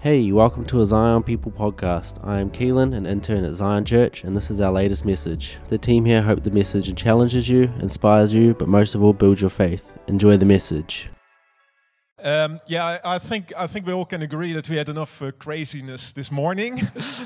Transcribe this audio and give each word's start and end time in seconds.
Hey, 0.00 0.30
welcome 0.30 0.64
to 0.66 0.80
a 0.80 0.86
Zion 0.86 1.24
People 1.24 1.50
podcast. 1.50 2.24
I 2.24 2.38
am 2.38 2.50
Keelan, 2.50 2.94
an 2.94 3.04
intern 3.04 3.44
at 3.44 3.54
Zion 3.54 3.84
Church, 3.84 4.22
and 4.22 4.36
this 4.36 4.48
is 4.48 4.60
our 4.60 4.70
latest 4.70 5.04
message. 5.04 5.58
The 5.66 5.76
team 5.76 6.04
here 6.04 6.22
hope 6.22 6.44
the 6.44 6.52
message 6.52 6.94
challenges 6.94 7.48
you, 7.48 7.64
inspires 7.80 8.32
you, 8.32 8.54
but 8.54 8.68
most 8.68 8.94
of 8.94 9.02
all, 9.02 9.12
builds 9.12 9.40
your 9.40 9.50
faith. 9.50 9.92
Enjoy 10.06 10.36
the 10.36 10.46
message. 10.46 11.10
Um, 12.22 12.60
yeah, 12.68 12.98
I, 13.04 13.18
think 13.18 13.52
I 13.58 13.66
think 13.66 13.88
we 13.88 13.92
all 13.92 14.04
can 14.04 14.22
agree 14.22 14.52
that 14.52 14.68
we 14.68 14.76
had 14.76 14.88
enough 14.88 15.20
uh, 15.20 15.32
craziness 15.32 16.12
this 16.12 16.30
morning. 16.30 16.80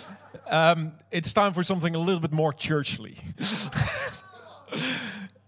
um, 0.51 0.93
it's 1.11 1.35
time 1.35 1.53
for 1.53 1.63
something 1.63 1.95
a 1.95 1.99
little 1.99 2.21
bit 2.21 2.33
more 2.33 2.55
churchly, 2.55 3.19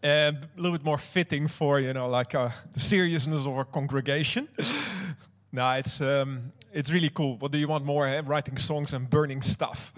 and 0.03 0.37
a 0.37 0.49
little 0.61 0.77
bit 0.77 0.85
more 0.85 0.99
fitting 0.99 1.49
for 1.49 1.81
you 1.81 1.95
know 1.95 2.07
like 2.07 2.35
uh, 2.35 2.51
the 2.75 2.81
seriousness 2.81 3.47
of 3.47 3.57
our 3.57 3.65
congregation. 3.65 4.47
no, 5.53 5.71
it's 5.71 6.03
um, 6.03 6.53
it's 6.75 6.91
really 6.91 7.11
cool. 7.11 7.39
What 7.39 7.53
do 7.53 7.59
you 7.59 7.69
want 7.69 7.85
more? 7.85 8.07
Eh? 8.07 8.23
Writing 8.27 8.59
songs 8.59 8.93
and 8.93 9.09
burning 9.09 9.43
stuff. 9.43 9.93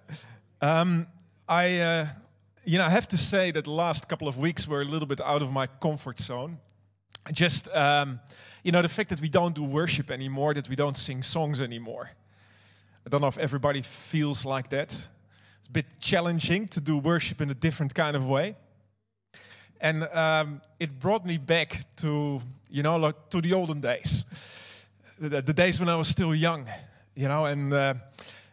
um, 0.60 1.06
I. 1.48 1.78
Uh, 1.78 2.06
you 2.62 2.76
know, 2.76 2.84
I 2.84 2.90
have 2.90 3.08
to 3.08 3.16
say 3.16 3.50
that 3.52 3.64
the 3.64 3.70
last 3.70 4.06
couple 4.06 4.28
of 4.28 4.38
weeks 4.38 4.68
were 4.68 4.82
a 4.82 4.84
little 4.84 5.08
bit 5.08 5.20
out 5.22 5.42
of 5.42 5.50
my 5.50 5.66
comfort 5.66 6.18
zone 6.18 6.58
just 7.32 7.68
um, 7.74 8.20
you 8.62 8.72
know 8.72 8.82
the 8.82 8.88
fact 8.88 9.10
that 9.10 9.20
we 9.20 9.28
don't 9.28 9.54
do 9.54 9.62
worship 9.62 10.10
anymore 10.10 10.54
that 10.54 10.68
we 10.68 10.76
don't 10.76 10.96
sing 10.96 11.22
songs 11.22 11.60
anymore 11.60 12.10
i 13.06 13.08
don't 13.08 13.20
know 13.20 13.28
if 13.28 13.38
everybody 13.38 13.82
feels 13.82 14.44
like 14.44 14.68
that 14.68 14.92
it's 14.92 15.68
a 15.68 15.72
bit 15.72 15.86
challenging 16.00 16.66
to 16.66 16.80
do 16.80 16.98
worship 16.98 17.40
in 17.40 17.50
a 17.50 17.54
different 17.54 17.94
kind 17.94 18.16
of 18.16 18.26
way 18.26 18.56
and 19.80 20.04
um, 20.12 20.60
it 20.78 20.98
brought 20.98 21.24
me 21.24 21.38
back 21.38 21.84
to 21.96 22.40
you 22.70 22.82
know 22.82 22.96
like 22.96 23.28
to 23.30 23.40
the 23.40 23.52
olden 23.52 23.80
days 23.80 24.24
the, 25.20 25.42
the 25.42 25.52
days 25.52 25.78
when 25.78 25.88
i 25.88 25.96
was 25.96 26.08
still 26.08 26.34
young 26.34 26.66
you 27.14 27.28
know 27.28 27.44
and 27.44 27.74
uh, 27.74 27.94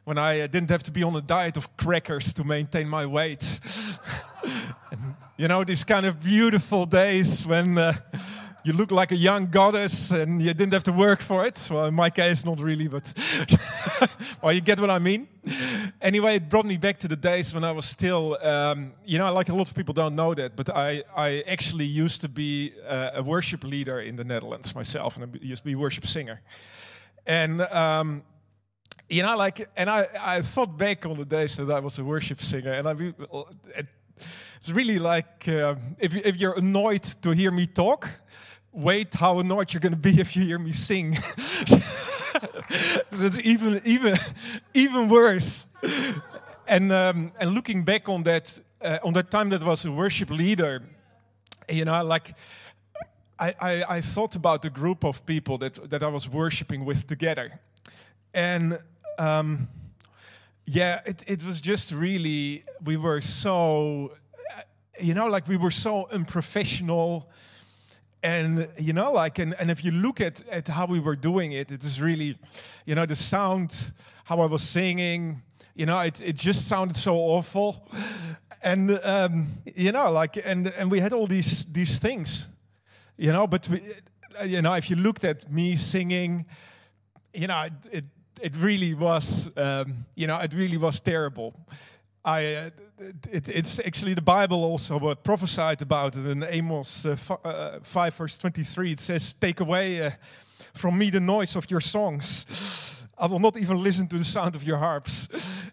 when 0.04 0.18
i 0.18 0.42
uh, 0.42 0.48
didn't 0.48 0.70
have 0.70 0.84
to 0.84 0.92
be 0.92 1.02
on 1.02 1.16
a 1.16 1.22
diet 1.22 1.56
of 1.56 1.78
crackers 1.78 2.34
to 2.34 2.44
maintain 2.44 2.90
my 2.90 3.06
weight 3.06 3.60
and, 4.92 5.16
you 5.38 5.48
know 5.48 5.64
these 5.64 5.86
kind 5.86 6.06
of 6.06 6.22
beautiful 6.22 6.86
days 6.86 7.46
when 7.46 7.78
uh, 7.78 7.94
you 8.64 8.74
look 8.74 8.92
like 8.92 9.14
a 9.14 9.16
young 9.16 9.48
goddess 9.48 10.12
and 10.12 10.42
you 10.42 10.54
didn't 10.54 10.74
have 10.74 10.84
to 10.84 10.92
work 10.92 11.22
for 11.22 11.46
it. 11.46 11.70
Well, 11.72 11.86
in 11.86 11.94
my 11.94 12.10
case, 12.10 12.44
not 12.44 12.60
really, 12.60 12.90
but 12.90 13.14
well, 14.42 14.52
you 14.52 14.60
get 14.60 14.78
what 14.78 14.90
I 14.90 15.00
mean. 15.00 15.30
Anyway, 16.08 16.36
it 16.36 16.48
brought 16.48 16.66
me 16.66 16.78
back 16.78 16.98
to 16.98 17.08
the 17.10 17.18
days 17.18 17.54
when 17.54 17.66
I 17.66 17.72
was 17.74 17.86
still, 17.86 18.38
um, 18.42 18.94
you 19.06 19.18
know, 19.18 19.34
like 19.34 19.50
a 19.50 19.54
lot 19.54 19.68
of 19.70 19.76
people 19.76 19.94
don't 19.94 20.16
know 20.16 20.34
that, 20.34 20.56
but 20.56 20.70
I, 20.70 21.04
I 21.14 21.44
actually 21.46 21.84
used 21.84 22.22
to 22.22 22.30
be 22.30 22.72
uh, 22.88 23.10
a 23.16 23.22
worship 23.22 23.66
leader 23.66 24.00
in 24.00 24.16
the 24.16 24.24
Netherlands 24.24 24.74
myself, 24.74 25.18
and 25.18 25.26
I 25.26 25.46
used 25.46 25.64
to 25.64 25.66
be 25.66 25.74
a 25.74 25.78
worship 25.78 26.08
singer. 26.08 26.40
And, 27.26 27.62
um, 27.62 28.24
you 29.10 29.22
know, 29.22 29.36
like, 29.36 29.68
and 29.76 29.90
I, 29.90 30.08
I 30.18 30.42
thought 30.44 30.78
back 30.78 31.06
on 31.06 31.18
the 31.18 31.26
days 31.26 31.58
that 31.58 31.70
I 31.70 31.82
was 31.82 32.00
a 32.00 32.06
worship 32.06 32.42
singer, 32.42 32.72
and 32.72 32.88
I, 32.88 32.96
it's 34.56 34.70
really 34.70 35.00
like 35.00 35.46
uh, 35.50 35.76
if, 36.00 36.16
if 36.16 36.38
you're 36.38 36.58
annoyed 36.58 37.04
to 37.22 37.32
hear 37.32 37.52
me 37.52 37.68
talk, 37.68 38.08
wait 38.72 39.14
how 39.14 39.40
annoyed 39.40 39.74
you're 39.74 39.82
going 39.82 39.92
to 39.94 39.98
be 39.98 40.20
if 40.20 40.36
you 40.36 40.44
hear 40.44 40.60
me 40.60 40.72
sing. 40.72 41.16
so 41.70 41.80
it's 43.12 43.40
even 43.40 43.82
even 43.86 44.16
even 44.74 45.10
worse. 45.10 45.68
And 46.68 46.92
um, 46.92 47.32
and 47.40 47.52
looking 47.52 47.84
back 47.84 48.10
on 48.10 48.24
that 48.24 48.60
uh, 48.82 49.00
on 49.04 49.14
that 49.14 49.32
time 49.32 49.50
that 49.50 49.64
was 49.64 49.86
a 49.86 49.92
worship 49.92 50.30
leader, 50.30 50.84
you 51.70 51.86
know, 51.86 52.04
like. 52.04 52.36
I, 53.40 53.54
I, 53.62 53.84
I 53.98 54.02
thought 54.02 54.36
about 54.36 54.64
the 54.64 54.72
group 54.72 55.06
of 55.06 55.24
people 55.28 55.60
that, 55.60 55.92
that 55.92 56.02
I 56.02 56.08
was 56.08 56.28
worshiping 56.28 56.86
with 56.86 57.06
together. 57.06 57.52
And 58.34 58.80
um, 59.20 59.68
yeah, 60.66 61.02
it, 61.06 61.24
it 61.28 61.46
was 61.46 61.62
just 61.62 61.92
really, 61.92 62.64
we 62.84 62.98
were 62.98 63.22
so, 63.22 64.14
you 65.00 65.14
know, 65.14 65.28
like 65.28 65.48
we 65.48 65.56
were 65.56 65.72
so 65.72 66.08
unprofessional 66.12 67.30
and 68.24 68.68
you 68.78 68.94
know 68.94 69.12
like 69.12 69.40
and, 69.40 69.56
and 69.60 69.70
if 69.70 69.84
you 69.84 69.92
look 69.92 70.20
at, 70.22 70.44
at 70.50 70.68
how 70.68 70.86
we 70.86 71.00
were 71.00 71.16
doing 71.16 71.52
it 71.52 71.72
it 71.72 71.84
is 71.84 72.02
really 72.02 72.36
you 72.86 72.96
know 72.96 73.06
the 73.06 73.16
sound 73.16 73.94
how 74.24 74.40
i 74.40 74.46
was 74.46 74.64
singing 74.64 75.42
you 75.78 75.86
know 75.86 76.00
it, 76.00 76.22
it 76.22 76.36
just 76.36 76.68
sounded 76.68 76.98
so 76.98 77.16
awful. 77.16 77.88
And 78.64 79.00
um, 79.04 79.48
you 79.76 79.92
know 79.92 80.12
like 80.12 80.36
and 80.44 80.68
and 80.68 80.92
we 80.92 81.00
had 81.00 81.14
all 81.14 81.28
these 81.28 81.66
these 81.66 82.00
things 82.00 82.48
you 83.16 83.32
know 83.32 83.48
but 83.48 83.70
we, 83.70 83.82
you 84.46 84.62
know 84.62 84.74
if 84.74 84.90
you 84.90 84.96
looked 84.96 85.24
at 85.24 85.50
me 85.52 85.76
singing 85.76 86.46
you 87.34 87.48
know 87.48 87.62
it 87.62 87.74
it, 87.92 88.06
it 88.42 88.56
really 88.58 88.96
was 88.96 89.52
um, 89.56 90.06
you 90.16 90.26
know 90.26 90.40
it 90.40 90.54
really 90.54 90.78
was 90.78 91.00
terrible 91.00 91.54
I, 92.24 92.56
uh, 92.56 92.70
it, 93.32 93.50
it's 93.50 93.80
actually 93.80 94.14
the 94.14 94.22
Bible 94.22 94.64
also 94.64 94.98
uh, 95.08 95.16
prophesied 95.16 95.82
about 95.82 96.16
it 96.16 96.26
in 96.26 96.44
Amos 96.44 97.06
uh, 97.06 97.16
uh 97.44 97.80
5, 97.82 98.16
verse 98.16 98.38
23. 98.38 98.92
It 98.92 99.00
says, 99.00 99.34
Take 99.34 99.60
away 99.60 100.02
uh, 100.02 100.12
from 100.74 100.98
me 100.98 101.10
the 101.10 101.20
noise 101.20 101.56
of 101.56 101.70
your 101.72 101.82
songs. 101.82 102.46
I 103.18 103.28
will 103.28 103.40
not 103.40 103.58
even 103.58 103.82
listen 103.82 104.08
to 104.08 104.18
the 104.18 104.26
sound 104.26 104.56
of 104.56 104.64
your 104.64 104.78
harps. 104.78 105.28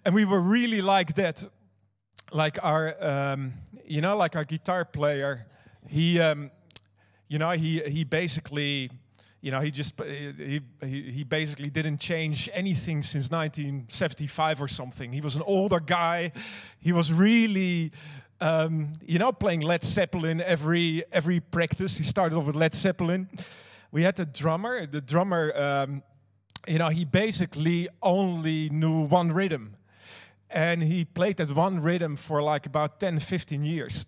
And 0.05 0.15
we 0.15 0.25
were 0.25 0.41
really 0.41 0.81
like 0.81 1.15
that. 1.15 1.47
Like 2.33 2.59
our, 2.63 2.95
um, 3.01 3.53
you 3.85 4.01
know, 4.01 4.17
like 4.17 4.35
our 4.35 4.45
guitar 4.45 4.85
player, 4.85 5.47
he, 5.87 6.19
um, 6.21 6.51
you 7.29 7.39
know, 7.39 7.51
he, 7.51 7.81
he 7.81 8.05
basically 8.05 8.91
you 9.45 9.51
know, 9.51 9.61
he 9.61 9.71
just 9.71 10.01
he, 10.01 10.63
he, 10.81 11.03
he 11.03 11.23
basically 11.23 11.69
didn't 11.69 11.99
change 11.99 12.49
anything 12.55 13.03
since 13.03 13.31
1975 13.31 14.63
or 14.63 14.69
something. 14.69 15.13
He 15.13 15.21
was 15.21 15.37
an 15.37 15.43
older 15.43 15.81
guy. 15.81 16.33
He 16.81 16.93
was 16.93 17.13
really, 17.13 17.93
um, 18.41 18.95
you 19.05 19.19
know, 19.19 19.33
playing 19.33 19.61
Led 19.61 19.85
Zeppelin 19.85 20.41
every 20.41 21.05
every 21.13 21.41
practice. 21.41 21.99
He 21.99 22.05
started 22.05 22.39
off 22.39 22.47
with 22.47 22.57
Led 22.57 22.73
Zeppelin. 22.73 23.29
We 23.93 24.01
had 24.01 24.19
a 24.19 24.25
drummer. 24.25 24.87
The 24.87 25.03
drummer, 25.03 25.53
um, 25.55 26.03
you 26.67 26.79
know, 26.79 26.89
he 26.89 27.05
basically 27.05 27.91
only 28.03 28.71
knew 28.71 29.03
one 29.03 29.31
rhythm, 29.31 29.77
and 30.49 30.83
he 30.83 31.05
played 31.05 31.37
that 31.37 31.55
one 31.55 31.81
rhythm 31.81 32.17
for 32.17 32.41
like 32.41 32.65
about 32.65 32.99
10, 32.99 33.19
15 33.19 33.63
years. 33.63 34.07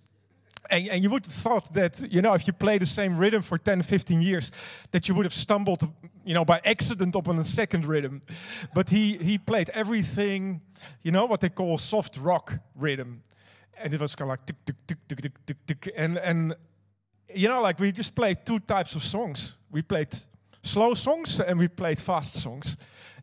And, 0.71 0.89
and, 0.89 1.03
you 1.03 1.11
would 1.11 1.25
have 1.27 1.35
thought 1.35 1.73
that, 1.75 2.01
you 2.13 2.23
know, 2.23 2.35
if 2.35 2.47
you 2.47 2.53
play 2.53 2.79
the 2.79 2.87
same 2.87 3.19
rhythm 3.19 3.43
for 3.43 3.59
10, 3.59 3.83
15 3.83 4.21
years, 4.21 4.51
that 4.91 5.09
you 5.09 5.15
would 5.15 5.27
have 5.27 5.35
stumbled, 5.35 5.89
you 6.25 6.35
know, 6.35 6.45
by 6.45 6.61
accident 6.65 7.15
upon 7.15 7.39
a 7.39 7.45
second 7.45 7.85
rhythm. 7.85 8.21
But 8.75 8.91
he, 8.91 9.17
he 9.19 9.39
played 9.39 9.71
everything, 9.71 10.61
you 11.03 11.13
know, 11.13 11.27
what 11.27 11.41
they 11.41 11.49
call 11.49 11.79
soft 11.79 12.19
rock 12.19 12.55
rhythm. 12.75 13.23
And 13.79 13.93
it 13.93 14.01
was 14.01 14.15
kind 14.15 14.31
of 14.31 14.33
like 14.33 14.47
tick, 14.47 14.57
tick, 14.65 14.77
tick, 14.87 14.99
tick, 15.09 15.21
tick, 15.21 15.47
tick, 15.47 15.67
tick. 15.67 15.95
And, 15.97 16.19
and, 16.19 16.55
you 17.35 17.49
know, 17.49 17.61
like 17.61 17.79
we 17.79 17.93
just 17.93 18.15
played 18.15 18.45
two 18.45 18.59
types 18.61 18.95
of 18.95 19.03
songs. 19.03 19.57
We 19.71 19.83
played 19.83 20.15
slow 20.63 20.95
songs 20.95 21.41
and 21.41 21.59
we 21.59 21.69
played 21.69 22.01
fast 22.01 22.35
songs. 22.35 22.77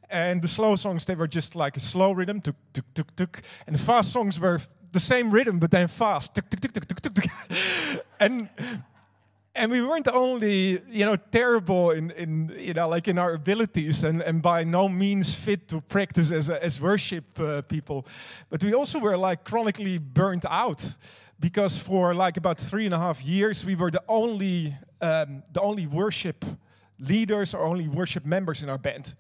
And 0.10 0.42
the 0.42 0.48
slow 0.48 0.76
songs, 0.76 1.06
they 1.06 1.16
were 1.16 1.28
just 1.28 1.56
like 1.56 1.76
a 1.76 1.80
slow 1.80 2.12
rhythm, 2.12 2.40
tuk, 2.40 2.56
tuk, 2.72 2.86
tuk, 2.94 3.16
tuk. 3.16 3.42
And 3.66 3.76
the 3.76 3.82
fast 3.82 4.12
songs 4.12 4.40
were 4.40 4.60
the 4.94 5.00
same 5.00 5.32
rhythm, 5.32 5.60
but 5.60 5.72
then 5.72 5.88
fast. 5.88 6.40
and 8.20 8.50
and 9.56 9.72
we 9.72 9.82
weren't 9.82 10.08
only 10.08 10.82
you 10.90 11.06
know 11.06 11.16
terrible 11.16 11.92
in, 11.92 12.12
in 12.12 12.52
you 12.58 12.74
know 12.74 12.88
like 12.90 13.08
in 13.08 13.20
our 13.20 13.34
abilities 13.34 14.04
and, 14.04 14.22
and 14.24 14.42
by 14.42 14.64
no 14.64 14.90
means 14.90 15.36
fit 15.36 15.68
to 15.68 15.82
practice 15.82 16.32
as, 16.32 16.50
as 16.50 16.82
worship 16.82 17.40
uh, 17.40 17.62
people 17.62 18.04
but 18.50 18.64
we 18.64 18.74
also 18.74 18.98
were 18.98 19.16
like 19.16 19.44
chronically 19.44 20.00
burnt 20.00 20.46
out 20.50 20.98
because 21.40 21.78
for 21.78 22.16
like 22.16 22.38
about 22.38 22.60
three 22.60 22.86
and 22.86 22.96
a 22.96 22.98
half 22.98 23.24
years 23.24 23.66
we 23.66 23.76
were 23.76 23.92
the 23.92 24.02
only 24.08 24.74
um, 25.02 25.44
the 25.52 25.62
only 25.62 25.86
worship 25.86 26.46
leaders 27.00 27.54
or 27.54 27.64
only 27.66 27.88
worship 27.88 28.26
members 28.26 28.64
in 28.64 28.70
our 28.70 28.78
band. 28.78 29.16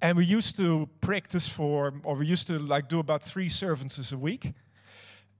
And 0.00 0.16
we 0.16 0.24
used 0.24 0.56
to 0.58 0.88
practice 1.00 1.48
for 1.48 1.94
or 2.04 2.14
we 2.16 2.26
used 2.26 2.46
to 2.46 2.58
like 2.58 2.88
do 2.88 3.00
about 3.00 3.22
three 3.22 3.48
services 3.48 4.12
a 4.12 4.18
week 4.18 4.52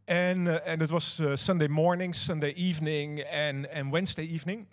and, 0.07 0.49
uh, 0.49 0.61
and 0.67 0.83
it 0.83 0.91
was 0.91 1.21
uh, 1.21 1.37
Sunday 1.37 1.69
morning, 1.69 2.13
Sunday 2.13 2.53
evening, 2.57 3.21
and, 3.21 3.67
and 3.67 3.93
Wednesday 3.93 4.25
evening. 4.25 4.67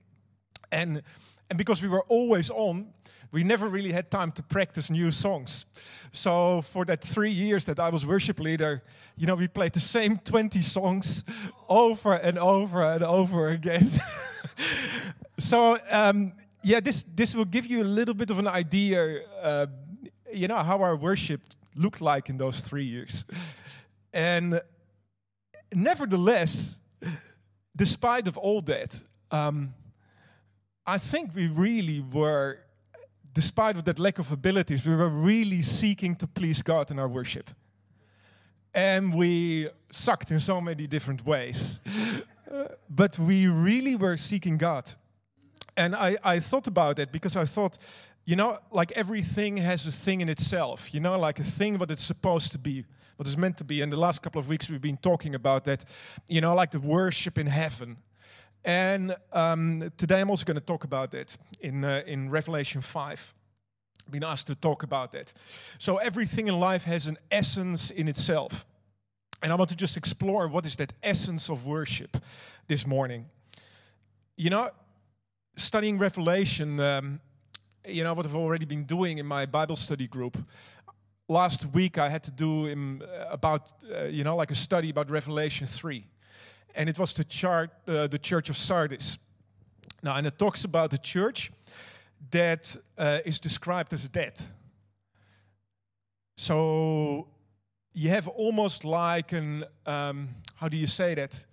And, 0.71 1.01
and 1.49 1.57
because 1.57 1.81
we 1.81 1.87
were 1.87 2.03
always 2.09 2.49
on, 2.49 2.87
we 3.31 3.43
never 3.43 3.67
really 3.67 3.91
had 3.91 4.11
time 4.11 4.31
to 4.33 4.43
practice 4.43 4.89
new 4.89 5.09
songs. 5.11 5.65
So 6.11 6.61
for 6.61 6.83
that 6.85 7.01
three 7.01 7.31
years 7.31 7.65
that 7.65 7.79
I 7.79 7.89
was 7.89 8.05
worship 8.05 8.39
leader, 8.39 8.83
you 9.15 9.25
know, 9.25 9.35
we 9.35 9.47
played 9.47 9.73
the 9.73 9.79
same 9.79 10.17
20 10.17 10.61
songs 10.61 11.23
over 11.69 12.13
and 12.13 12.37
over 12.37 12.83
and 12.83 13.03
over 13.03 13.49
again. 13.49 13.89
so 15.37 15.77
um, 15.89 16.33
yeah, 16.63 16.79
this 16.79 17.05
this 17.15 17.33
will 17.33 17.45
give 17.45 17.67
you 17.67 17.81
a 17.81 17.85
little 17.85 18.13
bit 18.13 18.29
of 18.29 18.39
an 18.39 18.47
idea, 18.47 19.21
uh, 19.41 19.67
you 20.33 20.47
know, 20.47 20.57
how 20.57 20.81
our 20.81 20.95
worship 20.95 21.41
looked 21.75 22.01
like 22.01 22.29
in 22.29 22.37
those 22.37 22.61
three 22.61 22.85
years. 22.85 23.25
And 24.13 24.61
nevertheless, 25.73 26.77
despite 27.75 28.27
of 28.27 28.38
all 28.38 28.62
that, 28.62 29.03
um, 29.31 29.73
I 30.85 30.97
think 30.97 31.35
we 31.35 31.47
really 31.47 32.01
were 32.01 32.59
despite 33.33 33.75
of 33.77 33.83
that 33.85 34.00
lack 34.00 34.19
of 34.19 34.31
abilities, 34.31 34.85
we 34.85 34.95
were 34.95 35.09
really 35.09 35.62
seeking 35.62 36.15
to 36.18 36.27
please 36.27 36.62
God 36.62 36.91
in 36.91 37.00
our 37.00 37.07
worship. 37.07 37.50
And 38.73 39.13
we 39.13 39.69
sucked 39.91 40.31
in 40.31 40.39
so 40.39 40.62
many 40.62 40.88
different 40.88 41.25
ways. 41.25 41.79
But 42.89 43.17
we 43.17 43.47
really 43.47 43.95
were 43.95 44.17
seeking 44.17 44.57
God. 44.57 44.91
And 45.77 45.95
I, 45.95 46.17
I 46.21 46.41
thought 46.41 46.67
about 46.67 47.00
it 47.00 47.09
because 47.09 47.38
I 47.38 47.45
thought, 47.45 47.77
you 48.25 48.35
know, 48.35 48.59
like 48.71 48.91
everything 48.91 49.57
has 49.57 49.88
a 49.88 49.91
thing 49.91 50.21
in 50.21 50.29
itself, 50.29 50.94
you 50.94 51.00
know, 51.00 51.18
like 51.18 51.39
a 51.39 51.44
thing 51.44 51.77
what 51.77 51.89
it's 51.89 52.03
supposed 52.03 52.51
to 52.51 52.59
be, 52.59 52.85
what 53.15 53.27
it's 53.27 53.38
meant 53.38 53.57
to 53.57 53.63
be. 53.63 53.81
And 53.81 53.91
the 53.91 53.97
last 53.97 54.21
couple 54.21 54.39
of 54.39 54.47
weeks 54.47 54.69
we've 54.69 54.81
been 54.81 54.97
talking 54.97 55.35
about 55.35 55.65
that, 55.65 55.85
you 56.27 56.41
know, 56.41 56.53
like 56.53 56.71
the 56.71 56.79
worship 56.79 57.38
in 57.38 57.47
heaven. 57.47 57.97
And 58.63 59.15
um, 59.33 59.91
today 59.97 60.21
I'm 60.21 60.29
also 60.29 60.45
going 60.45 60.59
to 60.59 60.65
talk 60.65 60.83
about 60.83 61.13
it 61.13 61.38
in, 61.62 61.83
uh, 61.83 62.03
in 62.06 62.29
Revelation 62.29 62.81
5. 62.81 63.33
I've 64.06 64.12
been 64.12 64.24
asked 64.24 64.47
to 64.47 64.56
talk 64.56 64.83
about 64.83 65.12
that. 65.13 65.33
So 65.79 65.97
everything 65.97 66.47
in 66.47 66.59
life 66.59 66.83
has 66.83 67.07
an 67.07 67.17
essence 67.31 67.89
in 67.89 68.07
itself. 68.07 68.65
And 69.41 69.51
I 69.51 69.56
want 69.56 69.71
to 69.71 69.75
just 69.75 69.97
explore 69.97 70.47
what 70.47 70.67
is 70.67 70.75
that 70.75 70.94
essence 71.01 71.50
of 71.50 71.65
worship 71.65 72.17
this 72.67 72.85
morning. 72.85 73.25
You 74.38 74.51
know, 74.51 74.69
studying 75.57 75.97
Revelation, 75.97 76.79
um, 76.79 77.19
you 77.87 78.03
know, 78.03 78.13
what 78.13 78.25
I've 78.25 78.35
already 78.35 78.65
been 78.65 78.83
doing 78.83 79.17
in 79.17 79.25
my 79.25 79.45
Bible 79.45 79.75
study 79.75 80.07
group. 80.07 80.37
Last 81.27 81.65
week 81.73 81.97
I 81.97 82.09
had 82.09 82.23
to 82.23 82.31
do 82.31 82.65
in, 82.65 83.01
uh, 83.01 83.27
about, 83.31 83.73
uh, 83.91 84.03
you 84.03 84.23
know, 84.23 84.35
like 84.35 84.51
a 84.51 84.55
study 84.55 84.89
about 84.89 85.09
Revelation 85.09 85.67
3. 85.67 86.05
And 86.75 86.89
it 86.89 86.99
was 86.99 87.13
the, 87.13 87.23
chart, 87.23 87.71
uh, 87.87 88.07
the 88.07 88.19
church 88.19 88.49
of 88.49 88.57
Sardis. 88.57 89.17
Now, 90.03 90.15
and 90.15 90.27
it 90.27 90.37
talks 90.37 90.63
about 90.63 90.89
the 90.89 90.97
church 90.97 91.51
that 92.31 92.75
uh, 92.97 93.19
is 93.25 93.39
described 93.39 93.93
as 93.93 94.07
dead. 94.09 94.39
So 96.37 97.27
you 97.93 98.09
have 98.09 98.27
almost 98.27 98.85
like 98.85 99.31
an, 99.31 99.65
um, 99.85 100.29
how 100.55 100.69
do 100.69 100.77
you 100.77 100.87
say 100.87 101.15
that? 101.15 101.45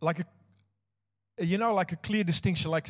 Like 0.00 0.20
a 0.20 0.24
you 1.38 1.58
know, 1.58 1.74
like 1.74 1.92
a 1.92 1.96
clear 1.96 2.24
distinction. 2.24 2.70
Like 2.70 2.88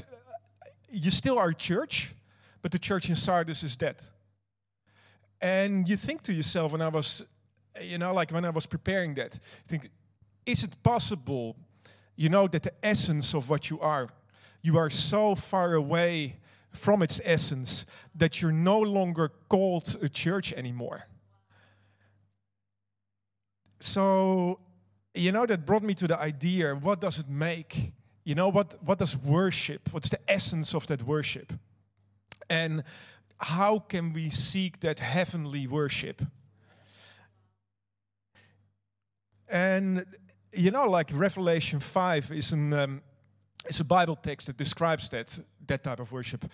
you 0.94 1.11
still 1.11 1.38
are 1.38 1.52
church, 1.52 2.14
but 2.62 2.73
the 2.73 2.79
church 2.79 3.08
in 3.08 3.14
Sardis 3.14 3.62
is 3.62 3.76
dead. 3.76 3.96
And 5.41 5.88
you 5.88 5.96
think 5.96 6.23
to 6.23 6.32
yourself, 6.32 6.73
when 6.73 6.81
I 6.81 6.88
was, 6.88 7.25
you 7.81 7.99
know, 7.99 8.14
like 8.14 8.31
when 8.31 8.44
I 8.44 8.50
was 8.50 8.67
preparing 8.67 9.14
that, 9.14 9.35
you 9.35 9.69
think, 9.69 9.91
is 10.46 10.62
it 10.62 10.76
possible, 10.82 11.56
you 12.17 12.29
know, 12.29 12.46
that 12.49 12.62
the 12.62 12.73
essence 12.82 13.35
of 13.35 13.50
what 13.50 13.69
you 13.70 13.81
are, 13.81 14.08
you 14.62 14.79
are 14.79 14.88
so 14.88 15.35
far 15.35 15.75
away 15.75 16.38
from 16.70 17.02
its 17.02 17.20
essence 17.25 17.85
that 18.14 18.40
you're 18.40 18.52
no 18.52 18.79
longer 18.79 19.31
called 19.49 19.97
a 20.00 20.08
church 20.08 20.52
anymore? 20.52 21.06
So, 23.81 24.61
you 25.14 25.32
know, 25.32 25.44
that 25.44 25.67
brought 25.67 25.82
me 25.82 25.94
to 25.94 26.06
the 26.06 26.19
idea 26.19 26.75
what 26.75 27.00
does 27.00 27.19
it 27.19 27.29
make? 27.29 27.93
You 28.25 28.35
know, 28.35 28.49
what, 28.49 28.76
what 28.82 28.99
does 28.99 29.17
worship, 29.17 29.93
what's 29.93 30.09
the 30.09 30.19
essence 30.29 30.75
of 30.75 30.87
that 30.87 31.03
worship? 31.03 31.53
And 32.49 32.82
how 33.38 33.79
can 33.79 34.12
we 34.15 34.31
seek 34.31 34.81
that 34.81 35.00
heavenly 35.00 35.67
worship? 35.67 36.23
And, 39.49 40.06
you 40.53 40.71
know, 40.71 40.88
like 40.88 41.11
Revelation 41.12 41.81
5 41.81 42.32
is, 42.32 42.53
an, 42.53 42.73
um, 42.73 43.03
a 43.79 43.85
Bible 43.85 44.17
text 44.17 44.47
that 44.47 44.56
describes 44.56 45.11
that, 45.11 45.38
that 45.67 45.85
type 45.85 46.00
of 46.00 46.11
worship. 46.11 46.50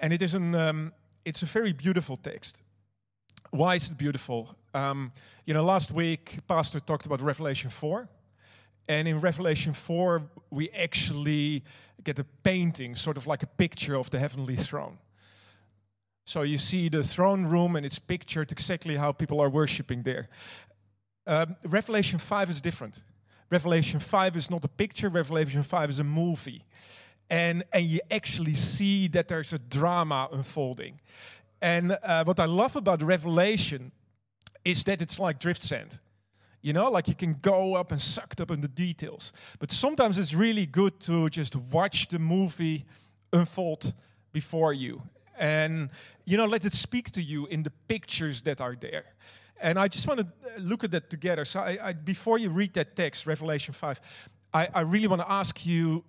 And 0.00 0.12
it 0.12 0.20
is 0.20 0.34
an, 0.34 0.54
um, 0.56 0.92
it's 1.24 1.42
a 1.42 1.46
very 1.46 1.72
beautiful 1.72 2.16
text. 2.16 2.62
Why 3.50 3.76
is 3.76 3.88
it 3.88 3.96
beautiful? 3.96 4.56
Um, 4.74 5.12
you 5.46 5.54
know, 5.54 5.64
last 5.64 5.92
week, 5.92 6.38
Pastor 6.48 6.80
talked 6.80 7.06
about 7.06 7.20
Revelation 7.20 7.70
4 7.70 8.08
and 8.88 9.08
in 9.08 9.20
Revelation 9.20 9.72
4, 9.72 10.22
we 10.50 10.70
actually 10.70 11.64
get 12.02 12.18
a 12.18 12.24
painting, 12.42 12.94
sort 12.94 13.16
of 13.16 13.26
like 13.26 13.42
a 13.42 13.46
picture 13.46 13.94
of 13.94 14.10
the 14.10 14.18
heavenly 14.18 14.56
throne. 14.56 14.98
So 16.26 16.42
you 16.42 16.58
see 16.58 16.88
the 16.88 17.02
throne 17.02 17.46
room, 17.46 17.76
and 17.76 17.84
it's 17.84 17.98
pictured 17.98 18.52
exactly 18.52 18.96
how 18.96 19.12
people 19.12 19.40
are 19.40 19.50
worshiping 19.50 20.02
there. 20.02 20.28
Um, 21.26 21.56
Revelation 21.64 22.18
5 22.18 22.50
is 22.50 22.60
different. 22.60 23.02
Revelation 23.50 24.00
5 24.00 24.36
is 24.36 24.50
not 24.50 24.64
a 24.64 24.68
picture, 24.68 25.08
Revelation 25.08 25.62
5 25.62 25.90
is 25.90 25.98
a 25.98 26.04
movie. 26.04 26.62
And, 27.30 27.64
and 27.72 27.84
you 27.84 28.00
actually 28.10 28.54
see 28.54 29.08
that 29.08 29.28
there's 29.28 29.52
a 29.52 29.58
drama 29.58 30.28
unfolding. 30.32 31.00
And 31.60 31.96
uh, 32.02 32.24
what 32.24 32.38
I 32.38 32.44
love 32.44 32.76
about 32.76 33.02
Revelation 33.02 33.92
is 34.64 34.84
that 34.84 35.00
it's 35.00 35.18
like 35.18 35.38
drift 35.38 35.62
sand. 35.62 36.00
You 36.64 36.72
know, 36.72 36.90
like 36.90 37.08
you 37.08 37.14
can 37.14 37.34
go 37.42 37.74
up 37.74 37.92
and 37.92 38.00
sucked 38.00 38.40
up 38.40 38.50
in 38.50 38.62
the 38.62 38.68
details. 38.68 39.34
But 39.58 39.70
sometimes 39.70 40.16
it's 40.16 40.32
really 40.32 40.64
good 40.64 40.98
to 41.00 41.28
just 41.28 41.54
watch 41.56 42.08
the 42.08 42.18
movie 42.18 42.86
unfold 43.34 43.92
before 44.32 44.72
you 44.72 45.02
and, 45.38 45.90
you 46.24 46.38
know, 46.38 46.46
let 46.46 46.64
it 46.64 46.72
speak 46.72 47.10
to 47.10 47.20
you 47.20 47.44
in 47.48 47.64
the 47.64 47.72
pictures 47.86 48.40
that 48.42 48.62
are 48.62 48.74
there. 48.80 49.04
And 49.60 49.78
I 49.78 49.88
just 49.88 50.08
want 50.08 50.20
to 50.20 50.26
look 50.58 50.84
at 50.84 50.90
that 50.92 51.10
together. 51.10 51.44
So, 51.44 51.60
I, 51.60 51.78
I, 51.88 51.92
before 51.92 52.38
you 52.38 52.48
read 52.48 52.72
that 52.74 52.96
text, 52.96 53.26
Revelation 53.26 53.74
5, 53.74 54.00
I, 54.54 54.68
I 54.72 54.80
really 54.80 55.06
want 55.06 55.20
to 55.20 55.30
ask 55.30 55.66
you, 55.66 56.02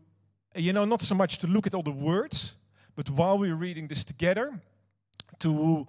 you 0.56 0.72
know, 0.72 0.86
not 0.86 1.02
so 1.02 1.16
much 1.16 1.38
to 1.40 1.48
look 1.48 1.68
at 1.68 1.76
all 1.76 1.84
the 1.84 1.92
words, 1.92 2.56
but 2.96 3.10
while 3.10 3.38
we're 3.38 3.58
reading 3.58 3.90
this 3.90 4.06
together, 4.06 4.58
to 5.40 5.86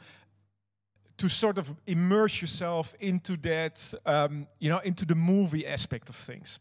to 1.19 1.29
sort 1.29 1.59
of 1.59 1.75
immerse 1.87 2.41
yourself 2.41 2.95
into 3.01 3.37
that, 3.39 3.95
um, 4.05 4.47
you 4.59 4.69
know, 4.69 4.79
into 4.81 5.05
the 5.05 5.15
movie 5.15 5.67
aspect 5.67 6.09
of 6.09 6.17
things. 6.17 6.59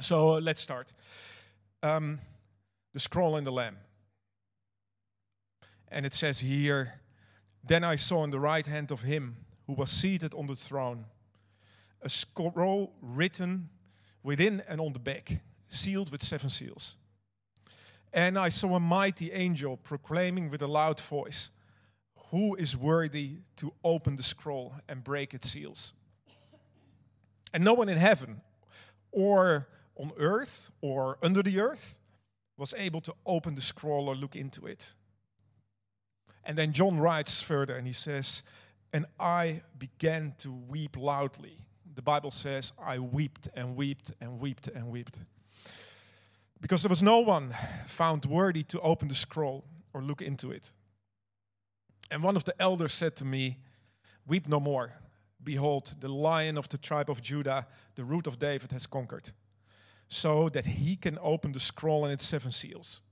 So 0.00 0.34
uh, 0.36 0.40
let's 0.40 0.60
start. 0.60 0.92
Um, 1.82 2.20
the 2.92 3.00
scroll 3.00 3.36
and 3.36 3.46
the 3.46 3.52
lamb. 3.52 3.76
And 5.88 6.06
it 6.06 6.14
says 6.14 6.40
here, 6.40 7.00
Then 7.64 7.84
I 7.84 7.96
saw 7.96 8.20
on 8.20 8.30
the 8.30 8.40
right 8.40 8.66
hand 8.66 8.90
of 8.90 9.02
him 9.02 9.36
who 9.66 9.74
was 9.74 9.90
seated 9.90 10.34
on 10.34 10.46
the 10.46 10.56
throne 10.56 11.06
a 12.02 12.08
scroll 12.08 12.92
written 13.00 13.68
within 14.22 14.62
and 14.68 14.80
on 14.80 14.92
the 14.92 14.98
back, 14.98 15.40
sealed 15.68 16.10
with 16.10 16.22
seven 16.22 16.50
seals. 16.50 16.96
And 18.12 18.38
I 18.38 18.50
saw 18.50 18.74
a 18.74 18.80
mighty 18.80 19.32
angel 19.32 19.76
proclaiming 19.76 20.50
with 20.50 20.62
a 20.62 20.66
loud 20.66 21.00
voice, 21.00 21.50
who 22.32 22.54
is 22.54 22.74
worthy 22.74 23.36
to 23.56 23.72
open 23.84 24.16
the 24.16 24.22
scroll 24.22 24.74
and 24.88 25.04
break 25.04 25.34
its 25.34 25.50
seals? 25.50 25.92
And 27.52 27.62
no 27.62 27.74
one 27.74 27.90
in 27.90 27.98
heaven 27.98 28.40
or 29.12 29.68
on 29.96 30.12
earth 30.16 30.70
or 30.80 31.18
under 31.22 31.42
the 31.42 31.60
earth 31.60 31.98
was 32.56 32.74
able 32.78 33.02
to 33.02 33.14
open 33.26 33.54
the 33.54 33.60
scroll 33.60 34.08
or 34.08 34.16
look 34.16 34.34
into 34.34 34.66
it. 34.66 34.94
And 36.44 36.56
then 36.56 36.72
John 36.72 36.98
writes 36.98 37.42
further 37.42 37.76
and 37.76 37.86
he 37.86 37.92
says, 37.92 38.42
And 38.94 39.04
I 39.20 39.60
began 39.78 40.34
to 40.38 40.52
weep 40.52 40.96
loudly. 40.96 41.58
The 41.94 42.02
Bible 42.02 42.30
says, 42.30 42.72
I 42.82 42.98
wept 42.98 43.50
and 43.54 43.76
wept 43.76 44.12
and 44.22 44.40
wept 44.40 44.68
and 44.68 44.90
wept. 44.90 45.18
Because 46.62 46.82
there 46.82 46.88
was 46.88 47.02
no 47.02 47.18
one 47.18 47.54
found 47.88 48.24
worthy 48.24 48.62
to 48.64 48.80
open 48.80 49.08
the 49.08 49.14
scroll 49.14 49.64
or 49.92 50.00
look 50.00 50.22
into 50.22 50.50
it. 50.50 50.72
And 52.10 52.22
one 52.22 52.36
of 52.36 52.44
the 52.44 52.54
elders 52.60 52.92
said 52.92 53.16
to 53.16 53.24
me, 53.24 53.58
Weep 54.26 54.48
no 54.48 54.60
more. 54.60 54.92
Behold, 55.42 55.94
the 56.00 56.08
lion 56.08 56.56
of 56.56 56.68
the 56.68 56.78
tribe 56.78 57.10
of 57.10 57.20
Judah, 57.20 57.66
the 57.96 58.04
root 58.04 58.26
of 58.26 58.38
David, 58.38 58.70
has 58.72 58.86
conquered, 58.86 59.30
so 60.08 60.48
that 60.50 60.66
he 60.66 60.94
can 60.94 61.18
open 61.20 61.52
the 61.52 61.60
scroll 61.60 62.04
and 62.04 62.12
its 62.12 62.24
seven 62.24 62.52
seals. 62.52 63.02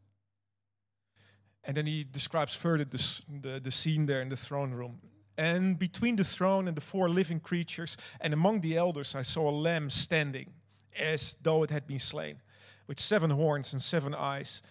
And 1.65 1.77
then 1.77 1.87
he 1.87 2.05
describes 2.05 2.55
further 2.55 2.85
the, 2.85 3.61
the, 3.63 3.71
scene 3.71 4.07
there 4.07 4.23
in 4.23 4.29
the 4.29 4.37
throne 4.37 4.73
room. 4.73 5.01
And 5.37 5.79
between 5.79 6.17
the 6.17 6.25
throne 6.25 6.69
and 6.69 6.77
the 6.77 6.81
four 6.81 7.09
living 7.09 7.41
creatures, 7.41 7.97
and 8.21 8.33
among 8.33 8.61
the 8.61 8.77
elders, 8.77 9.15
I 9.15 9.23
saw 9.23 9.51
a 9.51 9.53
lamb 9.53 9.91
standing, 9.91 10.53
as 10.99 11.37
though 11.43 11.63
it 11.63 11.71
had 11.71 11.87
been 11.87 11.99
slain, 11.99 12.41
with 12.87 13.01
seven 13.01 13.31
horns 13.31 13.73
and 13.73 13.83
seven 13.83 14.15
eyes, 14.15 14.63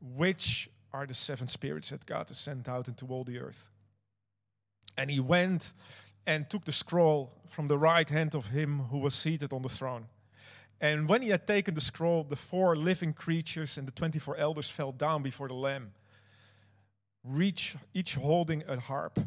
which 0.00 0.68
are 0.94 1.06
the 1.06 1.14
seven 1.14 1.48
spirits 1.48 1.90
that 1.90 2.06
God 2.06 2.28
has 2.28 2.38
sent 2.38 2.68
out 2.68 2.86
into 2.86 3.06
all 3.06 3.24
the 3.24 3.40
earth. 3.40 3.68
And 4.96 5.10
he 5.10 5.18
went 5.18 5.72
and 6.24 6.48
took 6.48 6.64
the 6.64 6.72
scroll 6.72 7.32
from 7.48 7.66
the 7.66 7.76
right 7.76 8.08
hand 8.08 8.34
of 8.34 8.48
him 8.48 8.78
who 8.90 8.98
was 8.98 9.12
seated 9.12 9.52
on 9.52 9.62
the 9.62 9.68
throne. 9.68 10.06
And 10.80 11.08
when 11.08 11.22
he 11.22 11.30
had 11.30 11.48
taken 11.48 11.74
the 11.74 11.80
scroll, 11.80 12.22
the 12.22 12.36
four 12.36 12.76
living 12.76 13.12
creatures 13.12 13.76
and 13.76 13.88
the 13.88 13.92
24 13.92 14.36
elders 14.36 14.70
fell 14.70 14.92
down 14.92 15.24
before 15.24 15.48
the 15.48 15.54
Lamb, 15.54 15.92
each, 17.40 17.74
each 17.92 18.14
holding 18.14 18.62
a 18.68 18.78
harp 18.78 19.18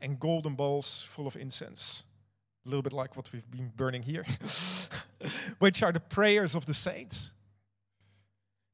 and 0.00 0.18
golden 0.18 0.56
bowls 0.56 1.02
full 1.02 1.28
of 1.28 1.36
incense. 1.36 2.02
A 2.64 2.68
little 2.68 2.82
bit 2.82 2.92
like 2.92 3.16
what 3.16 3.32
we've 3.32 3.48
been 3.48 3.70
burning 3.76 4.02
here, 4.02 4.24
which 5.60 5.84
are 5.84 5.92
the 5.92 6.00
prayers 6.00 6.56
of 6.56 6.66
the 6.66 6.74
saints. 6.74 7.30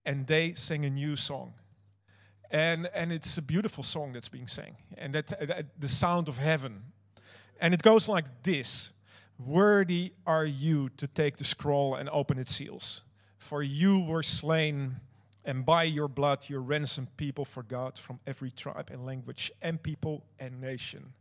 And 0.07 0.27
they 0.27 0.55
sang 0.55 0.87
a 0.87 0.91
new 0.91 1.15
song 1.15 1.53
And, 2.53 2.91
and 2.95 3.11
it's 3.11 3.39
a 3.39 3.43
beautiful 3.43 3.83
song 3.83 4.13
that's 4.13 4.29
being 4.29 4.47
sang, 4.47 4.77
and 4.99 5.15
that, 5.15 5.29
that 5.49 5.81
the 5.81 5.89
sound 5.89 6.29
of 6.29 6.37
heaven. 6.37 6.83
And 7.59 7.73
it 7.73 7.83
goes 7.83 8.07
like 8.07 8.27
this 8.43 8.91
Worthy 9.39 10.13
are 10.27 10.45
you 10.45 10.91
to 10.99 11.07
take 11.09 11.39
the 11.39 11.45
scroll 11.45 11.95
and 11.95 12.11
open 12.11 12.39
its 12.39 12.55
seals. 12.55 13.03
For 13.39 13.63
you 13.63 14.01
were 14.01 14.23
slain, 14.23 14.97
and 15.45 15.65
by 15.65 15.85
your 15.85 16.09
blood 16.09 16.49
you 16.49 16.59
ransomed 16.59 17.17
people 17.17 17.47
for 17.47 17.63
God 17.63 17.99
from 17.99 18.21
every 18.27 18.51
tribe 18.51 18.91
and 18.93 19.07
language 19.07 19.51
and 19.63 19.83
people 19.83 20.23
and 20.39 20.61
nation. 20.61 21.15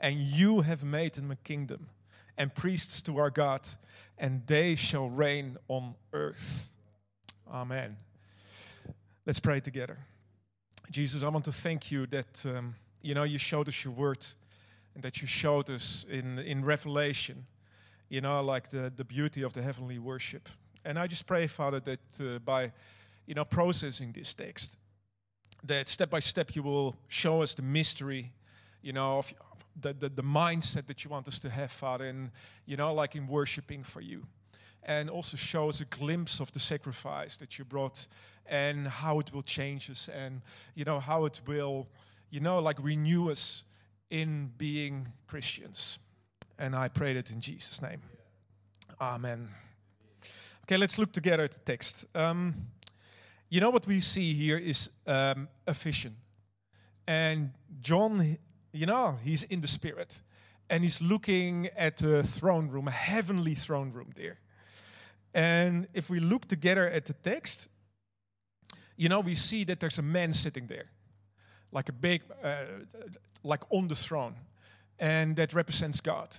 And 0.00 0.18
you 0.18 0.60
have 0.60 0.84
made 0.84 1.14
them 1.14 1.32
a 1.32 1.36
kingdom 1.36 1.88
and 2.38 2.54
priests 2.54 3.02
to 3.02 3.18
our 3.18 3.28
God, 3.28 3.68
and 4.16 4.46
they 4.46 4.76
shall 4.76 5.10
reign 5.10 5.58
on 5.68 5.96
earth. 6.12 6.72
Amen. 7.52 7.96
Let's 9.26 9.40
pray 9.40 9.60
together. 9.60 9.98
Jesus, 10.90 11.22
I 11.22 11.28
want 11.28 11.44
to 11.44 11.52
thank 11.52 11.92
you 11.92 12.06
that 12.06 12.44
um, 12.46 12.74
you 13.00 13.14
know 13.14 13.22
you 13.22 13.38
showed 13.38 13.68
us 13.68 13.84
your 13.84 13.94
word 13.94 14.26
and 14.94 15.04
that 15.04 15.22
you 15.22 15.28
showed 15.28 15.70
us 15.70 16.04
in 16.10 16.40
in 16.40 16.64
Revelation, 16.64 17.46
you 18.08 18.20
know, 18.20 18.42
like 18.42 18.70
the 18.70 18.92
the 18.96 19.04
beauty 19.04 19.44
of 19.44 19.52
the 19.52 19.62
heavenly 19.62 20.00
worship. 20.00 20.48
And 20.84 20.98
I 20.98 21.06
just 21.06 21.26
pray, 21.26 21.46
Father, 21.46 21.78
that 21.80 22.00
uh, 22.20 22.40
by 22.40 22.72
you 23.26 23.34
know 23.34 23.44
processing 23.44 24.10
this 24.10 24.34
text, 24.34 24.78
that 25.62 25.86
step 25.86 26.10
by 26.10 26.20
step 26.20 26.56
you 26.56 26.64
will 26.64 26.96
show 27.06 27.40
us 27.40 27.54
the 27.54 27.62
mystery, 27.62 28.32
you 28.82 28.92
know, 28.92 29.18
of 29.18 29.32
the, 29.80 29.92
the, 29.92 30.08
the 30.08 30.24
mindset 30.24 30.86
that 30.86 31.04
you 31.04 31.10
want 31.10 31.28
us 31.28 31.38
to 31.40 31.50
have, 31.50 31.70
Father, 31.70 32.06
and 32.06 32.32
you 32.66 32.76
know, 32.76 32.92
like 32.92 33.14
in 33.14 33.28
worshiping 33.28 33.84
for 33.84 34.00
you. 34.00 34.26
And 34.82 35.08
also 35.08 35.36
show 35.36 35.68
us 35.68 35.80
a 35.80 35.84
glimpse 35.84 36.40
of 36.40 36.50
the 36.50 36.58
sacrifice 36.58 37.36
that 37.36 37.58
you 37.58 37.64
brought 37.64 38.08
and 38.50 38.86
how 38.86 39.18
it 39.20 39.32
will 39.32 39.42
change 39.42 39.88
us 39.90 40.08
and 40.08 40.42
you 40.74 40.84
know 40.84 41.00
how 41.00 41.24
it 41.24 41.40
will, 41.46 41.88
you 42.30 42.40
know, 42.40 42.58
like 42.58 42.76
renew 42.82 43.30
us 43.30 43.64
in 44.10 44.52
being 44.58 45.08
Christians. 45.26 45.98
And 46.58 46.76
I 46.76 46.88
pray 46.88 47.14
that 47.14 47.30
in 47.30 47.40
Jesus' 47.40 47.80
name. 47.80 48.02
Amen. 49.00 49.48
Okay, 50.64 50.76
let's 50.76 50.98
look 50.98 51.12
together 51.12 51.44
at 51.44 51.52
the 51.52 51.60
text. 51.60 52.04
Um, 52.14 52.54
you 53.48 53.60
know 53.60 53.70
what 53.70 53.86
we 53.86 54.00
see 54.00 54.34
here 54.34 54.58
is 54.58 54.90
um, 55.06 55.48
a 55.66 55.72
vision. 55.72 56.16
And 57.06 57.52
John 57.80 58.36
you 58.72 58.86
know, 58.86 59.18
he's 59.22 59.42
in 59.44 59.60
the 59.60 59.68
spirit 59.68 60.20
and 60.68 60.82
he's 60.82 61.00
looking 61.00 61.68
at 61.76 61.96
the 61.96 62.22
throne 62.22 62.68
room, 62.68 62.88
a 62.88 62.92
heavenly 62.92 63.54
throne 63.54 63.92
room 63.92 64.10
there. 64.14 64.38
And 65.34 65.88
if 65.94 66.10
we 66.10 66.20
look 66.20 66.46
together 66.46 66.88
at 66.88 67.06
the 67.06 67.12
text, 67.12 67.68
you 69.00 69.08
know, 69.08 69.20
we 69.20 69.34
see 69.34 69.64
that 69.64 69.80
there's 69.80 69.98
a 69.98 70.02
man 70.02 70.32
sitting 70.32 70.66
there, 70.66 70.90
like 71.72 71.88
a 71.88 71.92
big, 71.92 72.22
uh, 72.42 72.64
like 73.42 73.62
on 73.70 73.88
the 73.88 73.94
throne, 73.94 74.34
and 74.98 75.36
that 75.36 75.52
represents 75.54 76.00
God. 76.00 76.36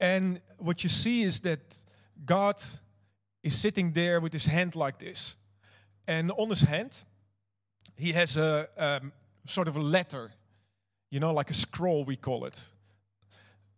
And 0.00 0.40
what 0.58 0.82
you 0.82 0.88
see 0.88 1.22
is 1.22 1.40
that 1.40 1.84
God 2.24 2.60
is 3.42 3.58
sitting 3.58 3.92
there 3.92 4.20
with 4.20 4.32
his 4.32 4.46
hand 4.46 4.74
like 4.74 4.98
this, 4.98 5.36
and 6.06 6.32
on 6.32 6.48
his 6.48 6.62
hand, 6.62 7.04
he 7.96 8.12
has 8.12 8.36
a 8.36 8.68
um, 8.76 9.12
sort 9.44 9.68
of 9.68 9.76
a 9.76 9.80
letter 9.80 10.32
you 11.10 11.20
know, 11.20 11.32
like 11.32 11.50
a 11.50 11.54
scroll, 11.54 12.04
we 12.04 12.16
call 12.16 12.44
it. 12.44 12.72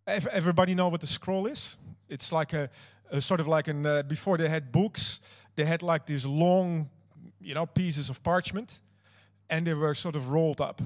Everybody 0.06 0.74
know 0.74 0.88
what 0.88 1.00
the 1.00 1.06
scroll 1.06 1.46
is? 1.46 1.76
It's 2.08 2.32
like 2.32 2.54
a, 2.54 2.70
a 3.10 3.20
sort 3.20 3.40
of 3.40 3.46
like 3.46 3.68
an, 3.68 3.84
uh, 3.84 4.02
before 4.02 4.38
they 4.38 4.48
had 4.48 4.72
books, 4.72 5.20
they 5.54 5.64
had 5.64 5.82
like 5.82 6.06
these 6.06 6.24
long, 6.24 6.88
you 7.40 7.54
know, 7.54 7.66
pieces 7.66 8.10
of 8.10 8.22
parchment, 8.22 8.80
and 9.48 9.66
they 9.66 9.74
were 9.74 9.94
sort 9.94 10.16
of 10.16 10.30
rolled 10.30 10.60
up. 10.60 10.82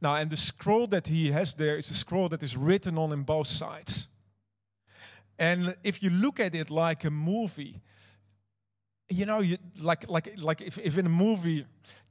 Now, 0.00 0.16
and 0.16 0.30
the 0.30 0.36
scroll 0.36 0.86
that 0.88 1.08
he 1.08 1.30
has 1.32 1.54
there 1.54 1.76
is 1.76 1.90
a 1.90 1.94
scroll 1.94 2.28
that 2.30 2.42
is 2.42 2.56
written 2.56 2.98
on 2.98 3.12
in 3.12 3.22
both 3.22 3.46
sides. 3.46 4.08
And 5.38 5.76
if 5.84 6.02
you 6.02 6.10
look 6.10 6.40
at 6.40 6.54
it 6.54 6.70
like 6.70 7.04
a 7.04 7.10
movie, 7.10 7.80
you 9.08 9.26
know, 9.26 9.40
you, 9.40 9.58
like 9.80 10.08
like 10.08 10.32
like 10.36 10.60
if, 10.60 10.78
if 10.78 10.98
in 10.98 11.06
a 11.06 11.10
movie 11.10 11.66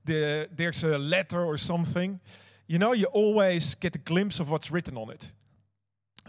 the, 0.05 0.49
there's 0.55 0.83
a 0.83 0.97
letter 0.97 1.43
or 1.43 1.57
something, 1.57 2.19
you 2.67 2.77
know, 2.77 2.93
you 2.93 3.05
always 3.07 3.75
get 3.75 3.95
a 3.95 3.99
glimpse 3.99 4.39
of 4.39 4.49
what's 4.49 4.71
written 4.71 4.97
on 4.97 5.09
it. 5.09 5.33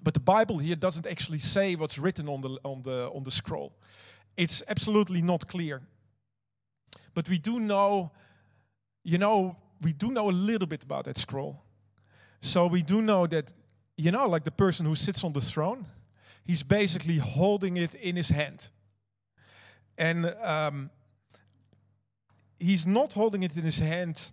But 0.02 0.14
the 0.14 0.20
Bible 0.20 0.58
here 0.58 0.76
doesn't 0.76 1.06
actually 1.06 1.40
say 1.40 1.76
what's 1.76 1.98
written 1.98 2.28
on 2.28 2.40
the, 2.40 2.58
on 2.64 2.82
the, 2.82 3.10
on 3.14 3.22
the 3.22 3.30
scroll. 3.30 3.72
It's 4.36 4.62
absolutely 4.68 5.20
not 5.20 5.46
clear. 5.46 5.82
But 7.14 7.28
we 7.28 7.38
do 7.38 7.58
know, 7.58 8.10
you 9.02 9.18
know, 9.18 9.56
we 9.80 9.92
do 9.92 10.10
know 10.10 10.28
a 10.28 10.32
little 10.32 10.66
bit 10.66 10.84
about 10.84 11.04
that 11.04 11.18
scroll. 11.18 11.62
So 12.40 12.66
we 12.66 12.82
do 12.82 13.02
know 13.02 13.26
that, 13.26 13.52
you 13.96 14.10
know, 14.10 14.26
like 14.26 14.44
the 14.44 14.50
person 14.50 14.86
who 14.86 14.94
sits 14.94 15.24
on 15.24 15.32
the 15.32 15.40
throne, 15.40 15.86
he's 16.44 16.62
basically 16.62 17.18
holding 17.18 17.76
it 17.76 17.94
in 17.94 18.16
his 18.16 18.30
hand. 18.30 18.70
And 19.98 20.34
um, 20.42 20.90
he's 22.58 22.86
not 22.86 23.12
holding 23.12 23.42
it 23.42 23.56
in 23.56 23.64
his 23.64 23.78
hand 23.78 24.30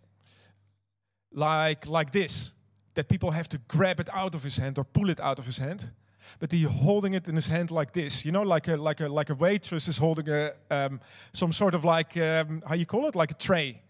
like, 1.34 1.88
like 1.88 2.12
this, 2.12 2.52
that 2.94 3.10
people 3.10 3.32
have 3.32 3.50
to 3.50 3.60
grab 3.68 4.00
it 4.00 4.10
out 4.14 4.34
of 4.34 4.44
his 4.44 4.58
hand 4.58 4.78
or 4.78 4.84
pull 4.84 5.10
it 5.10 5.20
out 5.20 5.40
of 5.40 5.46
his 5.46 5.58
hand. 5.58 5.92
But 6.40 6.52
he 6.52 6.64
holding 6.64 7.14
it 7.14 7.28
in 7.28 7.36
his 7.36 7.48
hand 7.48 7.72
like 7.72 7.94
this, 7.94 8.26
you 8.26 8.32
know, 8.32 8.44
like 8.44 8.68
a 8.68 8.78
like 8.78 9.02
a 9.02 9.08
like 9.08 9.30
a 9.30 9.36
waitress 9.36 9.88
is 9.88 9.98
holding 9.98 10.30
a 10.30 10.52
um, 10.70 11.00
some 11.34 11.52
sort 11.52 11.76
of 11.76 11.84
like 11.84 12.16
um, 12.18 12.62
how 12.68 12.76
you 12.76 12.86
call 12.86 13.08
it, 13.08 13.16
like 13.16 13.32
a 13.32 13.36
tray. 13.36 13.82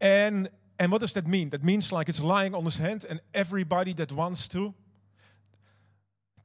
And 0.00 0.50
and 0.78 0.90
what 0.90 1.00
does 1.00 1.12
that 1.12 1.26
mean? 1.26 1.50
That 1.50 1.62
means 1.62 1.92
like 1.92 2.08
it's 2.08 2.22
lying 2.22 2.54
on 2.54 2.64
his 2.64 2.78
hand, 2.78 3.06
and 3.08 3.20
everybody 3.32 3.94
that 3.94 4.12
wants 4.12 4.48
to 4.48 4.74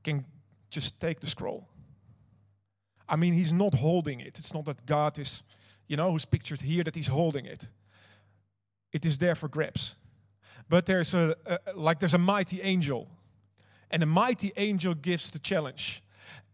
can 0.03 0.25
just 0.69 0.99
take 0.99 1.19
the 1.19 1.27
scroll. 1.27 1.67
I 3.09 3.15
mean, 3.15 3.33
he's 3.33 3.53
not 3.53 3.73
holding 3.73 4.19
it. 4.19 4.37
It's 4.37 4.53
not 4.53 4.65
that 4.65 4.85
God 4.85 5.17
is, 5.17 5.43
you 5.87 5.97
know, 5.97 6.11
who's 6.11 6.25
pictured 6.25 6.61
here 6.61 6.83
that 6.83 6.95
he's 6.95 7.07
holding 7.07 7.45
it. 7.45 7.67
It 8.91 9.05
is 9.05 9.17
there 9.17 9.35
for 9.35 9.47
grabs. 9.47 9.95
But 10.69 10.85
there's 10.85 11.13
a, 11.13 11.35
a 11.45 11.59
like 11.75 11.99
there's 11.99 12.13
a 12.13 12.19
mighty 12.19 12.61
angel, 12.61 13.07
and 13.91 14.01
the 14.01 14.05
mighty 14.05 14.51
angel 14.57 14.93
gives 14.93 15.29
the 15.29 15.39
challenge, 15.39 16.03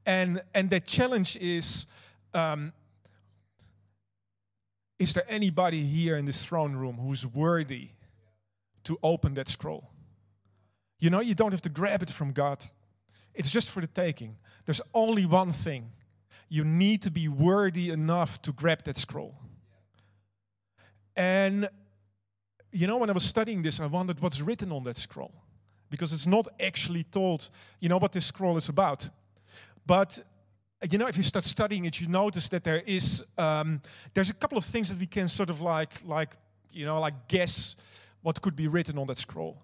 and 0.05 0.41
and 0.53 0.69
that 0.69 0.85
challenge 0.85 1.37
is. 1.37 1.85
Um, 2.33 2.73
is 4.99 5.13
there 5.13 5.25
anybody 5.27 5.83
here 5.83 6.15
in 6.15 6.23
this 6.23 6.45
throne 6.45 6.75
room 6.77 6.95
who's 6.95 7.27
worthy 7.27 7.89
to 8.85 8.97
open 9.03 9.33
that 9.33 9.49
scroll? 9.49 9.89
You 10.97 11.09
know, 11.09 11.19
you 11.19 11.35
don't 11.35 11.51
have 11.51 11.61
to 11.63 11.69
grab 11.69 12.01
it 12.01 12.09
from 12.09 12.31
God. 12.31 12.63
It's 13.33 13.49
just 13.49 13.69
for 13.69 13.81
the 13.81 13.87
taking. 13.87 14.37
There's 14.65 14.79
only 14.93 15.25
one 15.25 15.51
thing. 15.51 15.91
You 16.47 16.63
need 16.63 17.01
to 17.01 17.11
be 17.11 17.27
worthy 17.27 17.89
enough 17.89 18.41
to 18.43 18.53
grab 18.53 18.83
that 18.83 18.97
scroll. 18.97 19.35
And 21.15 21.67
you 22.71 22.87
know, 22.87 22.97
when 22.97 23.09
I 23.09 23.13
was 23.13 23.23
studying 23.23 23.61
this, 23.61 23.79
I 23.79 23.85
wondered 23.85 24.19
what's 24.19 24.41
written 24.41 24.71
on 24.71 24.83
that 24.83 24.97
scroll. 24.97 25.33
Because 25.93 26.11
it's 26.11 26.25
not 26.25 26.47
actually 26.59 27.03
told, 27.03 27.51
you 27.79 27.87
know, 27.87 27.99
what 27.99 28.11
this 28.11 28.25
scroll 28.25 28.57
is 28.57 28.67
about. 28.67 29.07
But 29.85 30.19
you 30.89 30.97
know, 30.97 31.05
if 31.05 31.15
you 31.17 31.21
start 31.21 31.45
studying 31.45 31.85
it, 31.85 32.01
you 32.01 32.07
notice 32.07 32.49
that 32.49 32.63
there 32.63 32.81
is 32.87 33.23
um, 33.37 33.79
there's 34.15 34.31
a 34.31 34.33
couple 34.33 34.57
of 34.57 34.65
things 34.65 34.89
that 34.89 34.99
we 34.99 35.05
can 35.05 35.27
sort 35.27 35.51
of 35.51 35.61
like 35.61 35.91
like 36.03 36.35
you 36.71 36.87
know 36.87 36.99
like 36.99 37.27
guess 37.27 37.75
what 38.23 38.41
could 38.41 38.55
be 38.55 38.67
written 38.67 38.97
on 38.97 39.05
that 39.05 39.19
scroll, 39.19 39.61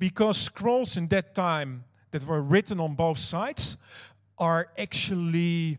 because 0.00 0.36
scrolls 0.36 0.96
in 0.96 1.06
that 1.08 1.32
time 1.32 1.84
that 2.10 2.26
were 2.26 2.42
written 2.42 2.80
on 2.80 2.96
both 2.96 3.18
sides 3.18 3.76
are 4.36 4.66
actually 4.76 5.78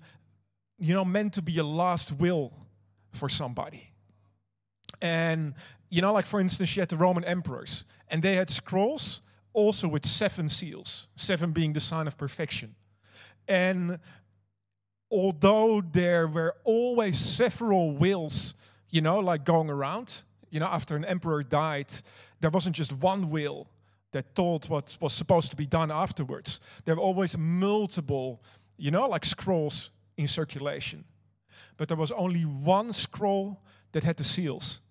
you 0.79 0.93
know 0.93 1.03
meant 1.03 1.33
to 1.33 1.41
be 1.41 1.57
a 1.57 1.63
last 1.63 2.13
will 2.13 2.53
for 3.11 3.27
somebody, 3.27 3.91
and 5.01 5.55
you 5.89 6.01
know, 6.01 6.13
like 6.13 6.25
for 6.25 6.39
instance, 6.39 6.73
you 6.73 6.81
had 6.81 6.89
the 6.89 6.97
Roman 6.97 7.25
emperors, 7.25 7.83
and 8.07 8.23
they 8.23 8.35
had 8.35 8.49
scrolls 8.49 9.21
also 9.57 9.87
with 9.87 10.05
seven 10.05 10.47
seals, 10.47 11.07
seven 11.15 11.51
being 11.51 11.73
the 11.73 11.79
sign 11.79 12.05
of 12.05 12.15
perfection. 12.15 12.75
And 13.47 13.97
although 15.09 15.81
there 15.81 16.27
were 16.27 16.55
always 16.63 17.17
several 17.17 17.91
wills, 17.91 18.53
you 18.91 19.01
know, 19.01 19.17
like 19.17 19.45
going 19.45 19.71
around, 19.71 20.21
you 20.51 20.59
know, 20.59 20.67
after 20.67 20.95
an 20.95 21.03
emperor 21.03 21.41
died, 21.41 21.91
there 22.39 22.51
wasn't 22.51 22.75
just 22.75 22.93
one 23.01 23.31
will 23.31 23.67
that 24.11 24.35
told 24.35 24.69
what 24.69 24.95
was 25.01 25.13
supposed 25.13 25.49
to 25.49 25.57
be 25.57 25.65
done 25.65 25.89
afterwards. 25.89 26.59
There 26.85 26.95
were 26.95 27.01
always 27.01 27.35
multiple, 27.35 28.43
you 28.77 28.91
know, 28.91 29.07
like 29.09 29.25
scrolls 29.25 29.89
in 30.17 30.27
circulation. 30.27 31.03
But 31.77 31.87
there 31.87 31.97
was 31.97 32.11
only 32.11 32.43
one 32.43 32.93
scroll 32.93 33.59
that 33.93 34.03
had 34.03 34.17
the 34.17 34.23
seals. 34.23 34.81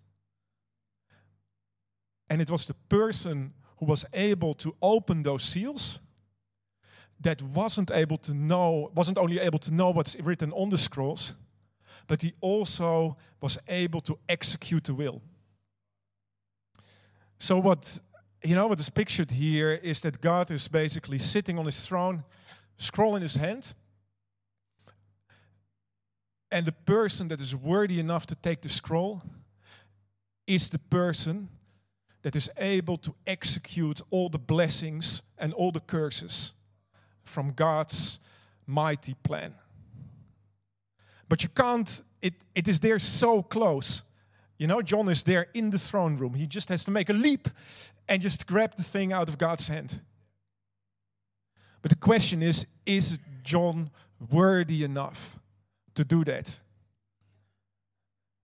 And 2.28 2.42
it 2.42 2.50
was 2.50 2.66
the 2.66 2.75
person 2.88 3.52
who 3.76 3.87
was 3.87 4.04
able 4.12 4.54
to 4.54 4.75
open 4.80 5.23
those 5.23 5.42
seals 5.42 6.00
that 7.21 7.42
wasn't 7.42 7.90
able 7.90 8.18
to 8.18 8.35
know, 8.35 8.90
wasn't 8.95 9.18
only 9.18 9.38
able 9.38 9.59
to 9.59 9.73
know 9.73 9.90
what's 9.90 10.16
written 10.21 10.52
on 10.52 10.71
the 10.71 10.78
scrolls, 10.78 11.35
but 12.06 12.23
he 12.23 12.33
also 12.40 13.16
was 13.40 13.59
able 13.68 14.00
to 14.02 14.18
execute 14.28 14.85
the 14.85 14.95
will. 14.95 15.23
So 17.38 17.59
what 17.59 17.99
you 18.45 18.54
know 18.54 18.66
what 18.68 18.78
is 18.78 18.90
pictured 18.90 19.30
here 19.30 19.73
is 19.83 20.00
that 20.02 20.21
God 20.21 20.50
is 20.50 20.68
basically 20.68 21.18
sitting 21.18 21.59
on 21.59 21.64
his 21.64 21.85
throne, 21.85 22.23
scroll 22.76 23.16
in 23.16 23.23
his 23.23 23.37
hand. 23.37 23.75
And 26.50 26.64
the 26.64 26.73
person 26.73 27.28
that 27.28 27.40
is 27.40 27.56
worthy 27.56 27.99
enough 27.99 28.26
to 28.26 28.37
take 28.37 28.62
the 28.62 28.68
scroll 28.68 29.23
is 30.47 30.71
the 30.71 30.78
person 30.78 31.49
that 32.23 32.37
is 32.37 32.50
able 32.58 32.96
to 32.99 33.14
execute 33.26 34.00
all 34.11 34.28
the 34.28 34.38
blessings 34.38 35.23
and 35.38 35.52
all 35.52 35.70
the 35.70 35.80
curses 35.80 36.52
from 37.25 37.52
God's 37.52 38.18
mighty 38.66 39.14
plan. 39.23 39.54
But 41.28 41.42
you 41.42 41.49
can't, 41.49 42.02
it, 42.23 42.35
it 42.54 42.68
is 42.68 42.80
there 42.80 42.99
so 42.99 43.42
close. 43.42 44.02
You 44.58 44.66
know, 44.66 44.82
John 44.82 45.08
is 45.08 45.23
there 45.23 45.49
in 45.54 45.70
the 45.70 45.78
throne 45.78 46.16
room. 46.16 46.35
He 46.35 46.46
just 46.46 46.68
has 46.68 46.85
to 46.85 46.90
make 46.90 47.11
a 47.11 47.12
leap 47.12 47.49
and 48.08 48.23
just 48.23 48.46
grab 48.46 48.76
the 48.76 48.82
thing 48.82 49.12
out 49.12 49.28
of 49.28 49.38
God's 49.38 49.68
hand. 49.68 50.00
But 51.82 51.90
the 51.90 51.96
question 51.96 52.42
is 52.42 52.66
is 52.85 53.18
John 53.42 53.90
worthy 54.30 54.82
enough 54.82 55.38
to 55.94 56.04
do 56.04 56.25
that? 56.25 56.58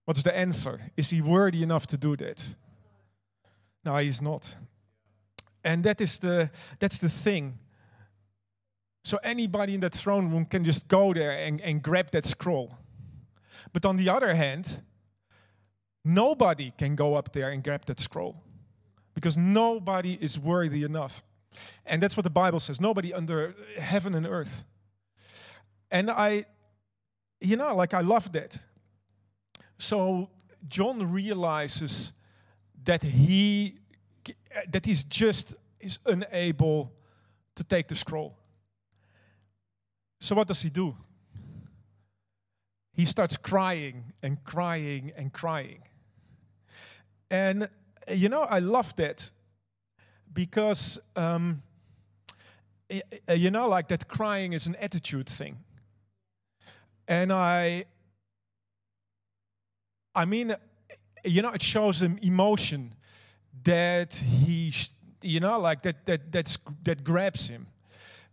What's 0.04 0.22
the 0.22 0.36
answer? 0.36 0.80
Is 0.96 1.10
he 1.10 1.20
worthy 1.20 1.62
enough 1.62 1.86
to 1.88 1.96
do 1.96 2.16
that? 2.16 2.54
No, 3.84 3.96
he's 3.96 4.22
not. 4.22 4.56
And 5.64 5.84
that 5.84 6.00
is 6.00 6.18
the 6.18 6.50
that's 6.78 6.98
the 6.98 7.08
thing. 7.08 7.58
So 9.04 9.18
anybody 9.24 9.74
in 9.74 9.80
that 9.80 9.94
throne 9.94 10.30
room 10.30 10.44
can 10.44 10.64
just 10.64 10.86
go 10.88 11.12
there 11.12 11.32
and, 11.32 11.60
and 11.60 11.82
grab 11.82 12.10
that 12.12 12.24
scroll. 12.24 12.72
But 13.72 13.84
on 13.84 13.96
the 13.96 14.08
other 14.08 14.34
hand, 14.34 14.82
nobody 16.04 16.72
can 16.78 16.94
go 16.94 17.14
up 17.14 17.32
there 17.32 17.50
and 17.50 17.64
grab 17.64 17.84
that 17.86 17.98
scroll 17.98 18.36
because 19.14 19.36
nobody 19.36 20.16
is 20.20 20.38
worthy 20.38 20.84
enough. 20.84 21.22
And 21.84 22.02
that's 22.02 22.16
what 22.16 22.24
the 22.24 22.30
Bible 22.30 22.60
says 22.60 22.80
nobody 22.80 23.12
under 23.12 23.54
heaven 23.78 24.14
and 24.14 24.26
earth. 24.26 24.64
And 25.90 26.10
I, 26.10 26.46
you 27.40 27.56
know, 27.56 27.74
like 27.74 27.94
I 27.94 28.00
love 28.00 28.32
that. 28.32 28.58
So 29.78 30.30
John 30.68 31.12
realizes 31.12 32.12
that 32.84 33.02
he 33.02 33.78
that 34.70 34.86
he's 34.86 35.02
just 35.04 35.54
is 35.80 35.98
unable 36.06 36.92
to 37.54 37.64
take 37.64 37.88
the 37.88 37.96
scroll. 37.96 38.36
So 40.20 40.36
what 40.36 40.46
does 40.46 40.62
he 40.62 40.70
do? 40.70 40.94
He 42.92 43.04
starts 43.04 43.36
crying 43.36 44.12
and 44.22 44.42
crying 44.44 45.12
and 45.16 45.32
crying. 45.32 45.82
And 47.30 47.68
you 48.10 48.28
know, 48.28 48.42
I 48.42 48.58
love 48.58 48.94
that 48.96 49.30
because, 50.32 50.98
um, 51.16 51.62
you 53.28 53.50
know, 53.50 53.68
like 53.68 53.88
that 53.88 54.08
crying 54.08 54.52
is 54.52 54.66
an 54.66 54.76
attitude 54.76 55.28
thing. 55.28 55.58
And 57.08 57.32
I, 57.32 57.84
I 60.14 60.24
mean, 60.24 60.54
you 61.24 61.42
know, 61.42 61.50
it 61.50 61.62
shows 61.62 62.00
him 62.02 62.18
emotion 62.22 62.94
that 63.64 64.14
he, 64.14 64.72
you 65.22 65.40
know, 65.40 65.58
like 65.58 65.82
that 65.82 66.06
that 66.06 66.32
that's, 66.32 66.58
that 66.82 67.04
grabs 67.04 67.48
him, 67.48 67.66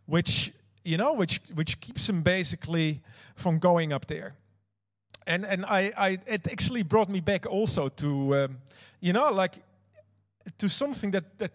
which 0.05 0.51
you 0.83 0.97
know, 0.97 1.13
which 1.13 1.41
which 1.53 1.79
keeps 1.79 2.07
him 2.09 2.21
basically 2.21 3.01
from 3.35 3.59
going 3.59 3.93
up 3.93 4.07
there 4.07 4.35
and 5.29 5.45
and 5.45 5.65
I, 5.65 5.93
I 5.97 6.09
it 6.27 6.51
actually 6.51 6.83
brought 6.83 7.09
me 7.09 7.21
back 7.21 7.45
also 7.45 7.87
to 7.87 8.35
um, 8.35 8.57
you 8.99 9.13
know 9.13 9.31
like 9.31 9.63
to 10.57 10.67
something 10.67 11.11
that 11.11 11.37
that 11.37 11.51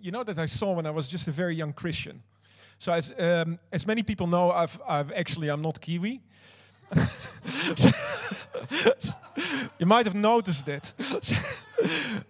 you 0.00 0.10
know 0.12 0.24
that 0.24 0.38
I 0.38 0.46
saw 0.46 0.72
when 0.72 0.86
I 0.86 0.90
was 0.90 1.08
just 1.08 1.28
a 1.28 1.32
very 1.32 1.54
young 1.54 1.72
Christian. 1.72 2.22
So 2.78 2.92
as 2.92 3.12
um, 3.18 3.58
as 3.72 3.86
many 3.86 4.02
people 4.02 4.26
know, 4.26 4.52
I've 4.52 4.80
I've 4.88 5.12
actually 5.12 5.48
I'm 5.48 5.62
not 5.62 5.80
Kiwi. 5.80 6.22
You 9.78 9.86
might 9.86 10.06
have 10.06 10.14
noticed 10.14 10.66
that. 10.66 10.94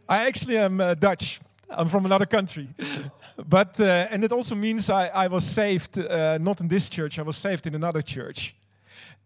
I 0.09 0.27
actually 0.27 0.59
am 0.59 0.81
uh, 0.81 0.95
Dutch. 0.95 1.41
I'm 1.71 1.89
from 1.89 2.07
another 2.07 2.27
country. 2.27 2.69
But, 3.47 3.81
uh, 3.81 4.09
and 4.11 4.25
it 4.25 4.33
also 4.33 4.55
means 4.55 4.91
I, 4.91 5.09
I 5.09 5.29
was 5.29 5.45
saved, 5.45 5.99
uh, 5.99 6.39
not 6.39 6.61
in 6.61 6.69
this 6.69 6.89
church, 6.89 7.19
I 7.19 7.23
was 7.23 7.37
saved 7.37 7.67
in 7.67 7.75
another 7.75 8.03
church. 8.03 8.55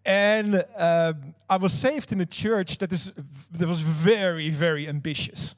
And 0.05 0.65
uh, 0.77 1.13
I 1.49 1.57
was 1.57 1.73
saved 1.73 2.13
in 2.13 2.21
a 2.21 2.27
church 2.27 2.79
that, 2.79 2.93
is, 2.93 3.13
that 3.53 3.69
was 3.69 3.81
very, 3.81 4.51
very 4.51 4.89
ambitious. 4.89 5.55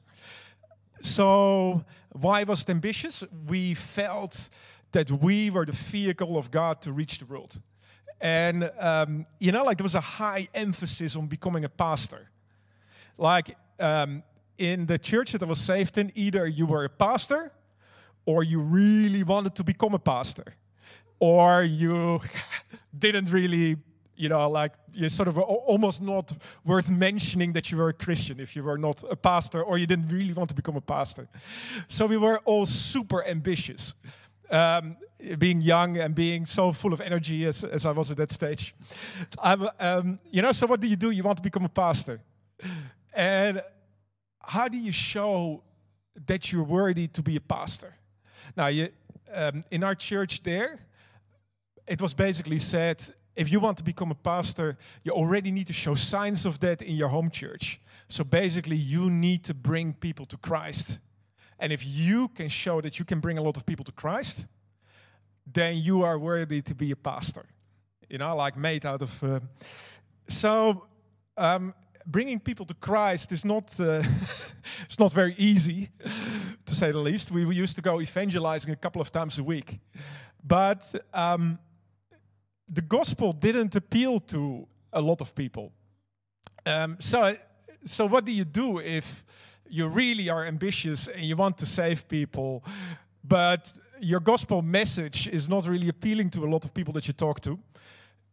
So, 1.01 1.83
why 2.11 2.43
was 2.43 2.61
it 2.61 2.69
ambitious? 2.69 3.23
We 3.47 3.73
felt 3.73 4.49
that 4.91 5.11
we 5.11 5.49
were 5.49 5.65
the 5.65 5.71
vehicle 5.71 6.37
of 6.37 6.51
God 6.51 6.81
to 6.81 6.93
reach 6.93 7.19
the 7.19 7.25
world. 7.25 7.59
And, 8.21 8.71
um, 8.79 9.25
you 9.39 9.51
know, 9.51 9.63
like 9.63 9.77
there 9.77 9.83
was 9.83 9.95
a 9.95 10.01
high 10.01 10.47
emphasis 10.53 11.15
on 11.15 11.27
becoming 11.27 11.65
a 11.65 11.69
pastor. 11.69 12.29
Like 13.17 13.55
um, 13.79 14.23
in 14.57 14.85
the 14.85 14.97
church 14.97 15.31
that 15.33 15.43
I 15.43 15.45
was 15.45 15.59
saved 15.59 15.97
in, 15.97 16.11
either 16.15 16.47
you 16.47 16.65
were 16.65 16.85
a 16.85 16.89
pastor 16.89 17.51
or 18.25 18.43
you 18.43 18.59
really 18.59 19.23
wanted 19.23 19.55
to 19.55 19.63
become 19.63 19.93
a 19.93 19.99
pastor, 19.99 20.55
or 21.19 21.61
you 21.61 22.21
didn't 22.97 23.31
really 23.31 23.77
you 24.17 24.29
know, 24.29 24.49
like 24.49 24.71
you're 24.93 25.09
sort 25.09 25.27
of 25.27 25.37
almost 25.37 26.01
not 26.01 26.31
worth 26.63 26.89
mentioning 26.89 27.53
that 27.53 27.71
you 27.71 27.77
were 27.77 27.89
a 27.89 27.93
Christian 27.93 28.39
if 28.39 28.55
you 28.55 28.63
were 28.63 28.77
not 28.77 29.03
a 29.09 29.15
pastor 29.15 29.61
or 29.61 29.77
you 29.77 29.85
didn't 29.85 30.07
really 30.07 30.33
want 30.33 30.49
to 30.49 30.55
become 30.55 30.75
a 30.75 30.81
pastor. 30.81 31.27
So 31.87 32.05
we 32.05 32.17
were 32.17 32.39
all 32.45 32.65
super 32.65 33.25
ambitious. 33.25 33.93
Um, 34.49 34.97
being 35.37 35.61
young 35.61 35.97
and 35.97 36.13
being 36.13 36.45
so 36.45 36.71
full 36.71 36.93
of 36.93 37.01
energy 37.01 37.45
as, 37.45 37.63
as 37.63 37.85
I 37.85 37.91
was 37.91 38.11
at 38.11 38.17
that 38.17 38.31
stage. 38.31 38.75
Um, 39.41 40.19
you 40.29 40.41
know, 40.41 40.51
so 40.51 40.67
what 40.67 40.79
do 40.79 40.87
you 40.87 40.95
do? 40.95 41.11
You 41.11 41.23
want 41.23 41.37
to 41.37 41.43
become 41.43 41.65
a 41.65 41.69
pastor. 41.69 42.21
And 43.13 43.61
how 44.41 44.67
do 44.67 44.77
you 44.77 44.91
show 44.91 45.63
that 46.27 46.51
you're 46.51 46.63
worthy 46.63 47.07
to 47.07 47.23
be 47.23 47.35
a 47.35 47.41
pastor? 47.41 47.95
Now, 48.55 48.67
you, 48.67 48.89
um, 49.33 49.63
in 49.71 49.83
our 49.83 49.95
church 49.95 50.43
there, 50.43 50.79
it 51.87 52.01
was 52.01 52.13
basically 52.13 52.59
said 52.59 53.03
if 53.35 53.51
you 53.51 53.59
want 53.59 53.77
to 53.77 53.83
become 53.83 54.11
a 54.11 54.15
pastor, 54.15 54.77
you 55.03 55.11
already 55.11 55.51
need 55.51 55.67
to 55.67 55.73
show 55.73 55.95
signs 55.95 56.45
of 56.45 56.59
that 56.61 56.81
in 56.81 56.95
your 56.95 57.09
home 57.09 57.29
church. 57.29 57.81
So 58.07 58.23
basically, 58.23 58.77
you 58.77 59.09
need 59.09 59.43
to 59.45 59.53
bring 59.53 59.93
people 59.93 60.25
to 60.27 60.37
Christ. 60.37 60.99
And 61.59 61.73
if 61.73 61.85
you 61.85 62.29
can 62.29 62.49
show 62.49 62.81
that 62.81 62.97
you 62.99 63.05
can 63.05 63.19
bring 63.19 63.37
a 63.37 63.41
lot 63.41 63.57
of 63.57 63.65
people 63.65 63.85
to 63.85 63.91
Christ, 63.91 64.47
then 65.45 65.77
you 65.77 66.03
are 66.03 66.17
worthy 66.17 66.61
to 66.61 66.75
be 66.75 66.91
a 66.91 66.95
pastor. 66.95 67.45
You 68.09 68.17
know, 68.17 68.35
like 68.35 68.57
made 68.57 68.85
out 68.85 69.01
of. 69.01 69.23
Uh, 69.23 69.39
so, 70.27 70.85
um, 71.37 71.73
bringing 72.05 72.39
people 72.39 72.65
to 72.65 72.73
Christ 72.73 73.31
is 73.31 73.43
not 73.43 73.79
uh, 73.79 74.03
it's 74.85 74.99
not 74.99 75.11
very 75.11 75.35
easy, 75.37 75.89
to 76.65 76.75
say 76.75 76.91
the 76.91 76.99
least. 76.99 77.31
We, 77.31 77.45
we 77.45 77.55
used 77.55 77.75
to 77.75 77.81
go 77.81 78.01
evangelizing 78.01 78.71
a 78.71 78.75
couple 78.75 79.01
of 79.01 79.11
times 79.11 79.39
a 79.39 79.43
week, 79.43 79.79
but 80.43 80.93
um, 81.13 81.59
the 82.69 82.81
gospel 82.81 83.31
didn't 83.31 83.75
appeal 83.75 84.19
to 84.19 84.67
a 84.93 85.01
lot 85.01 85.21
of 85.21 85.35
people. 85.35 85.71
Um, 86.65 86.97
so, 86.99 87.35
so 87.85 88.07
what 88.07 88.25
do 88.25 88.31
you 88.31 88.45
do 88.45 88.79
if 88.79 89.23
you 89.69 89.87
really 89.87 90.29
are 90.29 90.45
ambitious 90.45 91.07
and 91.07 91.23
you 91.23 91.35
want 91.35 91.57
to 91.59 91.65
save 91.65 92.07
people, 92.07 92.63
but 93.23 93.71
your 93.99 94.19
gospel 94.19 94.61
message 94.61 95.27
is 95.27 95.47
not 95.47 95.67
really 95.67 95.89
appealing 95.89 96.29
to 96.31 96.45
a 96.45 96.49
lot 96.49 96.65
of 96.65 96.73
people 96.73 96.93
that 96.93 97.07
you 97.07 97.13
talk 97.13 97.39
to? 97.41 97.59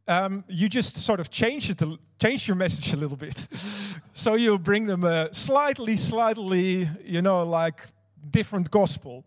Um, 0.08 0.44
you 0.48 0.68
just 0.68 0.96
sort 0.96 1.20
of 1.20 1.30
change 1.30 1.70
it, 1.70 1.80
change 2.20 2.48
your 2.48 2.56
message 2.56 2.92
a 2.92 2.96
little 2.96 3.16
bit. 3.16 3.48
so 4.12 4.34
you 4.34 4.58
bring 4.58 4.86
them 4.86 5.04
a 5.04 5.32
slightly, 5.32 5.96
slightly, 5.96 6.88
you 7.04 7.22
know, 7.22 7.44
like 7.44 7.86
different 8.30 8.70
gospel. 8.70 9.24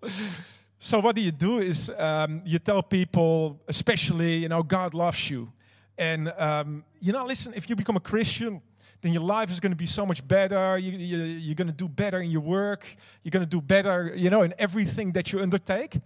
So 0.80 1.00
what 1.00 1.16
do 1.16 1.22
you 1.22 1.32
do 1.32 1.60
is 1.60 1.90
um, 1.98 2.42
you 2.46 2.60
tell 2.60 2.84
people, 2.84 3.60
especially, 3.68 4.38
you 4.38 4.50
know, 4.50 4.62
God 4.62 4.94
loves 4.94 5.30
you. 5.30 5.52
And, 5.98 6.32
um, 6.38 6.84
you 7.00 7.14
know, 7.14 7.26
listen, 7.26 7.54
if 7.56 7.70
you 7.70 7.76
become 7.76 7.96
a 7.96 8.02
Christian, 8.02 8.62
then 9.02 9.14
your 9.14 9.24
life 9.24 9.52
is 9.52 9.60
going 9.60 9.72
to 9.72 9.78
be 9.78 9.86
so 9.86 10.06
much 10.06 10.28
better. 10.28 10.78
You, 10.78 10.92
you, 10.92 11.18
you're 11.18 11.56
going 11.56 11.68
to 11.68 11.74
do 11.74 11.88
better 11.88 12.20
in 12.20 12.32
your 12.32 12.42
work. 12.42 12.86
You're 13.24 13.32
going 13.32 13.46
to 13.46 13.50
do 13.50 13.62
better, 13.62 14.12
you 14.16 14.30
know, 14.30 14.42
in 14.42 14.54
everything 14.58 15.12
that 15.14 15.32
you 15.32 15.40
undertake. 15.40 16.00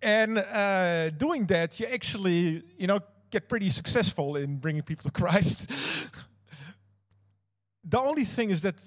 And 0.00 0.38
uh, 0.38 1.10
doing 1.10 1.46
that, 1.46 1.80
you 1.80 1.86
actually, 1.86 2.62
you 2.76 2.86
know, 2.86 3.00
get 3.30 3.48
pretty 3.48 3.70
successful 3.70 4.36
in 4.36 4.56
bringing 4.56 4.82
people 4.82 5.04
to 5.04 5.10
Christ. 5.10 5.70
the 7.84 7.98
only 7.98 8.24
thing 8.24 8.50
is 8.50 8.62
that, 8.62 8.80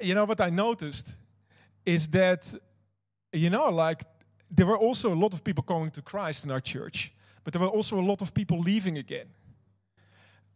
you 0.00 0.14
know, 0.14 0.24
what 0.24 0.40
I 0.40 0.50
noticed 0.50 1.14
is 1.84 2.08
that 2.08 2.54
you 3.34 3.50
know, 3.50 3.68
like 3.68 4.02
there 4.50 4.66
were 4.66 4.78
also 4.78 5.12
a 5.12 5.16
lot 5.16 5.34
of 5.34 5.42
people 5.42 5.64
coming 5.64 5.90
to 5.90 6.02
Christ 6.02 6.44
in 6.44 6.50
our 6.50 6.60
church, 6.60 7.12
but 7.42 7.52
there 7.52 7.60
were 7.60 7.68
also 7.68 7.98
a 7.98 8.00
lot 8.00 8.22
of 8.22 8.32
people 8.32 8.58
leaving 8.58 8.98
again. 8.98 9.26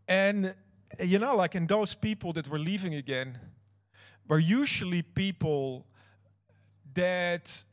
And, 0.06 0.54
you 1.00 1.18
know, 1.18 1.36
like 1.36 1.54
in 1.54 1.66
those 1.66 1.94
people 1.94 2.32
that 2.34 2.48
were 2.48 2.58
leaving 2.58 2.94
again, 2.94 3.38
were 4.28 4.38
usually 4.38 5.02
people 5.02 5.86
that 6.94 7.64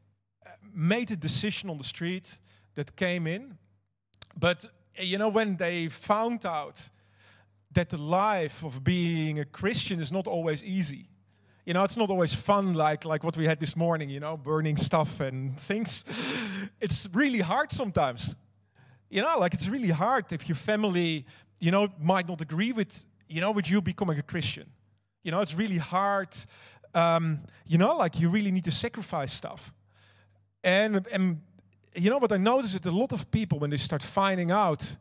made 0.75 1.09
a 1.11 1.15
decision 1.15 1.69
on 1.69 1.77
the 1.77 1.83
street 1.83 2.37
that 2.75 2.95
came 2.95 3.25
in. 3.25 3.57
But, 4.37 4.65
you 4.99 5.17
know, 5.17 5.29
when 5.29 5.55
they 5.55 5.87
found 5.87 6.45
out 6.45 6.89
that 7.75 7.89
the 7.89 7.97
life 7.97 8.63
of 8.63 8.83
being 8.83 9.39
a 9.39 9.45
Christian 9.45 9.99
is 9.99 10.11
not 10.11 10.27
always 10.27 10.63
easy. 10.63 11.07
You 11.65 11.73
know, 11.73 11.83
it's 11.83 11.97
not 11.97 12.09
always 12.09 12.33
fun 12.33 12.73
like, 12.73 13.05
like 13.05 13.23
what 13.23 13.37
we 13.37 13.45
had 13.45 13.59
this 13.59 13.75
morning, 13.75 14.09
you 14.09 14.19
know, 14.19 14.37
burning 14.37 14.77
stuff 14.77 15.19
and 15.19 15.59
things. 15.59 16.05
it's 16.81 17.07
really 17.13 17.39
hard 17.39 17.71
sometimes. 17.71 18.35
You 19.09 19.21
know, 19.21 19.39
like 19.39 19.53
it's 19.53 19.67
really 19.67 19.89
hard 19.89 20.31
if 20.31 20.47
your 20.47 20.55
family, 20.55 21.25
you 21.59 21.71
know, 21.71 21.89
might 21.99 22.27
not 22.27 22.41
agree 22.41 22.71
with, 22.71 23.05
you 23.27 23.41
know, 23.41 23.51
with 23.51 23.69
you 23.69 23.81
becoming 23.81 24.19
a 24.19 24.23
Christian. 24.23 24.69
You 25.23 25.31
know, 25.31 25.41
it's 25.41 25.55
really 25.55 25.77
hard. 25.77 26.35
Um, 26.93 27.39
you 27.65 27.77
know, 27.77 27.97
like 27.97 28.19
you 28.19 28.29
really 28.29 28.51
need 28.51 28.65
to 28.65 28.71
sacrifice 28.71 29.33
stuff. 29.33 29.73
And, 30.65 31.07
and 31.13 31.39
you 31.95 32.09
know 32.09 32.17
what 32.17 32.33
I 32.33 32.37
notice 32.37 32.73
that 32.73 32.85
a 32.85 32.91
lot 32.91 33.13
of 33.13 33.31
people, 33.31 33.59
when 33.59 33.69
they 33.69 33.77
start 33.77 34.03
finding 34.03 34.51
out, 34.51 34.97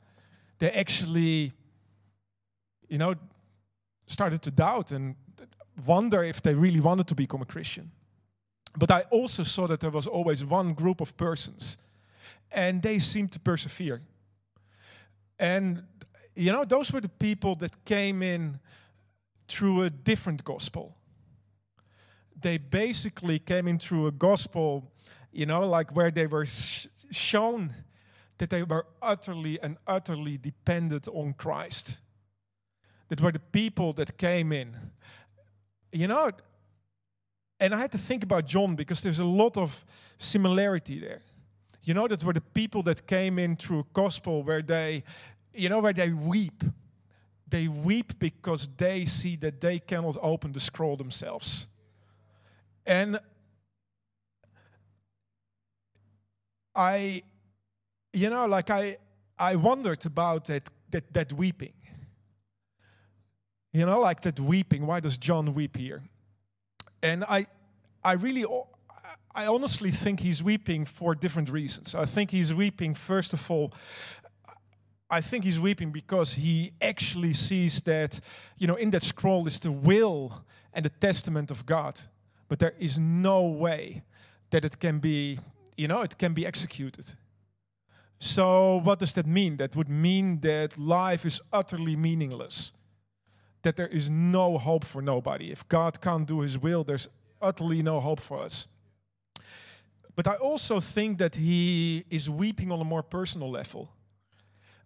they 0.59 0.70
actually 0.70 1.53
you 2.88 2.98
know, 2.98 3.14
started 4.07 4.42
to 4.42 4.50
doubt 4.50 4.92
and 4.92 5.16
wonder 5.87 6.22
if 6.22 6.40
they 6.42 6.55
really 6.55 6.81
wanted 6.81 7.09
to 7.09 7.14
become 7.14 7.42
a 7.42 7.46
Christian. 7.46 7.90
But 8.77 8.90
I 8.90 9.03
also 9.11 9.42
saw 9.44 9.66
that 9.66 9.81
there 9.81 9.90
was 9.90 10.07
always 10.07 10.44
one 10.44 10.74
group 10.74 11.00
of 11.00 11.16
persons, 11.16 11.79
and 12.50 12.83
they 12.83 12.98
seemed 12.98 13.33
to 13.33 13.40
persevere. 13.40 14.00
And, 15.38 15.83
you 16.35 16.53
know, 16.53 16.64
those 16.64 16.92
were 16.92 17.00
the 17.00 17.09
people 17.09 17.57
that 17.57 17.85
came 17.85 18.22
in 18.22 18.61
through 19.48 19.83
a 19.83 19.90
different 19.90 20.44
gospel. 20.44 20.94
They 22.40 22.59
basically 22.59 23.38
came 23.38 23.68
in 23.68 23.79
through 23.79 24.07
a 24.07 24.12
gospel, 24.12 24.92
you 25.35 25.47
know, 25.47 25.66
like 25.66 25.94
where 25.94 26.11
they 26.11 26.27
were 26.27 26.47
sh- 26.47 26.87
shown 27.11 27.75
that 28.38 28.51
they 28.51 28.62
were 28.62 28.87
utterly 29.03 29.61
and 29.61 29.77
utterly 29.87 30.38
dependent 30.38 31.09
on 31.09 31.35
Christ 31.35 32.01
that 33.09 33.20
were 33.20 33.33
the 33.33 33.40
people 33.40 33.92
that 33.94 34.16
came 34.16 34.53
in. 34.53 34.77
You 35.92 36.09
know, 36.09 36.31
and 37.61 37.75
I 37.75 37.79
had 37.79 37.92
to 37.92 37.99
think 37.99 38.23
about 38.23 38.47
John 38.47 38.77
because 38.77 39.03
there's 39.03 39.18
a 39.18 39.25
lot 39.25 39.57
of 39.57 39.85
similarity 40.18 40.99
there. 41.01 41.23
You 41.83 41.94
know, 41.94 42.09
that 42.09 42.23
were 42.25 42.33
the 42.33 42.40
people 42.40 42.83
that 42.85 43.07
came 43.07 43.38
in 43.38 43.57
through 43.57 43.87
gospel 43.92 44.42
where 44.42 44.62
they, 44.62 45.05
you 45.53 45.68
know, 45.68 45.81
where 45.81 45.92
they 45.92 46.11
weep. 46.11 46.64
They 47.49 47.68
weep 47.68 48.18
because 48.18 48.68
they 48.77 49.05
see 49.05 49.37
that 49.37 49.61
they 49.61 49.79
cannot 49.79 50.16
open 50.23 50.53
the 50.53 50.61
scroll 50.61 50.97
themselves. 50.97 51.68
And 52.87 53.18
I, 56.74 57.22
you 58.12 58.30
know, 58.30 58.46
like 58.46 58.70
I, 58.70 58.96
I 59.38 59.56
wondered 59.56 60.04
about 60.06 60.46
that, 60.46 60.68
that, 60.90 61.12
that 61.12 61.32
weeping. 61.32 61.74
You 63.72 63.87
know, 63.87 64.00
like 64.00 64.20
that 64.22 64.38
weeping. 64.38 64.87
Why 64.87 65.00
does 65.00 65.18
John 65.18 65.52
weep 65.54 65.76
here? 65.76 66.02
And 67.02 67.24
I, 67.24 67.46
I 68.02 68.12
really, 68.12 68.44
I 69.34 69.46
honestly 69.46 69.90
think 69.90 70.20
he's 70.20 70.42
weeping 70.42 70.84
for 70.84 71.14
different 71.14 71.50
reasons. 71.50 71.94
I 71.94 72.04
think 72.04 72.30
he's 72.30 72.54
weeping, 72.54 72.94
first 72.94 73.32
of 73.32 73.50
all, 73.50 73.72
I 75.10 75.20
think 75.20 75.44
he's 75.44 75.60
weeping 75.60 75.90
because 75.90 76.34
he 76.34 76.72
actually 76.80 77.34
sees 77.34 77.82
that, 77.82 78.20
you 78.58 78.66
know, 78.66 78.76
in 78.76 78.90
that 78.90 79.02
scroll 79.02 79.46
is 79.46 79.58
the 79.58 79.70
will 79.70 80.44
and 80.72 80.84
the 80.84 80.90
testament 80.90 81.50
of 81.50 81.66
God. 81.66 82.00
But 82.48 82.58
there 82.58 82.74
is 82.78 82.98
no 82.98 83.46
way 83.46 84.02
that 84.50 84.64
it 84.64 84.78
can 84.78 84.98
be, 84.98 85.38
you 85.76 85.88
know, 85.88 86.02
it 86.02 86.18
can 86.18 86.34
be 86.34 86.46
executed. 86.46 87.06
So, 88.18 88.80
what 88.84 89.00
does 89.00 89.12
that 89.14 89.26
mean? 89.26 89.56
That 89.56 89.76
would 89.76 89.88
mean 89.88 90.40
that 90.40 90.78
life 90.78 91.26
is 91.26 91.40
utterly 91.52 91.96
meaningless 91.96 92.72
that 93.64 93.76
there 93.76 93.88
is 93.88 94.08
no 94.08 94.56
hope 94.58 94.84
for 94.84 95.02
nobody. 95.02 95.50
If 95.50 95.66
God 95.68 96.00
can't 96.00 96.28
do 96.28 96.40
his 96.40 96.56
will, 96.56 96.84
there's 96.84 97.08
utterly 97.42 97.82
no 97.82 97.98
hope 97.98 98.20
for 98.20 98.42
us. 98.42 98.68
But 100.14 100.28
I 100.28 100.34
also 100.34 100.80
think 100.80 101.18
that 101.18 101.34
he 101.34 102.04
is 102.08 102.30
weeping 102.30 102.70
on 102.70 102.80
a 102.80 102.84
more 102.84 103.02
personal 103.02 103.50
level. 103.50 103.90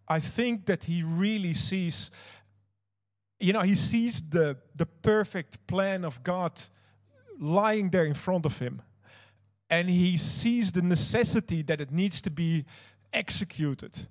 I 0.07 0.20
think 0.20 0.64
that 0.66 0.85
he 0.85 1.03
really 1.03 1.53
sees, 1.53 2.11
you 3.38 3.53
know, 3.53 3.61
he 3.61 3.74
sees 3.74 4.22
the, 4.31 4.57
the 4.74 4.87
perfect 4.87 5.66
plan 5.66 6.05
of 6.05 6.22
God 6.22 6.59
lying 7.38 7.90
there 7.90 8.07
in 8.07 8.14
front 8.14 8.46
of 8.46 8.59
him. 8.59 8.81
And 9.71 9.89
he 9.91 10.17
sees 10.17 10.73
the 10.73 10.83
necessity 10.83 11.63
that 11.63 11.81
it 11.81 11.91
needs 11.93 12.21
to 12.23 12.31
be 12.31 12.65
executed. 13.13 14.09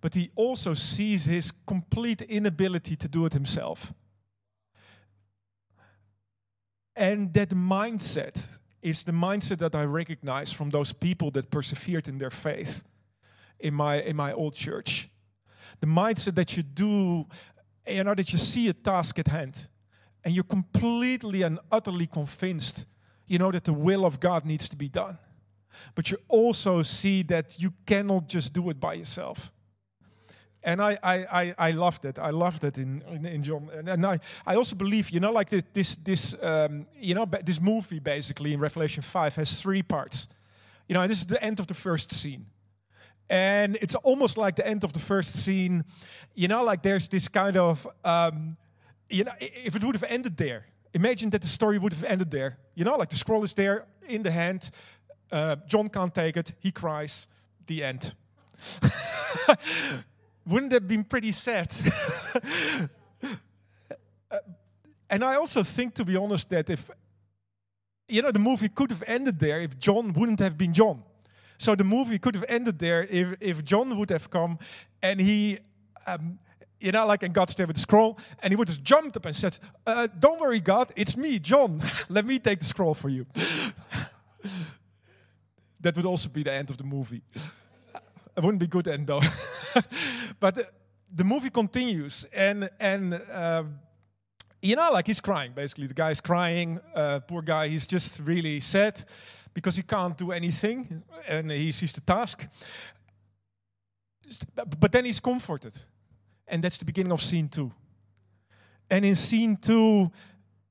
But 0.00 0.14
he 0.14 0.30
also 0.36 0.74
sees 0.74 1.24
his 1.24 1.50
complete 1.66 2.22
inability 2.22 2.96
to 2.96 3.08
do 3.08 3.26
it 3.26 3.32
himself. 3.32 3.92
And 6.94 7.32
that 7.34 7.50
mindset 7.50 8.60
is 8.82 9.04
the 9.04 9.12
mindset 9.12 9.58
that 9.58 9.74
I 9.74 9.84
recognize 9.84 10.52
from 10.52 10.70
those 10.70 10.92
people 10.92 11.30
that 11.32 11.50
persevered 11.50 12.08
in 12.08 12.18
their 12.18 12.30
faith 12.30 12.84
in 13.60 13.74
my 13.74 14.00
in 14.00 14.16
my 14.16 14.32
old 14.32 14.54
church. 14.54 15.08
The 15.80 15.86
mindset 15.86 16.34
that 16.34 16.56
you 16.56 16.62
do, 16.62 17.26
you 17.86 18.04
know, 18.04 18.14
that 18.14 18.32
you 18.32 18.38
see 18.38 18.68
a 18.68 18.72
task 18.72 19.18
at 19.18 19.28
hand 19.28 19.68
and 20.24 20.34
you're 20.34 20.44
completely 20.44 21.42
and 21.42 21.58
utterly 21.70 22.06
convinced, 22.06 22.86
you 23.28 23.38
know, 23.38 23.52
that 23.52 23.64
the 23.64 23.72
will 23.72 24.04
of 24.04 24.18
God 24.18 24.44
needs 24.44 24.68
to 24.70 24.76
be 24.76 24.88
done. 24.88 25.18
But 25.94 26.10
you 26.10 26.18
also 26.28 26.82
see 26.82 27.22
that 27.24 27.60
you 27.60 27.72
cannot 27.86 28.28
just 28.28 28.52
do 28.52 28.68
it 28.70 28.80
by 28.80 28.94
yourself 28.94 29.52
and 30.62 30.82
I, 30.82 30.98
I, 31.02 31.14
I, 31.16 31.54
I 31.58 31.70
loved 31.70 32.04
it. 32.04 32.18
I 32.18 32.30
loved 32.30 32.64
it 32.64 32.78
in, 32.78 33.02
in, 33.10 33.24
in 33.24 33.42
John. 33.42 33.70
And, 33.72 33.88
and, 33.88 34.04
I, 34.04 34.18
I 34.46 34.56
also 34.56 34.74
believe, 34.74 35.10
you 35.10 35.20
know, 35.20 35.32
like 35.32 35.50
this, 35.50 35.96
this, 35.96 36.34
um, 36.42 36.86
you 36.94 37.14
know, 37.14 37.26
this 37.44 37.60
movie 37.60 38.00
basically 38.00 38.52
in 38.52 38.60
Revelation 38.60 39.02
5 39.02 39.36
has 39.36 39.60
three 39.60 39.82
parts. 39.82 40.28
You 40.88 40.94
know, 40.94 41.06
this 41.06 41.18
is 41.18 41.26
the 41.26 41.42
end 41.42 41.60
of 41.60 41.68
the 41.68 41.74
first 41.74 42.12
scene. 42.12 42.46
And 43.30 43.76
it's 43.80 43.94
almost 43.94 44.36
like 44.36 44.56
the 44.56 44.66
end 44.66 44.84
of 44.84 44.92
the 44.92 44.98
first 44.98 45.36
scene, 45.36 45.84
you 46.34 46.48
know, 46.48 46.64
like 46.64 46.82
there's 46.82 47.08
this 47.08 47.28
kind 47.28 47.56
of, 47.56 47.86
um, 48.04 48.56
you 49.08 49.24
know, 49.24 49.32
if 49.40 49.76
it 49.76 49.84
would 49.84 49.94
have 49.94 50.10
ended 50.10 50.36
there, 50.36 50.66
imagine 50.94 51.30
that 51.30 51.42
the 51.42 51.48
story 51.48 51.78
would 51.78 51.92
have 51.92 52.04
ended 52.04 52.30
there. 52.30 52.58
You 52.74 52.84
know, 52.84 52.96
like 52.96 53.10
the 53.10 53.16
scroll 53.16 53.44
is 53.44 53.54
there 53.54 53.86
in 54.08 54.22
the 54.22 54.30
hand, 54.30 54.70
uh, 55.30 55.56
John 55.66 55.88
can't 55.88 56.14
take 56.14 56.36
it, 56.36 56.54
he 56.60 56.72
cries, 56.72 57.26
the 57.66 57.84
end. 57.84 58.14
wouldn't 60.46 60.72
have 60.72 60.88
been 60.88 61.04
pretty 61.04 61.32
sad? 61.32 61.72
uh, 64.30 64.38
and 65.10 65.22
I 65.22 65.36
also 65.36 65.62
think, 65.62 65.94
to 65.94 66.04
be 66.04 66.16
honest, 66.16 66.50
that 66.50 66.70
if, 66.70 66.90
you 68.08 68.22
know, 68.22 68.32
the 68.32 68.38
movie 68.38 68.68
could 68.68 68.90
have 68.90 69.04
ended 69.06 69.38
there 69.38 69.60
if 69.60 69.78
John 69.78 70.12
wouldn't 70.12 70.40
have 70.40 70.56
been 70.56 70.72
John. 70.72 71.02
So 71.58 71.74
the 71.74 71.84
movie 71.84 72.18
could 72.18 72.34
have 72.34 72.44
ended 72.48 72.78
there 72.78 73.06
if, 73.10 73.34
if 73.40 73.64
John 73.64 73.98
would 73.98 74.10
have 74.10 74.30
come 74.30 74.58
and 75.02 75.20
he, 75.20 75.58
um, 76.06 76.38
you 76.80 76.92
know, 76.92 77.06
like, 77.06 77.22
in 77.22 77.32
God's 77.32 77.54
there 77.54 77.66
with 77.66 77.76
the 77.76 77.82
scroll, 77.82 78.18
and 78.42 78.52
he 78.52 78.56
would 78.56 78.68
just 78.68 78.82
jumped 78.82 79.16
up 79.16 79.26
and 79.26 79.34
said, 79.34 79.58
uh, 79.86 80.08
Don't 80.18 80.40
worry, 80.40 80.60
God, 80.60 80.92
it's 80.96 81.16
me, 81.16 81.38
John. 81.38 81.80
Let 82.08 82.24
me 82.24 82.38
take 82.38 82.60
the 82.60 82.64
scroll 82.64 82.94
for 82.94 83.08
you. 83.08 83.26
that 85.80 85.96
would 85.96 86.06
also 86.06 86.28
be 86.28 86.42
the 86.42 86.52
end 86.52 86.70
of 86.70 86.78
the 86.78 86.84
movie. 86.84 87.22
It 88.36 88.44
wouldn't 88.44 88.60
be 88.60 88.68
good 88.68 88.86
end 88.86 89.08
though. 89.08 89.20
but 90.38 90.54
the, 90.54 90.68
the, 91.12 91.24
movie 91.24 91.50
continues, 91.50 92.24
and 92.32 92.70
and 92.78 93.20
uh, 93.32 93.64
you 94.62 94.76
know, 94.76 94.92
like 94.92 95.08
he's 95.08 95.20
crying. 95.20 95.50
Basically, 95.56 95.88
the 95.88 95.94
guy's 95.94 96.20
crying. 96.20 96.78
Uh, 96.94 97.18
poor 97.18 97.42
guy. 97.42 97.66
He's 97.66 97.84
just 97.84 98.20
really 98.20 98.60
sad 98.60 99.02
because 99.54 99.74
he 99.74 99.82
can't 99.82 100.16
do 100.16 100.30
anything, 100.30 101.02
and 101.26 101.50
he 101.50 101.72
sees 101.72 101.92
the 101.92 102.00
task. 102.00 102.46
But 104.54 104.92
then 104.92 105.04
he's 105.04 105.18
comforted, 105.18 105.74
and 106.48 106.62
that's 106.62 106.78
the 106.78 106.84
beginning 106.84 107.12
of 107.12 107.22
scene 107.22 107.48
two. 107.48 107.70
And 108.90 109.04
in 109.04 109.16
scene 109.16 109.56
two, 109.56 110.10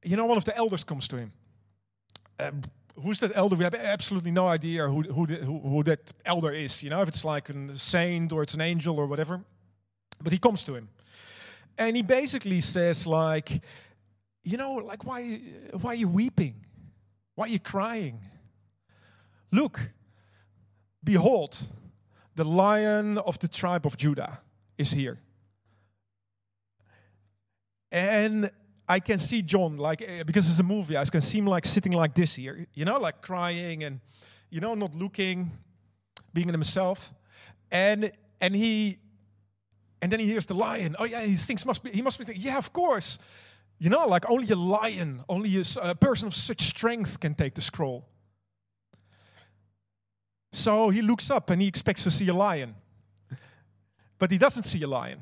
you 0.04 0.16
know, 0.16 0.26
one 0.26 0.38
of 0.38 0.46
the 0.46 0.56
elders 0.58 0.84
comes 0.84 1.08
to 1.10 1.18
him. 1.18 1.32
Who's 3.04 3.20
that 3.20 3.32
elder? 3.36 3.56
We 3.56 3.64
have 3.64 3.76
absolutely 3.76 4.32
no 4.32 4.48
idea 4.48 4.88
who, 4.88 5.02
who, 5.04 5.26
who, 5.26 5.60
who 5.60 5.84
that 5.84 6.12
elder 6.26 6.52
is. 6.52 6.82
You 6.82 6.90
know, 6.90 7.02
if 7.02 7.08
it's 7.08 7.24
like 7.24 7.50
a 7.50 7.78
saint 7.78 8.32
or 8.32 8.44
it's 8.44 8.56
an 8.56 8.62
angel 8.62 8.98
or 8.98 9.06
whatever. 9.06 9.42
But 10.22 10.34
he 10.34 10.40
comes 10.40 10.64
to 10.64 10.74
him. 10.76 10.90
And 11.78 11.96
he 11.96 12.02
basically 12.02 12.60
says, 12.62 13.06
like, 13.06 13.62
you 14.44 14.58
know, 14.58 14.74
like, 14.74 15.06
why, 15.06 15.42
why 15.80 15.92
are 15.92 15.96
you 15.96 16.08
weeping? 16.08 16.56
Why 17.36 17.46
are 17.46 17.50
you 17.50 17.60
crying? 17.60 18.20
Look, 19.52 19.92
behold, 21.04 21.58
the 22.36 22.44
lion 22.44 23.20
of 23.20 23.38
the 23.40 23.48
tribe 23.48 23.86
of 23.86 23.96
Judah 23.96 24.40
is 24.78 24.92
here. 24.92 25.20
And 27.98 28.52
I 28.88 29.00
can 29.00 29.18
see 29.18 29.42
John 29.42 29.78
like 29.78 30.04
uh, 30.04 30.24
because 30.24 30.48
it's 30.48 30.60
a 30.60 30.64
movie. 30.64 30.96
I 30.96 31.06
can 31.06 31.22
see 31.22 31.40
him 31.40 31.48
like 31.48 31.66
sitting 31.66 31.94
like 31.94 32.14
this 32.14 32.36
here, 32.36 32.68
you 32.76 32.86
know, 32.86 33.00
like 33.00 33.22
crying 33.22 33.84
and 33.84 34.00
you 34.52 34.62
know 34.62 34.76
not 34.76 34.94
looking, 34.94 35.52
being 36.32 36.48
in 36.48 36.54
himself, 36.54 37.12
and 37.72 38.12
and 38.40 38.56
he 38.56 39.00
and 40.00 40.12
then 40.12 40.20
he 40.20 40.28
hears 40.28 40.46
the 40.46 40.54
lion. 40.54 40.96
Oh 41.00 41.06
yeah, 41.06 41.26
he 41.26 41.36
thinks 41.36 41.66
must 41.66 41.84
be 41.84 41.90
he 41.90 42.04
must 42.04 42.20
be 42.20 42.26
thinking, 42.26 42.46
yeah, 42.46 42.58
of 42.58 42.72
course. 42.72 43.18
You 43.80 43.90
know, 43.90 44.08
like 44.08 44.30
only 44.30 44.50
a 44.50 44.56
lion, 44.56 45.24
only 45.28 45.64
a 45.82 45.96
person 45.96 46.28
of 46.28 46.36
such 46.36 46.62
strength 46.62 47.20
can 47.20 47.34
take 47.34 47.56
the 47.56 47.62
scroll. 47.62 48.08
So 50.52 50.90
he 50.90 51.02
looks 51.02 51.32
up 51.32 51.50
and 51.50 51.62
he 51.62 51.68
expects 51.68 52.04
to 52.04 52.12
see 52.12 52.28
a 52.28 52.34
lion. 52.34 52.76
But 54.20 54.32
he 54.32 54.38
doesn't 54.38 54.64
see 54.64 54.82
a 54.84 54.88
lion. 54.88 55.20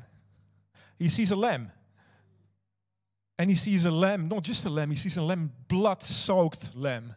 He 0.98 1.08
sees 1.08 1.30
a 1.30 1.36
lamb. 1.36 1.70
And 3.38 3.50
he 3.50 3.56
sees 3.56 3.84
a 3.84 3.90
lamb, 3.90 4.28
not 4.28 4.42
just 4.42 4.64
a 4.64 4.70
lamb, 4.70 4.90
he 4.90 4.96
sees 4.96 5.16
a 5.16 5.22
lamb, 5.22 5.52
blood 5.68 6.02
soaked 6.02 6.74
lamb. 6.74 7.14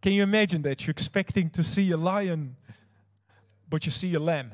Can 0.00 0.12
you 0.12 0.22
imagine 0.22 0.62
that? 0.62 0.86
You're 0.86 0.92
expecting 0.92 1.50
to 1.50 1.62
see 1.62 1.90
a 1.90 1.96
lion, 1.96 2.56
but 3.68 3.84
you 3.84 3.92
see 3.92 4.14
a 4.14 4.20
lamb. 4.20 4.52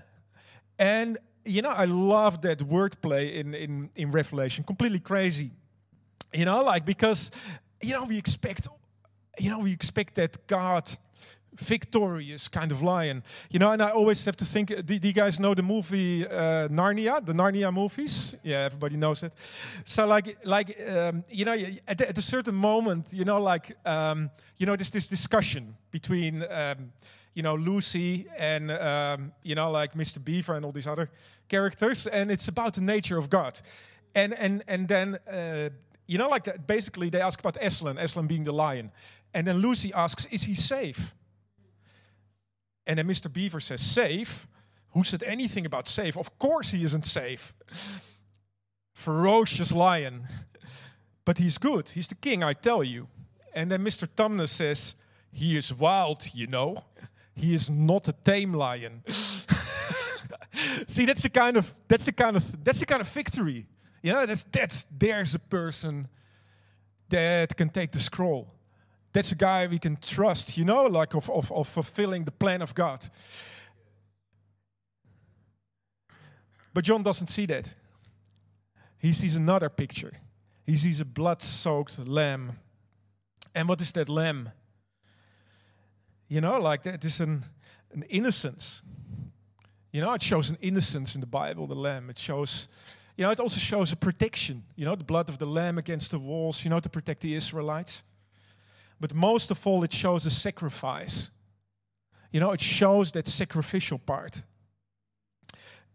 And 0.79 1.19
you 1.45 1.61
know, 1.61 1.71
I 1.71 1.85
love 1.85 2.41
that 2.43 2.59
wordplay 2.59 3.35
in, 3.35 3.55
in, 3.55 3.91
in 3.95 4.11
Revelation, 4.11 4.65
completely 4.65 5.01
crazy. 5.01 5.51
You 6.33 6.47
know, 6.47 6.63
like 6.63 6.85
because 6.85 7.31
you 7.83 7.93
know, 7.93 8.05
we 8.05 8.17
expect 8.17 8.69
you 9.39 9.51
know, 9.51 9.61
we 9.61 9.73
expect 9.73 10.15
that 10.15 10.47
God 10.47 10.89
victorious 11.57 12.49
kind 12.49 12.73
of 12.73 12.83
lion. 12.83 13.23
You 13.51 13.59
know, 13.59 13.71
and 13.71 13.83
I 13.83 13.91
always 13.91 14.25
have 14.25 14.37
to 14.37 14.45
think, 14.45 14.69
do, 14.69 14.99
do 14.99 15.07
you 15.09 15.13
guys 15.13 15.39
know 15.39 15.55
the 15.55 15.63
movie 15.63 16.27
uh, 16.27 16.69
Narnia, 16.69 17.25
the 17.25 17.33
Narnia 17.33 17.73
movies? 17.73 18.35
Yeah, 18.43 18.65
everybody 18.65 18.97
knows 18.97 19.23
it. 19.23 19.35
So 19.85 20.07
like, 20.07 20.39
like 20.45 20.77
um, 20.89 21.25
you 21.31 21.45
know, 21.45 21.55
at, 21.87 22.01
at, 22.01 22.19
a 22.19 22.23
certain 22.23 22.55
moment, 22.55 23.13
you 23.13 23.25
know, 23.25 23.41
like, 23.41 23.77
um, 23.87 24.31
you 24.57 24.67
know, 24.67 24.77
there's 24.77 24.91
this 24.91 25.09
discussion 25.09 25.77
between, 25.91 26.45
um, 26.51 26.93
you 27.35 27.43
know, 27.43 27.55
Lucy 27.55 28.27
and, 28.39 28.71
um, 28.71 29.33
you 29.43 29.55
know, 29.55 29.71
like 29.71 29.95
Mr. 29.95 30.25
Beaver 30.25 30.55
and 30.55 30.65
all 30.65 30.73
these 30.73 30.87
other 30.87 31.11
characters, 31.49 32.07
and 32.07 32.31
it's 32.31 32.49
about 32.49 32.75
the 32.75 32.81
nature 32.81 33.19
of 33.19 33.29
God. 33.29 33.61
And, 34.15 34.35
and, 34.35 34.63
and 34.69 34.87
then, 34.87 35.19
uh, 35.31 35.71
you 36.07 36.19
know, 36.19 36.29
like 36.29 36.67
basically 36.67 37.11
they 37.11 37.21
ask 37.21 37.41
about 37.41 37.57
Aslan, 37.61 37.99
Aslan 37.99 38.27
being 38.27 38.45
the 38.45 38.53
lion. 38.53 38.93
And 39.33 39.47
then 39.47 39.59
Lucy 39.59 39.93
asks, 39.93 40.27
is 40.27 40.45
he 40.45 40.55
safe? 40.55 41.13
And 42.87 42.99
then 42.99 43.07
Mr. 43.07 43.33
Beaver 43.33 43.61
says, 43.61 43.81
Safe? 43.81 44.47
Who 44.95 45.03
said 45.03 45.25
anything 45.25 45.67
about 45.67 45.89
safe? 45.89 46.17
Of 46.17 46.39
course 46.39 46.71
he 46.71 46.85
isn't 46.85 47.05
safe. 47.05 47.53
Ferocious 48.95 49.73
lion. 49.73 50.23
But 51.25 51.39
he's 51.39 51.59
good. 51.59 51.89
He's 51.89 52.07
the 52.07 52.15
king, 52.15 52.45
I 52.45 52.53
tell 52.53 52.85
you. 52.85 53.09
And 53.55 53.71
then 53.71 53.85
Mr. 53.85 54.07
Tumnus 54.07 54.51
says, 54.51 54.95
He 55.33 55.57
is 55.57 55.75
wild, 55.75 56.29
you 56.33 56.47
know. 56.47 56.85
He 57.35 57.55
is 57.55 57.69
not 57.69 58.07
a 58.07 58.13
tame 58.13 58.55
lion. 58.55 59.03
See, 60.87 61.05
that's 61.05 61.23
the 61.23 61.31
kind 61.31 61.57
of 61.57 61.75
that's 61.89 62.05
the 62.05 62.13
kind 62.13 62.37
of 62.37 62.65
that's 62.65 62.79
the 62.79 62.87
kind 62.87 63.01
of 63.01 63.09
victory. 63.09 63.67
You 64.03 64.13
know, 64.13 64.27
that's 64.27 64.45
that's 64.45 64.87
there's 64.97 65.35
a 65.35 65.41
person 65.41 66.07
that 67.09 67.57
can 67.57 67.71
take 67.71 67.91
the 67.91 68.01
scroll 68.01 68.55
that's 69.15 69.31
a 69.31 69.37
guy 69.37 69.69
we 69.69 69.79
can 69.79 69.97
trust, 69.97 70.59
you 70.59 70.65
know, 70.65 70.83
like 70.87 71.15
of, 71.15 71.31
of, 71.31 71.51
of 71.53 71.69
fulfilling 71.69 72.25
the 72.25 72.33
plan 72.33 72.61
of 72.61 72.75
God. 72.75 73.09
But 76.75 76.83
John 76.85 77.05
doesn't 77.05 77.29
see 77.29 77.47
that. 77.47 77.73
He 78.99 79.13
sees 79.13 79.37
another 79.37 79.69
picture. 79.69 80.13
He 80.67 80.77
sees 80.77 81.01
a 81.01 81.05
blood 81.05 81.41
soaked 81.41 81.97
lamb. 82.01 82.59
And 83.55 83.69
what 83.69 83.81
is 83.81 83.93
that 83.93 84.09
lamb? 84.09 84.51
You 86.27 86.41
know, 86.41 86.59
like 86.59 86.83
that 86.83 87.05
is 87.05 87.21
an, 87.21 87.45
an 87.93 88.03
innocence. 88.09 88.83
You 89.93 90.01
know, 90.01 90.13
it 90.15 90.23
shows 90.23 90.51
an 90.51 90.59
innocence 90.61 91.15
in 91.15 91.21
the 91.21 91.29
Bible, 91.29 91.69
the 91.69 91.77
lamb. 91.77 92.11
It 92.11 92.19
shows, 92.19 92.69
you 93.17 93.25
know, 93.25 93.31
it 93.31 93.39
also 93.39 93.61
shows 93.61 93.93
a 93.93 93.97
protection. 93.97 94.65
You 94.75 94.87
know, 94.87 94.97
the 94.97 95.05
blood 95.05 95.29
of 95.29 95.39
the 95.39 95.47
lamb 95.47 95.79
against 95.79 96.11
the 96.11 96.19
walls, 96.19 96.65
you 96.65 96.71
know, 96.71 96.81
to 96.81 96.89
protect 96.89 97.21
the 97.21 97.35
Israelites. 97.35 98.03
But 99.05 99.15
most 99.15 99.51
of 99.51 99.67
all, 99.67 99.85
it 99.85 99.93
shows 99.93 100.25
a 100.25 100.31
sacrifice. 100.31 101.31
You 102.33 102.41
know, 102.41 102.53
it 102.53 102.61
shows 102.63 103.13
that 103.13 103.29
sacrificial 103.29 103.99
part. 103.99 104.43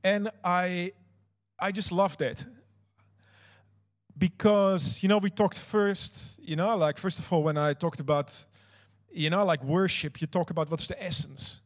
And 0.04 0.30
I, 0.44 0.92
I 1.58 1.72
just 1.72 1.92
love 1.92 2.16
that. 2.20 2.46
Because, 4.16 5.02
you 5.02 5.10
know, 5.10 5.18
we 5.18 5.32
talked 5.32 5.58
first, 5.58 6.40
you 6.40 6.56
know, 6.56 6.78
like, 6.78 7.00
first 7.00 7.18
of 7.18 7.34
all, 7.34 7.42
when 7.42 7.58
I 7.58 7.74
talked 7.74 8.00
about, 8.00 8.46
you 9.12 9.32
know, 9.32 9.44
like 9.44 9.64
worship, 9.64 10.22
you 10.22 10.28
talk 10.28 10.52
about 10.52 10.70
what's 10.70 10.86
the 10.86 11.04
essence. 11.04 11.62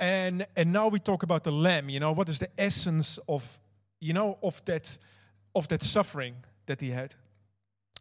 And, 0.00 0.48
and 0.56 0.72
now 0.72 0.88
we 0.88 0.98
talk 0.98 1.22
about 1.22 1.44
the 1.44 1.52
lamb, 1.52 1.90
you 1.90 2.00
know, 2.00 2.10
what 2.10 2.28
is 2.28 2.40
the 2.40 2.50
essence 2.58 3.20
of, 3.28 3.60
you 4.00 4.14
know, 4.14 4.36
of 4.42 4.60
that, 4.64 4.98
of 5.54 5.68
that 5.68 5.80
suffering 5.84 6.34
that 6.66 6.80
he 6.80 6.90
had. 6.90 7.14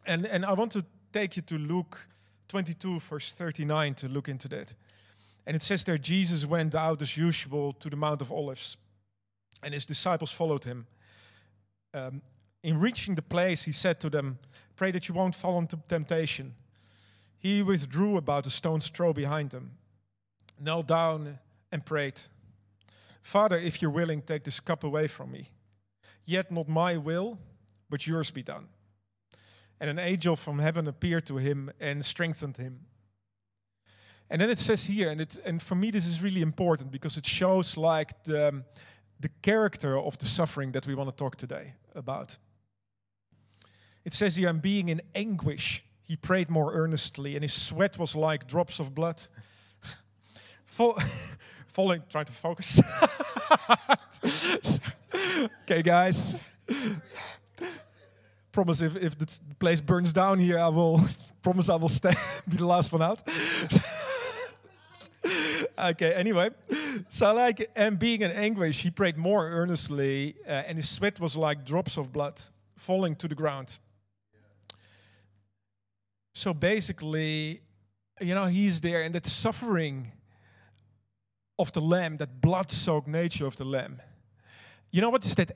And, 0.05 0.25
and 0.25 0.45
I 0.45 0.53
want 0.53 0.71
to 0.73 0.85
take 1.11 1.35
you 1.35 1.41
to 1.43 1.57
Luke 1.57 2.07
22, 2.47 2.99
verse 2.99 3.33
39, 3.33 3.95
to 3.95 4.07
look 4.07 4.27
into 4.27 4.47
that. 4.49 4.73
And 5.45 5.55
it 5.55 5.61
says 5.61 5.83
there, 5.83 5.97
Jesus 5.97 6.45
went 6.45 6.75
out 6.75 7.01
as 7.01 7.17
usual 7.17 7.73
to 7.73 7.89
the 7.89 7.95
Mount 7.95 8.21
of 8.21 8.31
Olives, 8.31 8.77
and 9.63 9.73
his 9.73 9.85
disciples 9.85 10.31
followed 10.31 10.63
him. 10.63 10.87
Um, 11.93 12.21
in 12.63 12.79
reaching 12.79 13.15
the 13.15 13.21
place, 13.21 13.63
he 13.63 13.71
said 13.71 13.99
to 14.01 14.09
them, 14.09 14.39
Pray 14.75 14.91
that 14.91 15.07
you 15.07 15.15
won't 15.15 15.35
fall 15.35 15.57
into 15.59 15.77
temptation. 15.87 16.53
He 17.37 17.63
withdrew 17.63 18.17
about 18.17 18.45
a 18.45 18.49
stone's 18.49 18.89
throw 18.89 19.13
behind 19.13 19.51
them, 19.51 19.71
knelt 20.59 20.87
down, 20.87 21.39
and 21.71 21.85
prayed, 21.85 22.19
Father, 23.21 23.57
if 23.57 23.81
you're 23.81 23.91
willing, 23.91 24.21
take 24.21 24.43
this 24.43 24.59
cup 24.59 24.83
away 24.83 25.07
from 25.07 25.31
me. 25.31 25.49
Yet 26.25 26.51
not 26.51 26.67
my 26.67 26.97
will, 26.97 27.37
but 27.89 28.07
yours 28.07 28.31
be 28.31 28.43
done 28.43 28.67
and 29.79 29.89
an 29.89 29.99
angel 29.99 30.35
from 30.35 30.59
heaven 30.59 30.87
appeared 30.87 31.25
to 31.27 31.37
him 31.37 31.71
and 31.79 32.03
strengthened 32.03 32.57
him. 32.57 32.81
And 34.29 34.41
then 34.41 34.49
it 34.49 34.59
says 34.59 34.85
here, 34.85 35.09
and, 35.09 35.21
it, 35.21 35.39
and 35.45 35.61
for 35.61 35.75
me 35.75 35.91
this 35.91 36.05
is 36.05 36.21
really 36.21 36.41
important 36.41 36.91
because 36.91 37.17
it 37.17 37.25
shows 37.25 37.77
like 37.77 38.23
the, 38.23 38.49
um, 38.49 38.65
the 39.19 39.29
character 39.41 39.97
of 39.97 40.17
the 40.17 40.25
suffering 40.25 40.71
that 40.73 40.85
we 40.85 40.95
want 40.95 41.09
to 41.09 41.15
talk 41.15 41.35
today 41.35 41.73
about. 41.95 42.37
It 44.05 44.13
says 44.13 44.35
here, 44.35 44.49
I'm 44.49 44.59
being 44.59 44.89
in 44.89 45.01
anguish. 45.15 45.83
He 46.03 46.15
prayed 46.15 46.49
more 46.49 46.73
earnestly, 46.73 47.35
and 47.35 47.43
his 47.43 47.53
sweat 47.53 47.97
was 47.97 48.15
like 48.15 48.47
drops 48.47 48.79
of 48.79 48.95
blood. 48.95 49.21
Falling, 50.65 52.03
trying 52.09 52.25
to 52.25 52.31
focus. 52.31 52.81
okay, 55.63 55.81
guys 55.81 56.41
promise 58.51 58.81
if, 58.81 58.95
if 58.95 59.17
the 59.17 59.39
place 59.59 59.81
burns 59.81 60.13
down 60.13 60.39
here, 60.39 60.59
I 60.59 60.67
will 60.69 61.01
promise 61.41 61.69
I 61.69 61.75
will 61.75 61.89
stay, 61.89 62.13
be 62.49 62.57
the 62.57 62.65
last 62.65 62.91
one 62.91 63.01
out. 63.01 63.21
okay, 65.77 66.13
anyway. 66.13 66.49
So, 67.07 67.33
like, 67.33 67.69
and 67.75 67.99
being 67.99 68.21
in 68.21 68.31
anguish, 68.31 68.81
he 68.81 68.89
prayed 68.89 69.17
more 69.17 69.47
earnestly, 69.47 70.35
uh, 70.47 70.63
and 70.67 70.77
his 70.77 70.89
sweat 70.89 71.19
was 71.19 71.35
like 71.35 71.65
drops 71.65 71.97
of 71.97 72.11
blood 72.11 72.41
falling 72.77 73.15
to 73.17 73.27
the 73.27 73.35
ground. 73.35 73.79
So, 76.33 76.53
basically, 76.53 77.61
you 78.21 78.35
know, 78.35 78.45
he's 78.45 78.81
there, 78.81 79.01
and 79.01 79.13
that 79.15 79.25
suffering 79.25 80.11
of 81.57 81.71
the 81.73 81.81
lamb, 81.81 82.17
that 82.17 82.41
blood 82.41 82.71
soaked 82.71 83.07
nature 83.07 83.45
of 83.45 83.57
the 83.57 83.65
lamb. 83.65 83.97
You 84.91 85.01
know 85.01 85.09
what 85.09 85.25
is 85.25 85.35
that? 85.35 85.51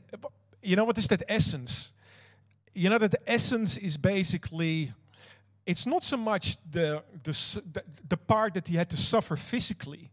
You 0.62 0.76
know 0.76 0.84
what 0.84 0.98
is 0.98 1.08
that 1.08 1.24
essence? 1.28 1.94
You 2.74 2.90
know 2.90 2.98
that 2.98 3.12
the 3.12 3.30
essence 3.30 3.78
is 3.78 3.98
basically 3.98 4.92
it's 5.66 5.86
not 5.86 6.04
so 6.04 6.18
much 6.18 6.58
the, 6.72 7.04
the, 7.24 7.84
the 8.10 8.18
part 8.18 8.54
that 8.56 8.68
he 8.68 8.76
had 8.76 8.90
to 8.90 8.98
suffer 8.98 9.36
physically, 9.36 10.12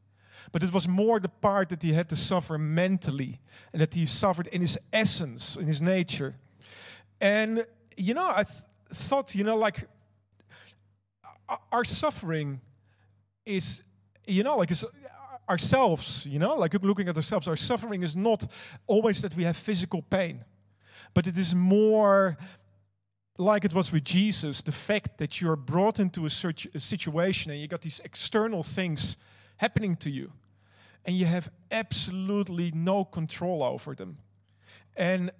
but 0.52 0.62
it 0.62 0.72
was 0.72 0.86
more 0.86 1.20
the 1.20 1.28
part 1.28 1.68
that 1.70 1.82
he 1.82 1.92
had 1.92 2.08
to 2.08 2.16
suffer 2.16 2.56
mentally 2.58 3.40
and 3.72 3.82
that 3.82 3.94
he 3.94 4.06
suffered 4.06 4.46
in 4.48 4.60
his 4.60 4.78
essence, 4.92 5.56
in 5.56 5.66
his 5.66 5.82
nature. 5.82 6.36
And, 7.20 7.66
you 7.96 8.14
know, 8.14 8.28
I 8.28 8.44
th 8.44 8.62
thought, 8.92 9.34
you 9.34 9.44
know, 9.44 9.56
like 9.56 9.88
our 11.70 11.84
suffering 11.84 12.60
is, 13.44 13.82
you 14.26 14.42
know, 14.42 14.56
like 14.56 14.70
it's 14.70 14.84
ourselves, 15.48 16.26
you 16.26 16.38
know, 16.38 16.54
like 16.56 16.74
looking 16.82 17.08
at 17.08 17.16
ourselves, 17.16 17.48
our 17.48 17.56
suffering 17.56 18.02
is 18.02 18.14
not 18.14 18.46
always 18.86 19.20
that 19.22 19.36
we 19.36 19.44
have 19.44 19.56
physical 19.56 20.02
pain 20.02 20.44
but 21.14 21.26
it 21.26 21.36
is 21.36 21.54
more 21.54 22.36
like 23.38 23.64
it 23.64 23.72
was 23.72 23.90
with 23.90 24.04
Jesus 24.04 24.62
the 24.62 24.72
fact 24.72 25.18
that 25.18 25.40
you're 25.40 25.56
brought 25.56 25.98
into 25.98 26.26
a, 26.26 26.30
search, 26.30 26.66
a 26.74 26.80
situation 26.80 27.50
and 27.50 27.60
you 27.60 27.68
got 27.68 27.80
these 27.80 28.00
external 28.04 28.62
things 28.62 29.16
happening 29.56 29.96
to 29.96 30.10
you 30.10 30.30
and 31.04 31.16
you 31.16 31.24
have 31.26 31.50
absolutely 31.70 32.70
no 32.74 33.04
control 33.04 33.62
over 33.62 33.94
them. 33.94 34.18
And 34.96 35.30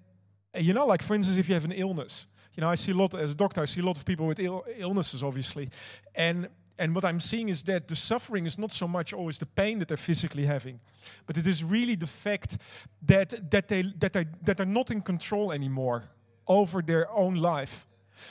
uh, 0.54 0.60
you 0.60 0.72
know, 0.72 0.86
like 0.86 1.02
for 1.02 1.14
instance, 1.14 1.38
if 1.38 1.48
you 1.48 1.54
have 1.54 1.64
an 1.64 1.72
illness, 1.72 2.26
you 2.54 2.60
know, 2.62 2.68
I 2.68 2.74
see 2.74 2.92
a 2.92 2.94
lot 2.94 3.14
as 3.14 3.32
a 3.32 3.34
doctor. 3.34 3.60
I 3.60 3.66
see 3.66 3.80
a 3.80 3.84
lot 3.84 3.96
of 3.96 4.04
people 4.04 4.26
with 4.26 4.40
Ill- 4.40 4.64
illnesses, 4.76 5.22
obviously, 5.22 5.68
and 6.14 6.48
and 6.80 6.94
what 6.94 7.04
I'm 7.04 7.20
seeing 7.20 7.48
is 7.48 7.62
that 7.64 7.86
the 7.86 7.94
suffering 7.94 8.46
is 8.46 8.58
not 8.58 8.72
so 8.72 8.88
much 8.88 9.12
always 9.12 9.38
the 9.38 9.46
pain 9.46 9.78
that 9.78 9.88
they're 9.88 9.96
physically 9.96 10.46
having, 10.46 10.80
but 11.26 11.36
it 11.36 11.46
is 11.46 11.62
really 11.62 11.96
the 11.96 12.06
fact 12.06 12.58
that 13.02 13.50
that 13.50 13.68
they 13.68 13.82
that 13.98 14.12
they 14.12 14.26
that 14.42 14.56
they're 14.56 14.66
not 14.66 14.90
in 14.90 15.00
control 15.00 15.52
anymore 15.52 16.02
over 16.46 16.82
their 16.82 17.10
own 17.10 17.36
life. 17.36 17.86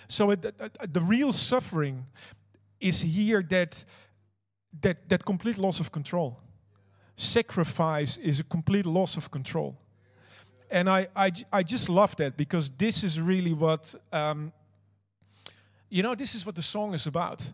So 0.08 0.32
it, 0.32 0.42
the 0.94 1.02
real 1.02 1.32
suffering 1.32 2.06
is 2.80 3.02
here 3.02 3.44
that 3.50 3.86
that 4.82 5.08
that 5.10 5.24
complete 5.24 5.58
loss 5.58 5.80
of 5.80 5.92
control. 5.92 6.40
Sacrifice 7.16 8.18
is 8.18 8.40
a 8.40 8.44
complete 8.44 8.86
loss 8.86 9.18
of 9.18 9.30
control 9.30 9.78
and 10.72 10.90
I, 10.90 11.08
I, 11.16 11.32
I 11.52 11.64
just 11.64 11.90
love 11.90 12.16
that 12.18 12.38
because 12.38 12.70
this 12.70 13.04
is 13.04 13.20
really 13.20 13.54
what, 13.54 13.94
um, 14.12 14.54
you 15.90 16.04
know, 16.04 16.16
this 16.16 16.36
is 16.36 16.46
what 16.46 16.56
the 16.56 16.62
song 16.62 16.94
is 16.94 17.08
about. 17.08 17.52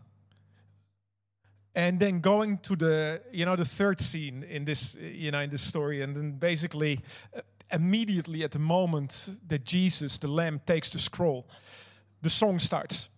And 1.76 2.00
then 2.00 2.20
going 2.20 2.58
to 2.62 2.74
the, 2.74 3.20
you 3.30 3.44
know, 3.44 3.54
the 3.54 3.64
third 3.64 4.00
scene 4.00 4.42
in 4.42 4.64
this, 4.64 4.94
you 4.94 5.30
know, 5.30 5.40
in 5.40 5.50
this 5.50 5.60
story, 5.60 6.00
and 6.02 6.16
then 6.16 6.32
basically, 6.32 7.00
uh, 7.36 7.42
immediately 7.70 8.44
at 8.44 8.50
the 8.50 8.58
moment 8.58 9.28
that 9.46 9.64
Jesus, 9.64 10.18
the 10.18 10.28
Lamb, 10.28 10.60
takes 10.64 10.88
the 10.90 10.98
scroll, 10.98 11.46
the 12.22 12.30
song 12.30 12.58
starts. 12.58 13.10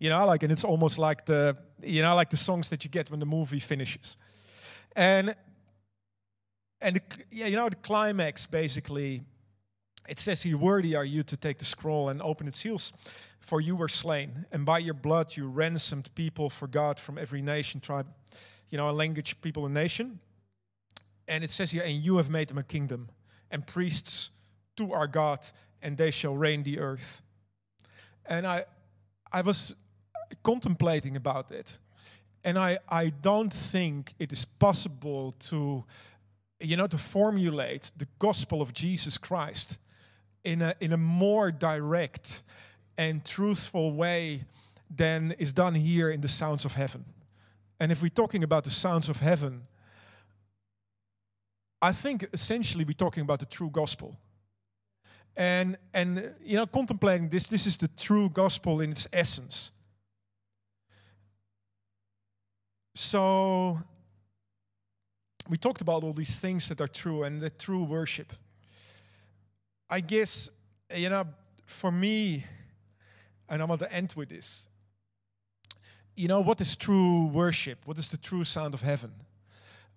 You 0.00 0.10
know, 0.10 0.26
like, 0.26 0.42
and 0.42 0.50
it's 0.50 0.64
almost 0.64 0.98
like 0.98 1.26
the, 1.26 1.56
you 1.80 2.02
know, 2.02 2.16
like 2.16 2.28
the 2.28 2.36
songs 2.36 2.70
that 2.70 2.82
you 2.84 2.90
get 2.90 3.08
when 3.08 3.20
the 3.20 3.26
movie 3.26 3.60
finishes. 3.60 4.16
And 4.96 5.36
and 6.80 6.96
the, 6.96 7.02
yeah, 7.30 7.46
you 7.46 7.54
know, 7.54 7.68
the 7.68 7.76
climax 7.76 8.46
basically 8.46 9.22
it 10.08 10.18
says 10.18 10.42
here, 10.42 10.56
Worthy 10.56 10.96
are 10.96 11.04
you 11.04 11.22
to 11.22 11.36
take 11.36 11.58
the 11.58 11.64
scroll 11.64 12.08
and 12.08 12.20
open 12.22 12.48
its 12.48 12.58
seals, 12.58 12.92
for 13.40 13.60
you 13.60 13.76
were 13.76 13.88
slain, 13.88 14.46
and 14.50 14.64
by 14.66 14.78
your 14.78 14.94
blood 14.94 15.36
you 15.36 15.46
ransomed 15.46 16.12
people 16.14 16.50
for 16.50 16.66
God 16.66 16.98
from 16.98 17.18
every 17.18 17.42
nation, 17.42 17.80
tribe, 17.80 18.06
you 18.68 18.78
know, 18.78 18.90
a 18.90 18.92
language, 18.92 19.40
people, 19.40 19.64
and 19.64 19.74
nation. 19.74 20.18
And 21.28 21.44
it 21.44 21.50
says 21.50 21.70
here, 21.70 21.82
and 21.84 21.94
you 21.94 22.16
have 22.16 22.30
made 22.30 22.48
them 22.48 22.58
a 22.58 22.62
kingdom 22.62 23.08
and 23.50 23.66
priests 23.66 24.30
to 24.76 24.92
our 24.92 25.06
God, 25.06 25.46
and 25.82 25.96
they 25.96 26.10
shall 26.10 26.36
reign 26.36 26.62
the 26.62 26.80
earth. 26.80 27.22
And 28.26 28.46
I, 28.46 28.64
I 29.30 29.42
was 29.42 29.74
contemplating 30.42 31.16
about 31.16 31.52
it, 31.52 31.78
and 32.44 32.58
I, 32.58 32.78
I 32.88 33.10
don't 33.10 33.52
think 33.52 34.14
it 34.18 34.32
is 34.32 34.44
possible 34.44 35.32
to, 35.32 35.84
you 36.60 36.76
know, 36.76 36.88
to 36.88 36.98
formulate 36.98 37.92
the 37.96 38.08
gospel 38.18 38.60
of 38.60 38.72
Jesus 38.72 39.16
Christ 39.16 39.78
in 40.44 40.62
a, 40.62 40.74
in 40.80 40.92
a 40.92 40.96
more 40.96 41.50
direct 41.50 42.42
and 42.98 43.24
truthful 43.24 43.92
way 43.92 44.42
than 44.94 45.32
is 45.38 45.52
done 45.52 45.74
here 45.74 46.10
in 46.10 46.20
the 46.20 46.28
sounds 46.28 46.64
of 46.64 46.74
heaven. 46.74 47.04
And 47.80 47.90
if 47.90 48.02
we're 48.02 48.08
talking 48.08 48.44
about 48.44 48.64
the 48.64 48.70
sounds 48.70 49.08
of 49.08 49.20
heaven, 49.20 49.62
I 51.80 51.92
think 51.92 52.28
essentially 52.32 52.84
we're 52.84 52.92
talking 52.92 53.22
about 53.22 53.40
the 53.40 53.46
true 53.46 53.70
gospel. 53.70 54.16
And, 55.36 55.78
and 55.94 56.34
you 56.44 56.56
know, 56.56 56.66
contemplating 56.66 57.28
this, 57.28 57.46
this 57.46 57.66
is 57.66 57.76
the 57.76 57.88
true 57.88 58.28
gospel 58.28 58.80
in 58.80 58.92
its 58.92 59.08
essence. 59.12 59.72
So, 62.94 63.78
we 65.48 65.56
talked 65.56 65.80
about 65.80 66.04
all 66.04 66.12
these 66.12 66.38
things 66.38 66.68
that 66.68 66.80
are 66.80 66.86
true 66.86 67.24
and 67.24 67.40
the 67.40 67.50
true 67.50 67.84
worship. 67.84 68.32
I 69.92 70.00
guess, 70.00 70.48
you 70.96 71.10
know, 71.10 71.26
for 71.66 71.92
me, 71.92 72.46
and 73.46 73.60
I 73.60 73.64
want 73.66 73.80
to 73.80 73.92
end 73.92 74.14
with 74.16 74.30
this. 74.30 74.66
You 76.16 76.28
know, 76.28 76.40
what 76.40 76.62
is 76.62 76.76
true 76.76 77.26
worship? 77.26 77.80
What 77.84 77.98
is 77.98 78.08
the 78.08 78.16
true 78.16 78.44
sound 78.44 78.72
of 78.72 78.80
heaven? 78.80 79.12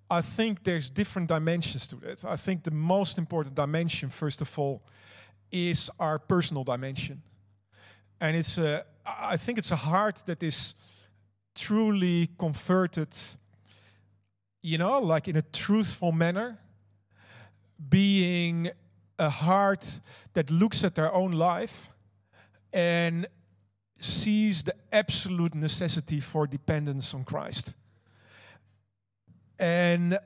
I 0.09 0.19
think 0.19 0.65
there's 0.65 0.89
different 0.89 1.29
dimensions 1.29 1.87
to 1.87 1.97
it. 2.09 2.25
I 2.25 2.35
think 2.35 2.63
the 2.63 2.71
most 2.71 3.17
important 3.17 3.55
dimension, 3.55 4.09
first 4.09 4.41
of 4.41 4.59
all, 4.59 4.83
is 5.49 5.89
our 5.97 6.19
personal 6.19 6.65
dimension. 6.65 7.21
And 8.19 8.35
it's 8.35 8.57
a, 8.57 8.83
I 9.05 9.37
think 9.37 9.57
it's 9.59 9.71
a 9.71 9.77
heart 9.77 10.23
that 10.25 10.43
is 10.43 10.73
truly 11.55 12.29
converted, 12.37 13.15
you 14.61 14.77
know, 14.77 14.99
like 14.99 15.29
in 15.29 15.37
a 15.37 15.41
truthful 15.41 16.11
manner, 16.11 16.57
being 17.89 18.71
a 19.17 19.29
heart 19.29 19.99
that 20.33 20.51
looks 20.51 20.83
at 20.83 20.95
their 20.95 21.13
own 21.13 21.31
life 21.31 21.89
and 22.73 23.27
sees 23.99 24.63
the 24.63 24.75
absolute 24.91 25.55
necessity 25.55 26.19
for 26.19 26.47
dependence 26.47 27.13
on 27.13 27.23
Christ. 27.23 27.75
And 29.57 30.17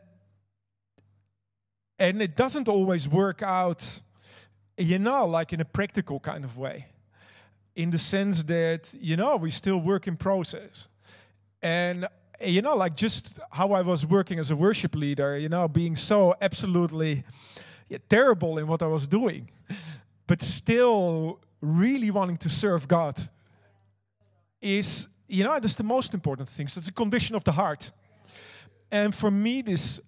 and 1.99 2.21
it 2.21 2.36
doesn't 2.36 2.67
always 2.69 3.08
work 3.08 3.43
out 3.43 4.02
you 4.78 4.97
know 4.97 5.25
like 5.25 5.54
in 5.54 5.60
a 5.60 5.65
practical 5.65 6.19
kind 6.19 6.43
of 6.45 6.58
way 6.58 6.88
in 7.75 7.89
the 7.91 7.97
sense 7.97 8.43
that 8.43 8.95
you 8.99 9.17
know 9.17 9.36
we 9.36 9.52
still 9.52 9.78
work 9.78 10.08
in 10.08 10.15
process 10.15 10.88
and 11.62 12.08
you 12.41 12.62
know 12.62 12.75
like 12.75 12.95
just 12.95 13.39
how 13.52 13.73
i 13.73 13.82
was 13.82 14.06
working 14.06 14.39
as 14.39 14.49
a 14.49 14.56
worship 14.56 14.95
leader 14.95 15.38
you 15.38 15.49
know 15.49 15.67
being 15.67 15.95
so 15.95 16.34
absolutely 16.41 17.23
terrible 17.97 18.58
in 18.60 18.67
what 18.67 18.82
I 18.82 18.88
was 18.88 19.08
doing, 19.08 19.49
but 20.28 20.41
still 20.41 21.39
really 21.62 22.12
wanting 22.12 22.38
to 22.38 22.49
serve 22.49 22.88
God 22.88 23.19
is, 24.62 25.08
you 25.28 25.43
know, 25.43 25.60
that's 25.60 25.75
the 25.75 25.84
most 25.84 26.13
important 26.13 26.47
thing. 26.49 26.67
So 26.67 26.80
it's 26.80 26.88
a 26.88 26.93
condition 26.93 27.36
of 27.36 27.43
the 27.43 27.52
heart. 27.52 27.91
And 28.91 29.13
for 29.13 29.32
me, 29.32 29.62
this, 29.62 29.99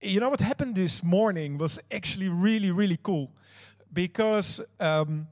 you 0.00 0.20
know, 0.20 0.30
what 0.30 0.40
happened 0.40 0.74
this 0.74 1.02
morning 1.02 1.58
was 1.58 1.78
actually 1.90 2.28
really, 2.28 2.70
really 2.70 2.98
cool 3.02 3.30
because. 3.92 4.60
Um, 4.78 5.28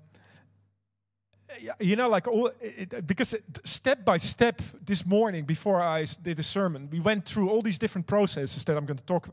you 1.81 1.97
know, 1.97 2.09
like 2.09 2.29
all, 2.29 2.51
it, 2.61 3.07
because 3.07 3.35
step 3.65 4.05
by 4.05 4.17
step 4.17 4.63
this 4.85 5.05
morning 5.05 5.45
before 5.45 5.81
I 5.81 6.05
did 6.23 6.37
the 6.37 6.43
sermon, 6.43 6.89
we 6.91 7.01
went 7.01 7.25
through 7.25 7.51
all 7.51 7.63
these 7.63 7.79
different 7.79 8.07
processes 8.07 8.65
that 8.65 8.77
I'm 8.77 8.87
going 8.87 8.99
to 8.99 9.05
talk 9.05 9.29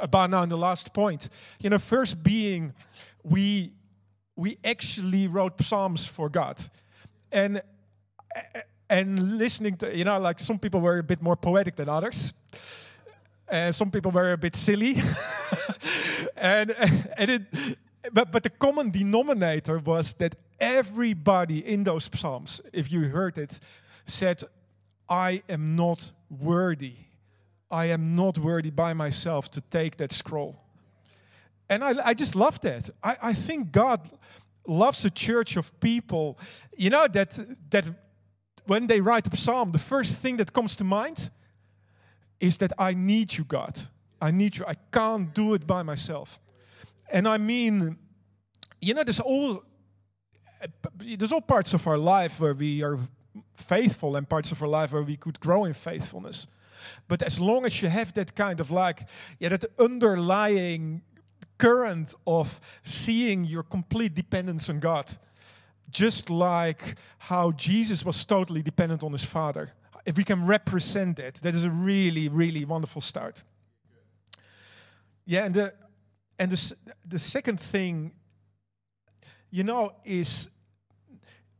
about 0.00 0.30
now 0.30 0.42
in 0.42 0.48
the 0.48 0.56
last 0.56 0.92
point. 0.92 1.28
You 1.60 1.70
know, 1.70 1.78
first 1.78 2.22
being 2.22 2.72
we 3.22 3.72
we 4.36 4.58
actually 4.64 5.28
wrote 5.28 5.62
psalms 5.62 6.06
for 6.06 6.28
God, 6.28 6.60
and 7.32 7.62
and 8.88 9.38
listening 9.38 9.76
to 9.78 9.96
you 9.96 10.04
know, 10.04 10.18
like 10.18 10.38
some 10.38 10.58
people 10.58 10.80
were 10.80 10.98
a 10.98 11.02
bit 11.02 11.22
more 11.22 11.36
poetic 11.36 11.76
than 11.76 11.88
others. 11.88 12.32
And 13.48 13.72
some 13.72 13.92
people 13.92 14.10
were 14.10 14.32
a 14.32 14.36
bit 14.36 14.56
silly, 14.56 14.96
and 16.36 16.74
and 17.16 17.30
it, 17.30 17.42
but 18.12 18.32
but 18.32 18.42
the 18.42 18.50
common 18.50 18.90
denominator 18.90 19.78
was 19.78 20.14
that 20.14 20.34
everybody 20.58 21.66
in 21.66 21.84
those 21.84 22.10
Psalms, 22.12 22.60
if 22.72 22.90
you 22.90 23.08
heard 23.08 23.38
it, 23.38 23.60
said, 24.06 24.42
I 25.08 25.42
am 25.48 25.76
not 25.76 26.12
worthy. 26.30 26.94
I 27.70 27.86
am 27.86 28.14
not 28.16 28.38
worthy 28.38 28.70
by 28.70 28.94
myself 28.94 29.50
to 29.52 29.60
take 29.60 29.96
that 29.96 30.12
scroll. 30.12 30.56
And 31.68 31.82
I, 31.82 32.08
I 32.08 32.14
just 32.14 32.34
love 32.36 32.60
that. 32.60 32.90
I, 33.02 33.16
I 33.22 33.32
think 33.32 33.72
God 33.72 34.08
loves 34.66 35.04
a 35.04 35.10
church 35.10 35.56
of 35.56 35.78
people, 35.80 36.38
you 36.76 36.90
know, 36.90 37.06
that, 37.08 37.38
that 37.70 37.88
when 38.66 38.86
they 38.86 39.00
write 39.00 39.32
a 39.32 39.36
psalm, 39.36 39.72
the 39.72 39.78
first 39.78 40.18
thing 40.20 40.36
that 40.38 40.52
comes 40.52 40.76
to 40.76 40.84
mind 40.84 41.30
is 42.40 42.58
that 42.58 42.72
I 42.78 42.94
need 42.94 43.36
you, 43.36 43.44
God. 43.44 43.78
I 44.20 44.30
need 44.30 44.56
you. 44.56 44.64
I 44.66 44.74
can't 44.92 45.32
do 45.34 45.54
it 45.54 45.66
by 45.66 45.82
myself. 45.82 46.40
And 47.10 47.28
I 47.28 47.38
mean, 47.38 47.96
you 48.80 48.94
know, 48.94 49.04
there's 49.04 49.20
all 49.20 49.62
there's 50.98 51.32
all 51.32 51.40
parts 51.40 51.74
of 51.74 51.86
our 51.86 51.98
life 51.98 52.40
where 52.40 52.54
we 52.54 52.82
are 52.82 52.98
faithful 53.56 54.16
and 54.16 54.28
parts 54.28 54.52
of 54.52 54.62
our 54.62 54.68
life 54.68 54.92
where 54.92 55.02
we 55.02 55.16
could 55.16 55.38
grow 55.40 55.64
in 55.64 55.74
faithfulness. 55.74 56.46
But 57.08 57.22
as 57.22 57.40
long 57.40 57.66
as 57.66 57.82
you 57.82 57.88
have 57.88 58.12
that 58.14 58.34
kind 58.34 58.60
of 58.60 58.70
like, 58.70 59.08
yeah, 59.38 59.50
that 59.50 59.64
underlying 59.78 61.02
current 61.58 62.14
of 62.26 62.60
seeing 62.84 63.44
your 63.44 63.62
complete 63.62 64.14
dependence 64.14 64.68
on 64.68 64.80
God, 64.80 65.10
just 65.90 66.30
like 66.30 66.96
how 67.18 67.52
Jesus 67.52 68.04
was 68.04 68.24
totally 68.24 68.62
dependent 68.62 69.02
on 69.02 69.12
his 69.12 69.24
Father. 69.24 69.72
If 70.04 70.16
we 70.16 70.24
can 70.24 70.46
represent 70.46 71.16
that, 71.16 71.34
that 71.36 71.54
is 71.54 71.64
a 71.64 71.70
really, 71.70 72.28
really 72.28 72.64
wonderful 72.64 73.00
start. 73.00 73.44
Yeah, 75.24 75.44
and 75.44 75.54
the 75.54 75.74
and 76.38 76.50
the 76.50 76.76
the 77.04 77.18
second 77.18 77.58
thing 77.58 78.12
you 79.56 79.64
know, 79.64 79.90
is, 80.04 80.50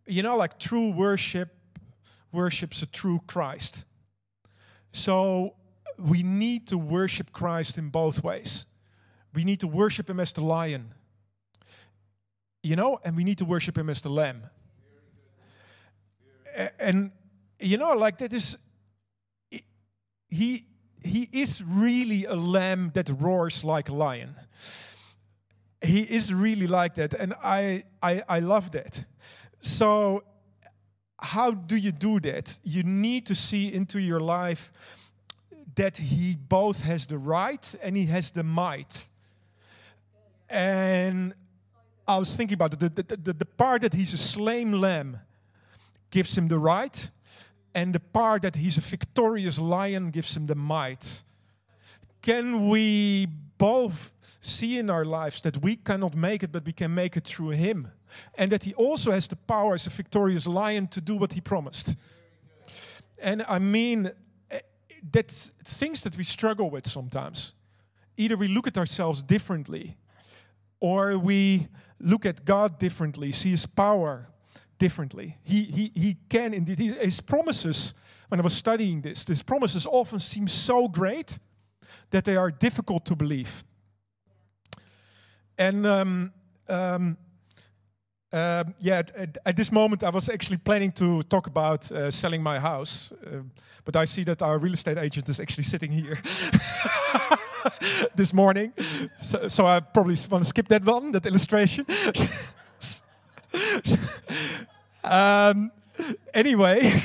you 0.07 0.23
know, 0.23 0.37
like 0.37 0.59
true 0.59 0.91
worship 0.91 1.49
worships 2.31 2.83
a 2.83 2.87
true 2.87 3.23
Christ. 3.27 3.87
So 4.93 5.55
we 5.99 6.23
need 6.23 6.69
to 6.69 6.77
worship 6.77 7.33
Christ 7.33 7.79
in 7.79 7.89
both 7.89 8.23
ways. 8.23 8.67
We 9.33 9.45
need 9.45 9.61
to 9.61 9.67
worship 9.67 10.11
Him 10.11 10.21
as 10.21 10.31
the 10.33 10.43
lion. 10.43 10.93
You 12.63 12.77
know, 12.77 13.01
and 13.03 13.17
we 13.17 13.25
need 13.25 13.39
to 13.39 13.47
worship 13.47 13.79
him 13.79 13.89
as 13.89 14.03
the 14.03 14.11
lamb. 14.11 14.43
And 16.79 17.13
you 17.59 17.79
know, 17.79 17.93
like 17.95 18.19
that 18.19 18.33
is 18.35 18.59
he 20.29 20.67
he 21.03 21.29
is 21.33 21.63
really 21.63 22.27
a 22.27 22.35
lamb 22.35 22.91
that 22.93 23.09
roars 23.09 23.65
like 23.65 23.89
a 23.89 23.95
lion. 23.95 24.35
He 25.83 26.01
is 26.01 26.33
really 26.33 26.67
like 26.67 26.95
that, 26.95 27.15
and 27.15 27.35
I 27.43 27.85
I, 28.03 28.23
I 28.29 28.41
love 28.41 28.71
that. 28.73 29.05
So 29.61 30.23
how 31.19 31.51
do 31.51 31.77
you 31.77 31.93
do 31.93 32.21
that? 32.21 32.59
You 32.63 32.83
need 32.83 33.27
to 33.27 33.35
see 33.35 33.73
into 33.73 34.01
your 34.01 34.21
life 34.21 34.71
that 35.75 35.97
he 35.97 36.37
both 36.37 36.83
has 36.83 37.07
the 37.07 37.19
right 37.19 37.75
and 37.83 37.97
he 37.97 38.07
has 38.07 38.31
the 38.31 38.43
might. 38.43 39.09
And 40.49 41.35
I 42.07 42.19
was 42.19 42.35
thinking 42.37 42.55
about 42.55 42.75
it. 42.75 42.81
The, 42.81 43.03
the, 43.03 43.17
the, 43.17 43.33
the 43.33 43.45
part 43.45 43.83
that 43.83 43.95
he's 43.95 44.13
a 44.13 44.19
slain 44.19 44.81
lamb 44.81 45.19
gives 46.11 46.37
him 46.37 46.49
the 46.49 46.59
right, 46.59 47.11
and 47.75 47.95
the 47.95 48.01
part 48.01 48.43
that 48.43 48.57
he's 48.57 48.79
a 48.79 48.81
victorious 48.81 49.59
lion 49.59 50.11
gives 50.11 50.37
him 50.37 50.47
the 50.47 50.55
might. 50.55 51.25
Can 52.27 52.69
we 52.69 53.29
both 53.57 54.13
see 54.41 54.79
in 54.79 54.91
our 54.91 55.05
lives 55.05 55.41
that 55.43 55.59
we 55.59 55.77
cannot 55.77 56.17
make 56.17 56.43
it, 56.43 56.51
but 56.51 56.65
we 56.67 56.73
can 56.73 56.93
make 56.93 57.17
it 57.17 57.25
through 57.25 57.51
him? 57.51 57.89
And 58.35 58.51
that 58.51 58.65
he 58.65 58.75
also 58.75 59.13
has 59.13 59.29
the 59.29 59.37
power 59.37 59.75
as 59.75 59.87
a 59.87 59.91
victorious 59.91 60.45
lion 60.45 60.89
to 60.89 61.01
do 61.01 61.15
what 61.15 61.35
he 61.35 61.41
promised. 61.41 61.95
And 63.17 63.45
I 63.47 63.61
mean, 63.61 64.11
eh, 64.51 64.59
that's 65.09 65.53
things 65.63 66.03
that 66.03 66.17
we 66.17 66.25
struggle 66.25 66.69
with 66.69 66.89
sometimes. 66.89 67.55
Either 68.17 68.37
we 68.37 68.49
look 68.49 68.67
at 68.67 68.77
ourselves 68.77 69.23
differently, 69.23 69.97
or 70.81 71.17
we 71.17 71.69
look 72.01 72.27
at 72.27 72.45
God 72.45 72.81
differently, 72.81 73.31
see 73.31 73.51
his 73.51 73.67
power 73.67 74.27
differently. 74.79 75.37
He, 75.45 75.63
he, 75.63 75.93
he 75.95 76.17
can 76.29 76.55
indeed, 76.55 76.79
his 76.79 77.21
promises, 77.21 77.95
when 78.27 78.41
I 78.41 78.43
was 78.43 78.55
studying 78.55 79.01
this, 79.01 79.25
his 79.25 79.45
promises 79.45 79.87
often 79.87 80.19
seem 80.19 80.49
so 80.49 80.89
great 80.89 81.39
that 82.11 82.25
they 82.25 82.37
are 82.37 82.51
difficult 82.51 83.05
to 83.07 83.15
believe. 83.17 83.65
And 85.59 85.87
um, 85.87 86.33
um, 86.69 87.17
um, 88.33 88.75
yeah, 88.81 88.99
at, 88.99 89.17
at- 89.17 89.39
at 89.47 89.57
this 89.57 89.71
moment, 89.73 90.03
I 90.03 90.11
was 90.11 90.29
actually 90.29 90.59
planning 90.59 90.93
to 90.93 91.23
talk 91.23 91.47
about 91.47 91.91
uh, 91.93 92.11
selling 92.11 92.43
my 92.43 92.59
house, 92.59 93.13
uh, 93.13 93.43
but 93.85 93.97
I 93.97 94.05
see 94.07 94.25
that 94.25 94.43
our 94.43 94.59
real 94.59 94.73
estate 94.75 94.99
agent 94.99 95.29
is 95.29 95.41
actually 95.41 95.65
sitting 95.65 95.93
here 95.93 96.19
this 98.17 98.33
morning, 98.33 98.73
so, 99.19 99.49
so 99.49 99.67
I 99.67 99.81
probably 99.81 100.17
want 100.31 100.45
to 100.45 100.49
skip 100.49 100.69
that 100.69 100.85
one, 100.85 101.13
that 101.13 101.25
illustration. 101.27 101.87
um, 105.05 105.71
anyway, 106.35 107.03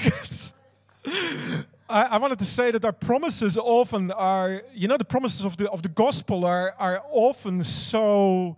I, 1.91 2.03
I 2.03 2.17
wanted 2.17 2.39
to 2.39 2.45
say 2.45 2.71
that 2.71 2.85
our 2.85 2.93
promises 2.93 3.57
often 3.57 4.11
are, 4.11 4.63
you 4.73 4.87
know, 4.87 4.97
the 4.97 5.05
promises 5.05 5.45
of 5.45 5.57
the 5.57 5.69
of 5.69 5.81
the 5.81 5.89
gospel 5.89 6.45
are 6.45 6.73
are 6.79 7.03
often 7.11 7.63
so, 7.63 8.57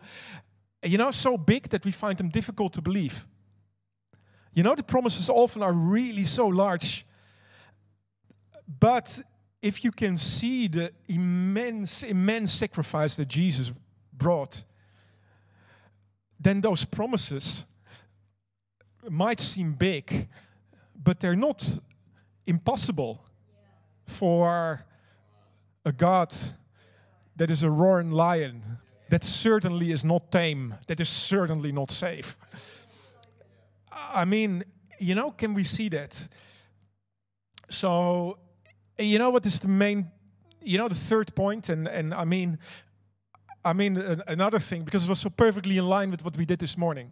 you 0.84 0.98
know, 0.98 1.12
so 1.12 1.38
big 1.38 1.70
that 1.70 1.84
we 1.86 1.92
find 1.92 2.18
them 2.18 2.30
difficult 2.30 2.74
to 2.74 2.82
believe. 2.82 3.26
You 4.54 4.64
know, 4.64 4.76
the 4.76 4.84
promises 4.84 5.30
often 5.30 5.64
are 5.64 5.74
really 5.74 6.26
so 6.26 6.48
large. 6.48 7.06
But 8.80 9.20
if 9.62 9.84
you 9.84 9.92
can 9.92 10.18
see 10.18 10.68
the 10.68 10.92
immense, 11.08 12.04
immense 12.04 12.52
sacrifice 12.54 13.16
that 13.16 13.28
Jesus 13.28 13.72
brought, 14.12 14.64
then 16.40 16.62
those 16.62 16.86
promises 16.86 17.66
might 19.10 19.40
seem 19.40 19.74
big, 19.74 20.28
but 20.96 21.20
they're 21.20 21.36
not 21.36 21.80
impossible 22.46 23.24
for 24.06 24.86
a 25.86 25.92
God 25.92 26.34
that 27.36 27.50
is 27.50 27.64
a 27.64 27.70
roaring 27.70 28.12
lion, 28.12 28.62
that 29.10 29.24
certainly 29.24 29.92
is 29.92 30.04
not 30.04 30.32
tame, 30.32 30.76
that 30.88 31.00
is 31.00 31.10
certainly 31.10 31.72
not 31.72 31.92
safe. 31.92 32.38
I 33.92 34.26
mean, 34.26 34.64
you 35.00 35.16
know, 35.16 35.32
can 35.32 35.54
we 35.54 35.64
see 35.64 35.90
that? 35.90 36.28
So, 37.70 38.38
you 38.98 39.18
know 39.18 39.32
what 39.32 39.46
is 39.46 39.60
the 39.60 39.68
main, 39.68 40.12
you 40.62 40.78
know, 40.78 40.88
the 40.88 40.96
third 40.96 41.36
point, 41.36 41.70
and 41.70 41.88
and 41.88 42.14
I 42.14 42.26
mean, 42.26 42.60
I 43.66 43.74
mean 43.74 43.98
another 44.28 44.60
thing 44.60 44.84
because 44.84 45.06
it 45.06 45.10
was 45.10 45.20
so 45.20 45.30
perfectly 45.30 45.78
in 45.78 45.88
line 45.88 46.12
with 46.12 46.24
what 46.24 46.38
we 46.38 46.46
did 46.46 46.60
this 46.60 46.78
morning. 46.78 47.12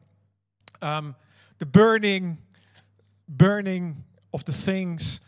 Um, 0.82 1.16
the 1.58 1.66
burning, 1.66 2.38
burning 3.28 4.04
of 4.34 4.46
the 4.46 4.54
things 4.54 5.22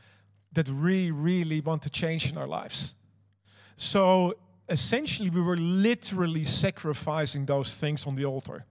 that 0.54 0.70
we 0.70 1.12
really 1.12 1.62
want 1.62 1.82
to 1.84 1.90
change 1.90 2.32
in 2.32 2.38
our 2.38 2.48
lives. 2.48 2.96
So 3.76 4.36
essentially, 4.70 5.30
we 5.30 5.42
were 5.42 5.58
literally 5.58 6.44
sacrificing 6.46 7.46
those 7.46 7.74
things 7.74 8.06
on 8.06 8.16
the 8.16 8.26
altar. 8.26 8.66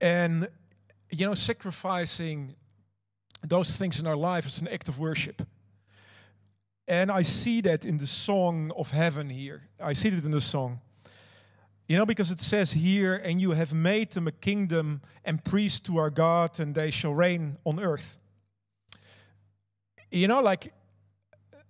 And, 0.00 0.48
you 1.10 1.26
know, 1.26 1.34
sacrificing 1.34 2.54
those 3.46 3.76
things 3.76 4.00
in 4.00 4.06
our 4.06 4.16
life 4.16 4.46
is 4.46 4.60
an 4.60 4.68
act 4.68 4.88
of 4.88 4.98
worship. 4.98 5.42
And 6.88 7.10
I 7.10 7.22
see 7.22 7.60
that 7.62 7.84
in 7.84 7.98
the 7.98 8.06
song 8.06 8.72
of 8.76 8.90
heaven 8.90 9.28
here. 9.30 9.68
I 9.78 9.92
see 9.92 10.08
it 10.08 10.24
in 10.24 10.30
the 10.30 10.40
song. 10.40 10.80
You 11.90 11.96
know, 11.96 12.06
because 12.06 12.30
it 12.30 12.38
says 12.38 12.70
here, 12.70 13.16
and 13.16 13.40
you 13.40 13.50
have 13.50 13.74
made 13.74 14.12
them 14.12 14.28
a 14.28 14.30
kingdom 14.30 15.00
and 15.24 15.42
priest 15.42 15.84
to 15.86 15.98
our 15.98 16.08
God, 16.08 16.60
and 16.60 16.72
they 16.72 16.88
shall 16.88 17.12
reign 17.12 17.56
on 17.64 17.80
earth. 17.80 18.20
You 20.12 20.28
know, 20.28 20.40
like 20.40 20.72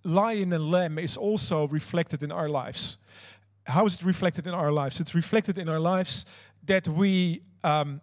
lion 0.03 0.53
and 0.53 0.69
lamb 0.69 0.99
is 0.99 1.17
also 1.17 1.67
reflected 1.69 2.21
in 2.21 2.31
our 2.31 2.47
lives. 2.47 2.99
How 3.65 3.87
is 3.87 3.95
it 3.95 4.03
reflected 4.03 4.45
in 4.45 4.53
our 4.53 4.71
lives? 4.71 4.99
It's 4.99 5.15
reflected 5.15 5.57
in 5.57 5.67
our 5.67 5.79
lives 5.79 6.27
that 6.67 6.87
we 6.87 7.41
um, 7.63 7.99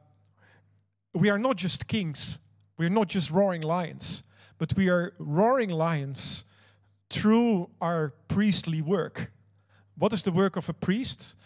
we 1.15 1.31
are 1.31 1.39
not 1.39 1.55
just 1.55 1.87
kings, 1.87 2.41
we 2.79 2.87
are 2.87 2.91
not 2.91 3.07
just 3.07 3.31
roaring 3.31 3.63
lions, 3.63 4.25
but 4.59 4.75
we 4.77 4.89
are 4.89 5.15
roaring 5.21 5.71
lions 5.71 6.43
through 7.11 7.71
our 7.81 8.13
priestly 8.27 8.83
work. 8.83 9.31
What 9.97 10.13
is 10.13 10.25
the 10.25 10.33
work 10.33 10.57
of 10.57 10.69
a 10.69 10.73
priest? 10.73 11.37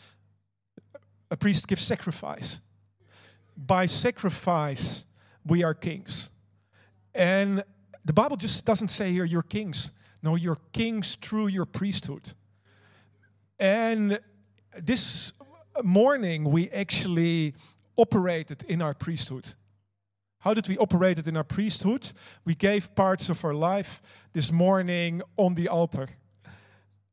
A 1.32 1.36
priest 1.36 1.66
gives 1.66 1.82
sacrifice. 1.82 2.60
By 3.56 3.86
sacrifice, 3.86 5.06
we 5.46 5.64
are 5.64 5.72
kings. 5.72 6.30
And 7.14 7.64
the 8.04 8.12
Bible 8.12 8.36
just 8.36 8.66
doesn't 8.66 8.88
say 8.88 9.12
here 9.12 9.24
you're 9.24 9.42
kings. 9.42 9.92
No, 10.22 10.36
you're 10.36 10.58
kings 10.72 11.16
through 11.16 11.46
your 11.46 11.64
priesthood. 11.64 12.34
And 13.58 14.20
this 14.78 15.32
morning, 15.82 16.44
we 16.44 16.68
actually 16.68 17.54
operated 17.96 18.64
in 18.64 18.82
our 18.82 18.92
priesthood. 18.92 19.54
How 20.40 20.52
did 20.52 20.68
we 20.68 20.76
operate 20.76 21.16
it 21.16 21.26
in 21.26 21.38
our 21.38 21.44
priesthood? 21.44 22.12
We 22.44 22.54
gave 22.54 22.94
parts 22.94 23.30
of 23.30 23.42
our 23.42 23.54
life 23.54 24.02
this 24.34 24.52
morning 24.52 25.22
on 25.38 25.54
the 25.54 25.68
altar. 25.68 26.10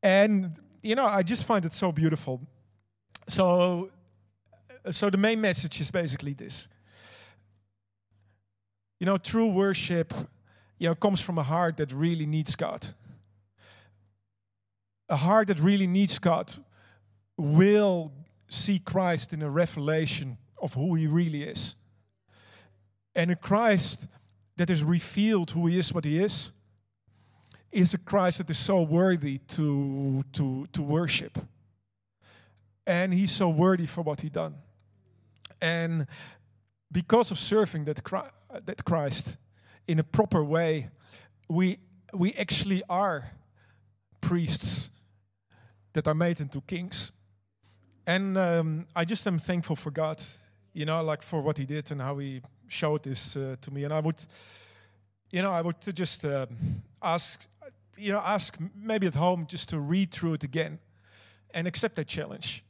And, 0.02 0.58
you 0.82 0.94
know, 0.94 1.06
I 1.06 1.22
just 1.22 1.46
find 1.46 1.64
it 1.64 1.72
so 1.72 1.90
beautiful. 1.90 2.42
So, 3.26 3.90
Uh, 4.84 4.92
so 4.92 5.10
the 5.10 5.18
main 5.18 5.40
message 5.40 5.80
is 5.80 5.90
basically 5.90 6.32
this. 6.32 6.68
You 8.98 9.06
know, 9.06 9.16
true 9.16 9.48
worship, 9.48 10.12
you 10.78 10.88
know, 10.88 10.94
comes 10.94 11.20
from 11.20 11.38
a 11.38 11.42
heart 11.42 11.76
that 11.78 11.92
really 11.92 12.26
needs 12.26 12.54
God. 12.56 12.86
A 15.08 15.16
heart 15.16 15.48
that 15.48 15.58
really 15.58 15.86
needs 15.86 16.18
God 16.18 16.52
will 17.36 18.12
see 18.48 18.78
Christ 18.78 19.32
in 19.32 19.42
a 19.42 19.50
revelation 19.50 20.36
of 20.60 20.74
who 20.74 20.94
he 20.94 21.06
really 21.06 21.42
is. 21.42 21.76
And 23.14 23.30
a 23.30 23.36
Christ 23.36 24.06
that 24.56 24.70
is 24.70 24.84
revealed 24.84 25.50
who 25.50 25.66
he 25.66 25.78
is, 25.78 25.92
what 25.92 26.04
he 26.04 26.18
is, 26.18 26.52
is 27.72 27.94
a 27.94 27.98
Christ 27.98 28.38
that 28.38 28.50
is 28.50 28.58
so 28.58 28.82
worthy 28.82 29.38
to, 29.38 30.22
to, 30.32 30.66
to 30.72 30.82
worship. 30.82 31.38
And 32.86 33.14
he's 33.14 33.30
so 33.30 33.48
worthy 33.48 33.86
for 33.86 34.02
what 34.02 34.20
he 34.20 34.28
done. 34.28 34.56
And 35.60 36.06
because 36.90 37.30
of 37.30 37.38
serving 37.38 37.84
that, 37.84 38.02
that 38.64 38.84
Christ 38.84 39.36
in 39.86 39.98
a 39.98 40.04
proper 40.04 40.42
way, 40.42 40.90
we, 41.48 41.78
we 42.12 42.32
actually 42.34 42.82
are 42.88 43.24
priests 44.20 44.90
that 45.92 46.06
are 46.06 46.14
made 46.14 46.40
into 46.40 46.60
kings. 46.62 47.12
And 48.06 48.36
um, 48.38 48.86
I 48.94 49.04
just 49.04 49.26
am 49.26 49.38
thankful 49.38 49.76
for 49.76 49.90
God, 49.90 50.22
you 50.72 50.84
know, 50.84 51.02
like 51.02 51.22
for 51.22 51.40
what 51.42 51.58
He 51.58 51.66
did 51.66 51.90
and 51.90 52.00
how 52.00 52.18
He 52.18 52.42
showed 52.68 53.02
this 53.02 53.36
uh, 53.36 53.56
to 53.60 53.70
me. 53.70 53.84
And 53.84 53.92
I 53.92 54.00
would, 54.00 54.24
you 55.30 55.42
know, 55.42 55.52
I 55.52 55.60
would 55.60 55.80
just 55.94 56.24
uh, 56.24 56.46
ask, 57.02 57.46
you 57.96 58.12
know, 58.12 58.22
ask 58.24 58.58
maybe 58.74 59.06
at 59.06 59.14
home 59.14 59.46
just 59.46 59.68
to 59.70 59.78
read 59.78 60.10
through 60.10 60.34
it 60.34 60.44
again 60.44 60.78
and 61.52 61.66
accept 61.66 61.96
that 61.96 62.08
challenge. 62.08 62.64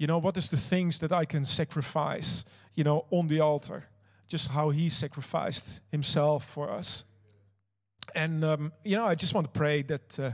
You 0.00 0.06
know, 0.06 0.16
what 0.16 0.34
is 0.38 0.48
the 0.48 0.56
things 0.56 0.98
that 1.00 1.12
I 1.12 1.26
can 1.26 1.44
sacrifice, 1.44 2.46
you 2.74 2.84
know, 2.84 3.04
on 3.10 3.28
the 3.28 3.40
altar? 3.40 3.84
Just 4.28 4.48
how 4.48 4.70
he 4.70 4.88
sacrificed 4.88 5.80
himself 5.92 6.46
for 6.46 6.70
us. 6.70 7.04
And, 8.14 8.42
um, 8.42 8.72
you 8.82 8.96
know, 8.96 9.04
I 9.04 9.14
just 9.14 9.34
want 9.34 9.52
to 9.52 9.58
pray 9.58 9.82
that 9.82 10.18
uh, 10.18 10.30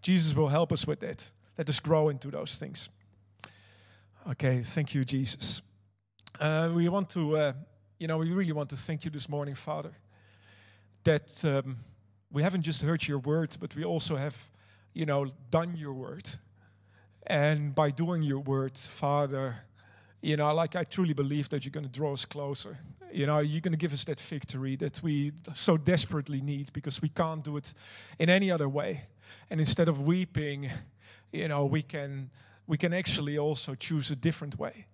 Jesus 0.00 0.36
will 0.36 0.46
help 0.46 0.72
us 0.72 0.86
with 0.86 1.00
that. 1.00 1.28
Let 1.58 1.68
us 1.68 1.80
grow 1.80 2.08
into 2.08 2.30
those 2.30 2.54
things. 2.54 2.88
Okay, 4.30 4.62
thank 4.62 4.94
you, 4.94 5.04
Jesus. 5.04 5.62
Uh, 6.38 6.70
we 6.72 6.88
want 6.88 7.10
to, 7.10 7.36
uh, 7.36 7.52
you 7.98 8.06
know, 8.06 8.18
we 8.18 8.30
really 8.30 8.52
want 8.52 8.70
to 8.70 8.76
thank 8.76 9.04
you 9.04 9.10
this 9.10 9.28
morning, 9.28 9.56
Father, 9.56 9.90
that 11.02 11.44
um, 11.44 11.78
we 12.30 12.44
haven't 12.44 12.62
just 12.62 12.80
heard 12.82 13.08
your 13.08 13.18
word, 13.18 13.56
but 13.60 13.74
we 13.74 13.84
also 13.84 14.14
have, 14.14 14.48
you 14.94 15.04
know, 15.04 15.26
done 15.50 15.74
your 15.74 15.94
word. 15.94 16.30
And 17.26 17.74
by 17.74 17.90
doing 17.90 18.22
your 18.22 18.40
word, 18.40 18.76
Father, 18.76 19.56
you 20.22 20.36
know, 20.36 20.52
like 20.54 20.76
I 20.76 20.84
truly 20.84 21.14
believe 21.14 21.48
that 21.50 21.64
you're 21.64 21.72
going 21.72 21.86
to 21.86 21.90
draw 21.90 22.12
us 22.12 22.24
closer. 22.24 22.78
You 23.12 23.26
know, 23.26 23.38
you're 23.40 23.60
going 23.60 23.72
to 23.72 23.78
give 23.78 23.92
us 23.92 24.04
that 24.04 24.20
victory 24.20 24.76
that 24.76 25.02
we 25.02 25.32
so 25.54 25.76
desperately 25.76 26.40
need 26.40 26.72
because 26.72 27.02
we 27.02 27.08
can't 27.08 27.42
do 27.42 27.56
it 27.56 27.74
in 28.18 28.30
any 28.30 28.50
other 28.50 28.68
way. 28.68 29.02
And 29.50 29.60
instead 29.60 29.88
of 29.88 30.06
weeping, 30.06 30.70
you 31.32 31.48
know, 31.48 31.64
we 31.64 31.82
can 31.82 32.30
we 32.66 32.76
can 32.76 32.92
actually 32.92 33.36
also 33.36 33.74
choose 33.74 34.10
a 34.10 34.16
different 34.16 34.58
way. 34.58 34.86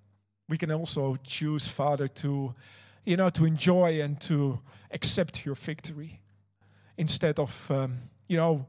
We 0.49 0.57
can 0.57 0.71
also 0.71 1.17
choose, 1.25 1.67
Father, 1.67 2.09
to 2.09 2.55
you 3.05 3.17
know, 3.17 3.31
to 3.31 3.45
enjoy 3.45 4.01
and 4.01 4.21
to 4.23 4.61
accept 4.91 5.45
your 5.45 5.55
victory 5.55 6.21
instead 6.97 7.39
of 7.39 7.71
um, 7.71 7.99
you 8.29 8.37
know 8.37 8.67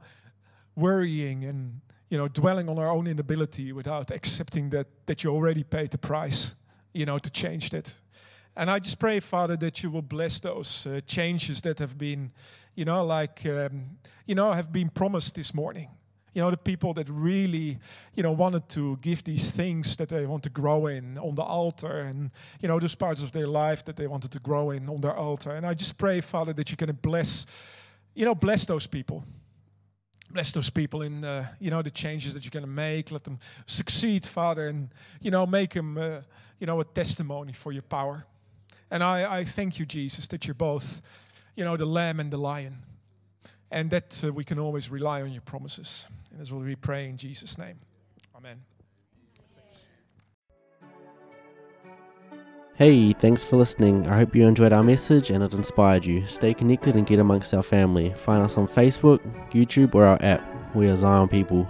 worrying 0.75 1.43
and 1.43 1.81
you 2.09 2.17
know, 2.17 2.27
dwelling 2.27 2.69
on 2.69 2.79
our 2.79 2.89
own 2.89 3.07
inability 3.07 3.73
without 3.73 4.11
accepting 4.11 4.69
that, 4.69 4.87
that 5.05 5.23
you 5.23 5.31
already 5.31 5.63
paid 5.63 5.91
the 5.91 5.97
price, 5.97 6.55
you 6.93 7.05
know, 7.05 7.17
to 7.17 7.29
change 7.29 7.69
that. 7.71 7.93
And 8.55 8.71
I 8.71 8.79
just 8.79 8.97
pray, 8.97 9.19
Father, 9.19 9.55
that 9.57 9.83
you 9.83 9.91
will 9.91 10.01
bless 10.01 10.39
those 10.39 10.87
uh, 10.87 10.99
changes 11.05 11.61
that 11.61 11.79
have 11.79 11.97
been, 11.97 12.31
you 12.75 12.85
know, 12.85 13.05
like, 13.05 13.45
um, 13.45 13.97
you 14.25 14.35
know, 14.35 14.51
have 14.51 14.71
been 14.71 14.89
promised 14.89 15.35
this 15.35 15.53
morning. 15.53 15.89
You 16.33 16.41
know, 16.43 16.51
the 16.51 16.57
people 16.57 16.93
that 16.93 17.09
really, 17.09 17.79
you 18.15 18.23
know, 18.23 18.31
wanted 18.31 18.69
to 18.69 18.97
give 18.97 19.23
these 19.23 19.51
things 19.51 19.95
that 19.97 20.09
they 20.09 20.25
want 20.25 20.43
to 20.43 20.49
grow 20.49 20.87
in 20.87 21.17
on 21.17 21.35
the 21.35 21.41
altar 21.41 21.99
and, 21.99 22.31
you 22.61 22.67
know, 22.67 22.79
those 22.79 22.95
parts 22.95 23.21
of 23.21 23.31
their 23.31 23.47
life 23.47 23.83
that 23.85 23.95
they 23.95 24.07
wanted 24.07 24.31
to 24.31 24.39
grow 24.39 24.71
in 24.71 24.87
on 24.87 25.01
their 25.01 25.15
altar. 25.15 25.51
And 25.51 25.65
I 25.65 25.73
just 25.73 25.97
pray, 25.97 26.21
Father, 26.21 26.53
that 26.53 26.77
going 26.77 26.87
to 26.87 26.93
bless, 26.93 27.47
you 28.13 28.25
know, 28.25 28.35
bless 28.35 28.65
those 28.65 28.87
people 28.87 29.23
bless 30.31 30.51
those 30.51 30.69
people 30.69 31.01
in 31.01 31.23
uh, 31.23 31.45
you 31.59 31.71
know 31.71 31.81
the 31.81 31.91
changes 31.91 32.33
that 32.33 32.43
you're 32.43 32.51
going 32.51 32.65
to 32.65 32.69
make. 32.69 33.11
Let 33.11 33.23
them 33.23 33.39
succeed 33.65 34.25
father 34.25 34.67
and 34.67 34.89
you 35.21 35.31
know 35.31 35.45
make 35.45 35.73
them 35.73 35.97
uh, 35.97 36.21
you 36.59 36.67
know 36.67 36.79
a 36.79 36.85
testimony 36.85 37.53
for 37.53 37.71
your 37.71 37.83
power. 37.83 38.25
And 38.89 39.03
I, 39.03 39.39
I 39.39 39.43
thank 39.43 39.79
you 39.79 39.85
jesus 39.85 40.27
that 40.27 40.47
you're 40.47 40.53
both 40.53 41.01
you 41.55 41.65
know 41.65 41.77
the 41.77 41.85
lamb 41.85 42.19
and 42.19 42.31
the 42.31 42.37
lion 42.37 42.77
and 43.69 43.89
that 43.89 44.23
uh, 44.23 44.31
we 44.31 44.43
can 44.43 44.59
always 44.59 44.89
rely 44.89 45.21
on 45.21 45.31
your 45.31 45.41
promises. 45.41 46.07
And 46.31 46.39
that's 46.39 46.51
what 46.51 46.63
we 46.63 46.75
pray 46.75 47.09
in 47.09 47.17
jesus 47.17 47.57
name. 47.57 47.79
Amen 48.35 48.76
Hey, 52.77 53.11
thanks 53.11 53.43
for 53.43 53.55
listening. 53.55 54.07
I 54.07 54.17
hope 54.17 54.35
you 54.35 54.45
enjoyed 54.45 54.71
our 54.71 54.83
message 54.83 55.31
and 55.31 55.43
it 55.43 55.55
inspired 55.55 56.05
you. 56.05 56.27
Stay 56.27 56.53
connected 56.53 56.95
and 56.95 57.07
get 57.07 57.17
amongst 57.17 57.55
our 57.55 57.63
family. 57.63 58.13
Find 58.13 58.43
us 58.43 58.55
on 58.55 58.67
Facebook, 58.67 59.17
YouTube, 59.49 59.95
or 59.95 60.05
our 60.05 60.21
app. 60.21 60.43
We 60.75 60.87
are 60.87 60.95
Zion 60.95 61.27
People. 61.27 61.67